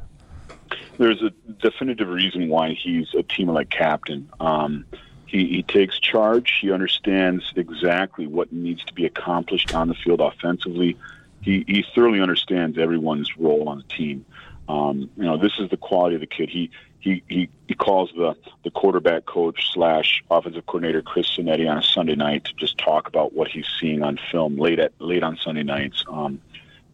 [0.98, 1.30] there's a
[1.62, 4.28] definitive reason why he's a team like captain.
[4.40, 4.84] Um,
[5.26, 6.58] he, he takes charge.
[6.60, 10.96] He understands exactly what needs to be accomplished on the field offensively.
[11.40, 14.24] He, he thoroughly understands everyone's role on the team.
[14.68, 16.48] Um, you know, this is the quality of the kid.
[16.48, 16.70] He
[17.00, 21.82] he he, he calls the the quarterback coach slash offensive coordinator Chris Sinetti on a
[21.82, 25.36] Sunday night to just talk about what he's seeing on film late at late on
[25.36, 26.04] Sunday nights.
[26.08, 26.40] Um,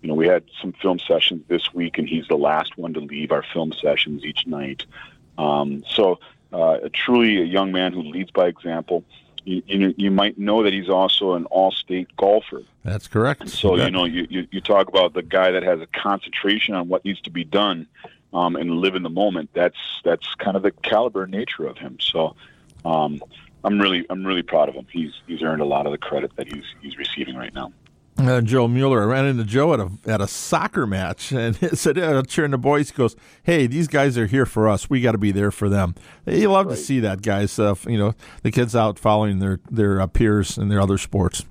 [0.02, 3.00] you know, we had some film sessions this week, and he's the last one to
[3.00, 4.84] leave our film sessions each night.
[5.36, 6.20] Um, so,
[6.52, 9.04] uh, truly a young man who leads by example.
[9.44, 12.62] You, you, you might know that he's also an all-state golfer.
[12.84, 13.48] That's correct.
[13.48, 13.86] So Yeah.
[13.86, 17.04] you know, you, you you talk about the guy that has a concentration on what
[17.04, 17.86] needs to be done,
[18.32, 19.50] um, and live in the moment.
[19.52, 21.98] That's that's kind of the caliber and nature of him.
[22.00, 22.36] So,
[22.84, 23.20] um,
[23.64, 24.86] I'm really I'm really proud of him.
[24.90, 27.72] He's he's earned a lot of the credit that he's he's receiving right now.
[28.20, 29.02] Uh, Joe Mueller.
[29.02, 32.58] I ran into Joe at a at a soccer match and said, uh, cheering the
[32.58, 32.90] boys.
[32.90, 34.90] He goes, "Hey, these guys are here for us.
[34.90, 35.94] We got to be there for them."
[36.26, 37.58] You love to see that, guys.
[37.58, 41.46] Uh, you know, the kids out following their their uh, peers in their other sports.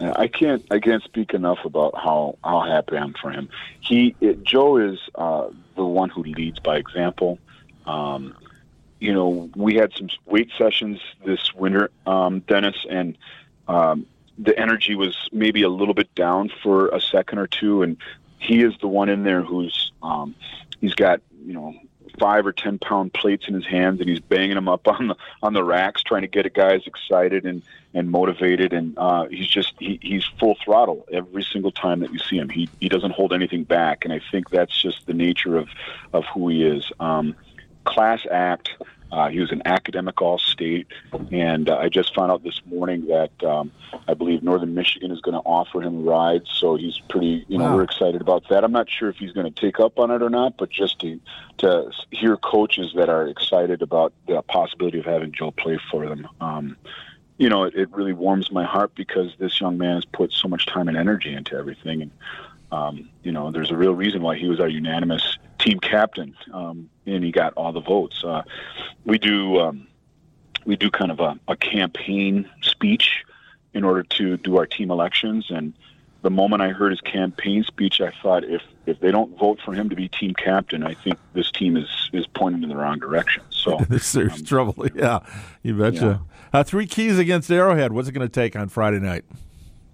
[0.00, 3.48] I can't I can't speak enough about how how happy I'm for him.
[3.80, 7.38] He it, Joe is uh, the one who leads by example.
[7.86, 8.34] Um,
[8.98, 13.16] you know, we had some weight sessions this winter, um, Dennis, and
[13.68, 14.06] um,
[14.42, 17.96] the energy was maybe a little bit down for a second or two, and
[18.38, 20.34] he is the one in there who's um,
[20.80, 21.74] he's got you know
[22.18, 25.16] five or ten pound plates in his hands and he's banging them up on the
[25.42, 27.62] on the racks trying to get a guys excited and
[27.94, 32.18] and motivated and uh he's just he, he's full throttle every single time that you
[32.18, 32.48] see him.
[32.48, 35.68] He he doesn't hold anything back and i think that's just the nature of
[36.12, 36.90] of who he is.
[36.98, 37.36] Um
[37.84, 38.70] class act
[39.12, 40.86] Uh, he was an academic All-State,
[41.32, 43.72] and uh, I just found out this morning that um,
[44.06, 46.48] I believe Northern Michigan is going to offer him rides.
[46.52, 47.76] So he's pretty, you know, Wow.
[47.76, 48.62] we're excited about that.
[48.62, 51.00] I'm not sure if he's going to take up on it or not, but just
[51.00, 51.20] to
[51.58, 56.26] to hear coaches that are excited about the possibility of having Joe play for them.
[56.40, 56.76] Um,
[57.36, 60.46] you know, it, it really warms my heart because this young man has put so
[60.46, 62.02] much time and energy into everything.
[62.02, 62.10] And,
[62.70, 66.90] um, you know, there's a real reason why he was our unanimous team captain, um,
[67.06, 68.22] and he got all the votes.
[68.24, 68.42] Uh,
[69.04, 69.86] we do um,
[70.64, 73.24] we do kind of a, a campaign speech
[73.72, 75.46] in order to do our team elections.
[75.50, 75.72] And
[76.22, 79.72] the moment I heard his campaign speech, I thought if if they don't vote for
[79.72, 82.98] him to be team captain, I think this team is is pointing in the wrong
[82.98, 83.42] direction.
[83.50, 84.86] So There's serious trouble.
[84.94, 85.20] Yeah,
[85.62, 86.22] you betcha.
[86.52, 87.92] Uh, three keys against Arrowhead.
[87.92, 89.24] What's it going to take on Friday night?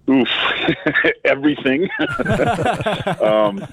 [0.09, 0.27] Oof,
[1.25, 1.87] everything.
[3.21, 3.65] um,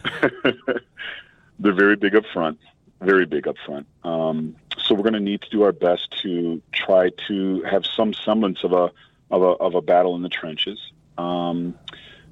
[1.59, 2.59] they're very big up front,
[3.01, 3.87] very big up front.
[4.03, 8.13] Um, so we're going to need to do our best to try to have some
[8.13, 8.91] semblance of a
[9.31, 10.93] of a of a battle in the trenches.
[11.17, 11.79] Um,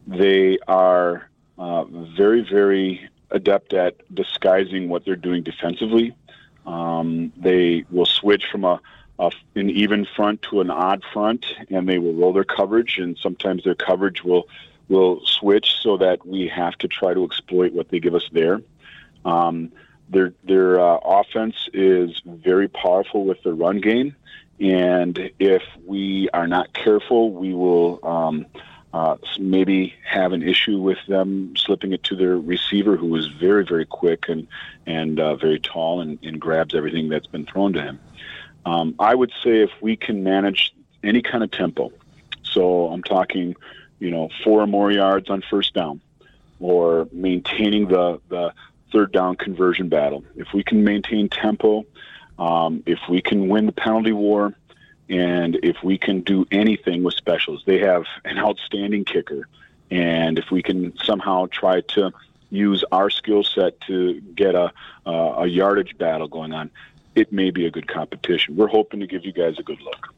[0.06, 1.28] they are
[1.58, 6.14] uh, very very adept at disguising what they're doing defensively.
[6.66, 8.80] Um, they will switch from a,
[9.18, 13.16] a an even front to an odd front, and they will roll their coverage, and
[13.18, 14.48] sometimes their coverage will
[14.88, 18.60] will switch so that we have to try to exploit what they give us there.
[19.24, 19.72] Um,
[20.08, 24.14] their their uh, offense is very powerful with the run game,
[24.60, 28.46] and if we are not careful, we will um,
[28.92, 33.64] uh, maybe have an issue with them slipping it to their receiver, who is very
[33.64, 34.46] very quick and
[34.86, 37.98] and uh, very tall and, and grabs everything that's been thrown to him.
[38.66, 41.90] Um, I would say if we can manage any kind of tempo,
[42.42, 43.56] so I'm talking,
[43.98, 46.00] you know, four or more yards on first down,
[46.60, 48.52] or maintaining the the
[48.92, 50.24] third down conversion battle.
[50.36, 51.84] If we can maintain tempo,
[52.38, 54.54] um, if we can win the penalty war,
[55.08, 59.48] and if we can do anything with specials, they have an outstanding kicker,
[59.90, 62.12] and if we can somehow try to
[62.50, 64.72] use our skill set to get a
[65.06, 66.70] uh, a yardage battle going on,
[67.14, 68.56] it may be a good competition.
[68.56, 70.14] We're hoping to give you guys a good look.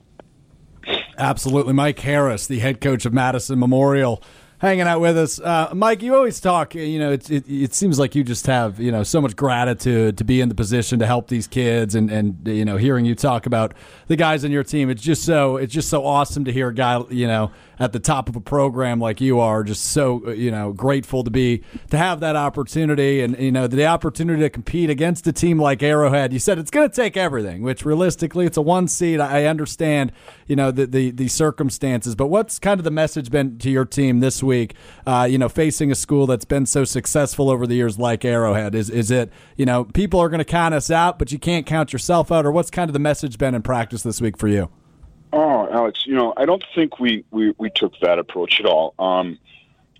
[1.17, 1.73] Absolutely.
[1.73, 4.23] Mike Harris, the head coach of Madison Memorial,
[4.65, 5.39] hanging out with us.
[5.39, 8.81] Uh, Mike, you always talk, you know, it, it, it seems like you just have,
[8.81, 12.11] you know, so much gratitude to be in the position to help these kids and,
[12.11, 13.75] and, you know, hearing you talk about
[14.07, 14.89] the guys on your team.
[14.89, 18.01] It's just so, it's just so awesome to hear a guy, you know, at the
[18.01, 21.99] top of a program like you are, just so, you know, grateful to be, to
[21.99, 26.33] have that opportunity and, you know, the opportunity to compete against a team like Arrowhead.
[26.33, 29.21] You said it's going to take everything, which realistically, it's a one seed.
[29.21, 30.13] I understand,
[30.47, 33.85] you know, the, the, the circumstances, but what's kind of the message been to your
[33.85, 34.75] team this week,
[35.07, 38.75] uh, you know, facing a school that's been so successful over the years like Arrowhead?
[38.75, 41.67] Is, is it, you know, people are going to count us out, but you can't
[41.67, 42.47] count yourself out?
[42.47, 44.71] Or what's kind of the message been in practice this week for you?
[45.37, 48.95] Oh, Alex, you know, I don't think we, we, we took that approach at all.
[49.01, 49.37] Um,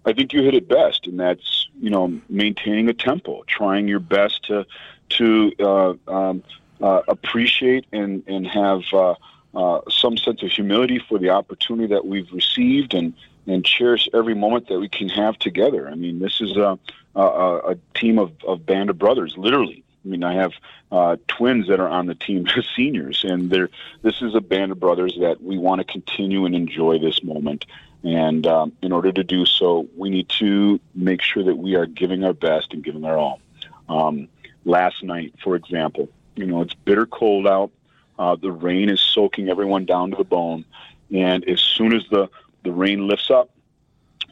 [0.05, 3.99] I think you hit it best, and that's you know maintaining a tempo, trying your
[3.99, 4.65] best to
[5.09, 6.45] to uh, um,
[6.81, 9.15] uh, appreciate and and have uh,
[9.55, 13.15] uh, some sense of humility for the opportunity that we've received, and
[13.49, 15.89] and cherish every moment that we can have together.
[15.89, 16.79] I mean, this is a
[17.17, 19.84] a, a team of, of band of brothers, literally.
[20.05, 20.53] I mean, I have
[20.93, 23.71] uh, twins that are on the team as seniors, and they're
[24.03, 27.67] this is a band of brothers that we want to continue and enjoy this moment.
[28.03, 31.87] And um, in order to do so, we need to make sure that we are
[31.87, 33.41] giving our best and giving our all.
[33.89, 34.29] Um,
[34.67, 37.71] last night, for example, you know, it's bitter cold out.
[38.19, 40.67] Uh, the rain is soaking everyone down to the bone.
[41.13, 42.29] And as soon as the,
[42.63, 43.51] the rain lifts up,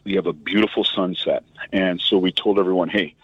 [0.05, 1.44] we have a beautiful sunset.
[1.73, 3.15] And so we told everyone, hey,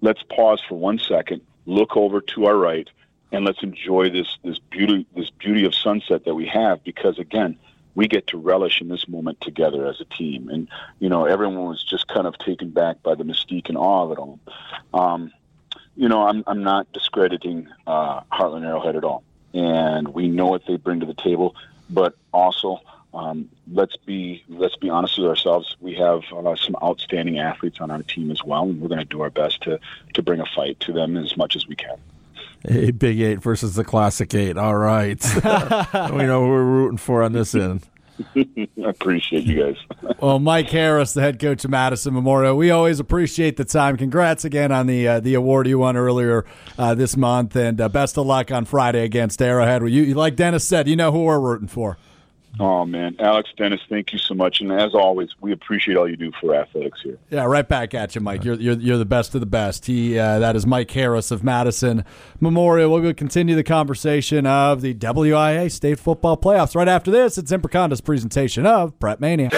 [0.00, 2.88] let's pause for one second, look over to our right,
[3.32, 7.58] and let's enjoy this this beauty this beauty of sunset that we have because again,
[7.94, 10.48] we get to relish in this moment together as a team.
[10.48, 10.68] And
[11.00, 14.12] you know, everyone was just kind of taken back by the mystique and awe of
[14.12, 14.38] it all.
[14.94, 15.32] Um,
[15.96, 20.62] you know, I'm I'm not discrediting uh, Hartland Arrowhead at all, and we know what
[20.66, 21.56] they bring to the table,
[21.90, 22.80] but also.
[23.14, 25.76] Um, let's be let's be honest with ourselves.
[25.80, 29.04] We have uh, some outstanding athletes on our team as well, and we're going to
[29.04, 29.80] do our best to
[30.14, 31.96] to bring a fight to them as much as we can.
[32.66, 34.58] A Big Eight versus the Classic Eight.
[34.58, 35.22] All right.
[35.34, 37.86] we know who we're rooting for on this end.
[38.34, 39.76] I appreciate you guys.
[40.18, 43.98] Well, Mike Harris, the head coach of Madison Memorial, we always appreciate the time.
[43.98, 46.46] Congrats again on the uh, the award you won earlier
[46.78, 49.86] uh, this month, and uh, best of luck on Friday against Arrowhead.
[49.90, 51.98] You, like Dennis said, you know who we're rooting for.
[52.58, 56.16] Oh man, Alex Dennis, thank you so much, and as always, we appreciate all you
[56.16, 57.18] do for athletics here.
[57.30, 58.44] Yeah, right back at you, Mike.
[58.44, 59.86] You're you're, you're the best of the best.
[59.86, 62.04] He uh, that is Mike Harris of Madison
[62.40, 62.90] Memorial.
[62.90, 67.36] We'll continue the conversation of the WIAA State Football Playoffs right after this.
[67.36, 69.50] It's Zimbrick Honda's presentation of Prep Mania.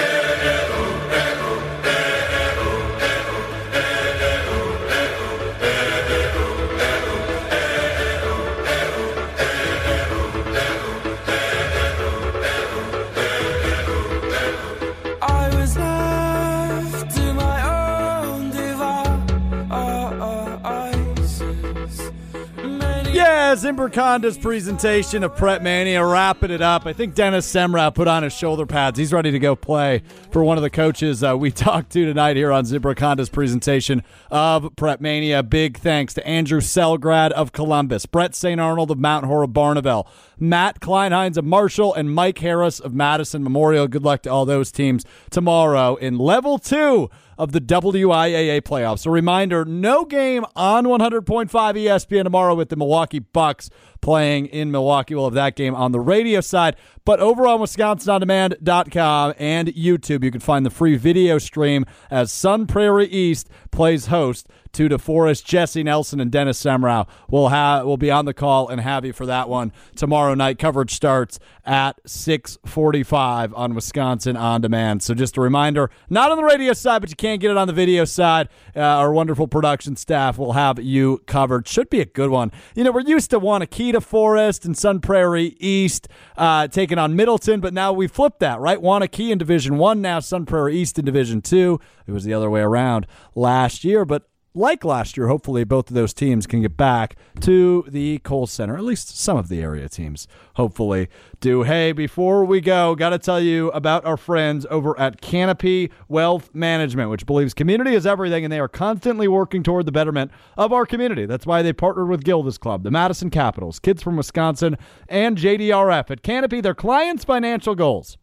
[23.48, 26.84] Many Yeah, Zimbrick Honda's presentation of Prep Mania, wrapping it up.
[26.84, 28.98] I think Dennis Semrau put on his shoulder pads.
[28.98, 32.36] He's ready to go play for one of the coaches uh, we talked to tonight
[32.36, 35.42] here on Zimbrick Honda's presentation of Prep Mania.
[35.42, 38.60] Big thanks to Andrew Selgrad of Columbus, Bret St.
[38.60, 40.06] Arnauld of Mount Horeb Barneveld,
[40.38, 43.88] Matt Kleinheinz of Marshall, and Mike Harris of Madison Memorial.
[43.88, 47.08] Good luck to all those teams tomorrow in level two
[47.38, 49.06] of the WIAA playoffs.
[49.06, 53.70] A reminder no game on 100.5 ESPN tomorrow with the Milwaukee Bucks
[54.08, 55.14] playing in Milwaukee.
[55.14, 56.76] We'll have that game on the radio side.
[57.04, 62.68] But over on WisconsinOnDemand.com and YouTube, you can find the free video stream as Sun
[62.68, 65.44] Prairie East plays host to DeForest.
[65.44, 69.12] Jesse Nelson and Dennis Semrau will have will be on the call and have you
[69.12, 70.58] for that one tomorrow night.
[70.58, 75.02] Coverage starts at 6:45 on Wisconsin on demand.
[75.02, 77.66] So just a reminder, not on the radio side, but you can't get it on
[77.66, 78.48] the video side.
[78.76, 81.66] Uh, our wonderful production staff will have you covered.
[81.66, 82.52] Should be a good one.
[82.74, 87.60] You know, we're used to Wanakita Forest and Sun Prairie East uh, taking on Middleton,
[87.60, 88.78] but now we flipped that, right?
[88.78, 91.80] Waunakee in Division One now, Sun Prairie East in Division Two.
[92.06, 95.94] It was the other way around last year, but like last year, hopefully both of
[95.94, 98.76] those teams can get back to the Kohl Center.
[98.76, 101.08] At least some of the area teams, hopefully,
[101.40, 101.62] do.
[101.62, 106.50] Hey, before we go, got to tell you about our friends over at Canopy Wealth
[106.54, 110.72] Management, which believes community is everything, and they are constantly working toward the betterment of
[110.72, 111.26] our community.
[111.26, 114.76] That's why they partnered with Gilda's Club, the Madison Capitals, Kids from Wisconsin,
[115.08, 116.10] and JDRF.
[116.10, 118.16] At Canopy, their clients' financial goals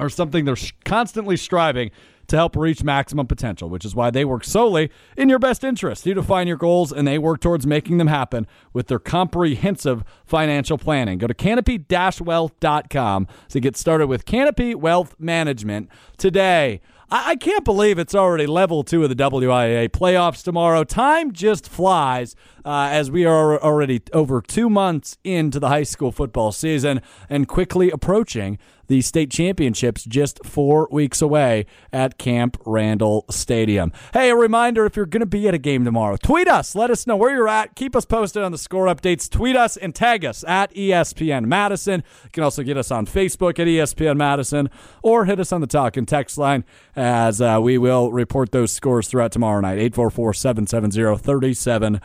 [0.00, 1.90] are something they're constantly striving
[2.28, 6.06] to help reach maximum potential, which is why they work solely in your best interest.
[6.06, 10.78] You define your goals and they work towards making them happen with their comprehensive financial
[10.78, 11.18] planning.
[11.18, 16.80] Go to canopy-wealth.com to get started with Canopy Wealth Management today.
[17.10, 20.84] I, I can't believe it's already level two of the WIAA playoffs tomorrow.
[20.84, 22.34] Time just flies
[22.64, 27.46] uh, as we are already over two months into the high school football season and
[27.48, 33.92] quickly approaching the state championships just four weeks away at Camp Randall Stadium.
[34.12, 36.74] Hey, a reminder if you're going to be at a game tomorrow, tweet us.
[36.74, 37.74] Let us know where you're at.
[37.74, 39.30] Keep us posted on the score updates.
[39.30, 42.02] Tweet us and tag us at ESPN Madison.
[42.24, 44.68] You can also get us on Facebook at ESPN Madison
[45.02, 46.64] or hit us on the talk and text line
[46.96, 49.78] as uh, we will report those scores throughout tomorrow night.
[49.78, 52.00] 844 770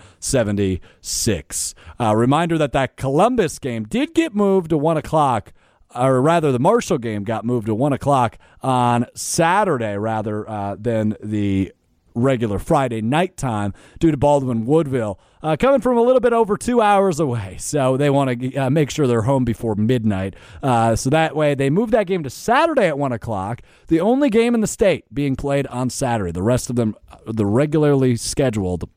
[0.57, 1.76] 3776.
[1.99, 5.53] Uh, reminder that that Columbus game did get moved to 1 o'clock
[5.95, 11.15] or rather, the Marshall game got moved to one o'clock on Saturday, rather uh, than
[11.23, 11.73] the
[12.13, 16.57] regular Friday night time due to Baldwin Woodville uh, coming from a little bit over
[16.57, 17.57] two hours away.
[17.59, 20.35] So they want to uh, make sure they're home before midnight.
[20.61, 23.61] Uh, so that way they moved that game to Saturday at one o'clock.
[23.88, 26.31] The only game in the state being played on Saturday.
[26.31, 28.89] The rest of them, uh, the regularly scheduled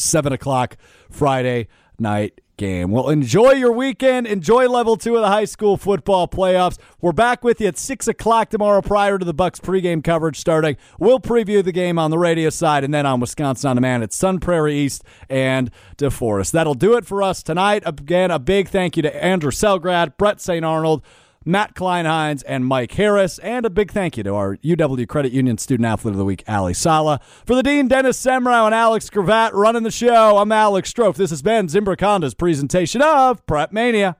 [0.00, 0.76] seven o'clock
[1.10, 1.68] Friday
[1.98, 2.90] night game.
[2.90, 4.26] Well, enjoy your weekend.
[4.26, 6.78] Enjoy level two of the high school football playoffs.
[7.00, 10.76] We're back with you at six o'clock tomorrow prior to the Bucks pregame coverage starting.
[10.98, 14.12] We'll preview the game on the radio side and then on Wisconsin on Demand at
[14.12, 16.52] Sun Prairie East and DeForest.
[16.52, 17.82] That'll do it for us tonight.
[17.86, 20.62] Again, a big thank you to Andrew Selgrad, Bret St.
[20.62, 21.02] Arnauld.
[21.46, 25.56] Matt Kleinheinz and Mike Harris, and a big thank you to our UW Credit Union
[25.56, 27.18] Student Athlete of the Week, Ali Sala.
[27.46, 31.16] For the Dean, Dennis Semrau, and Alex Gravatt running the show, I'm Alex Strouf.
[31.16, 34.16] This has been Zimbrick Honda's presentation of Prep Mania.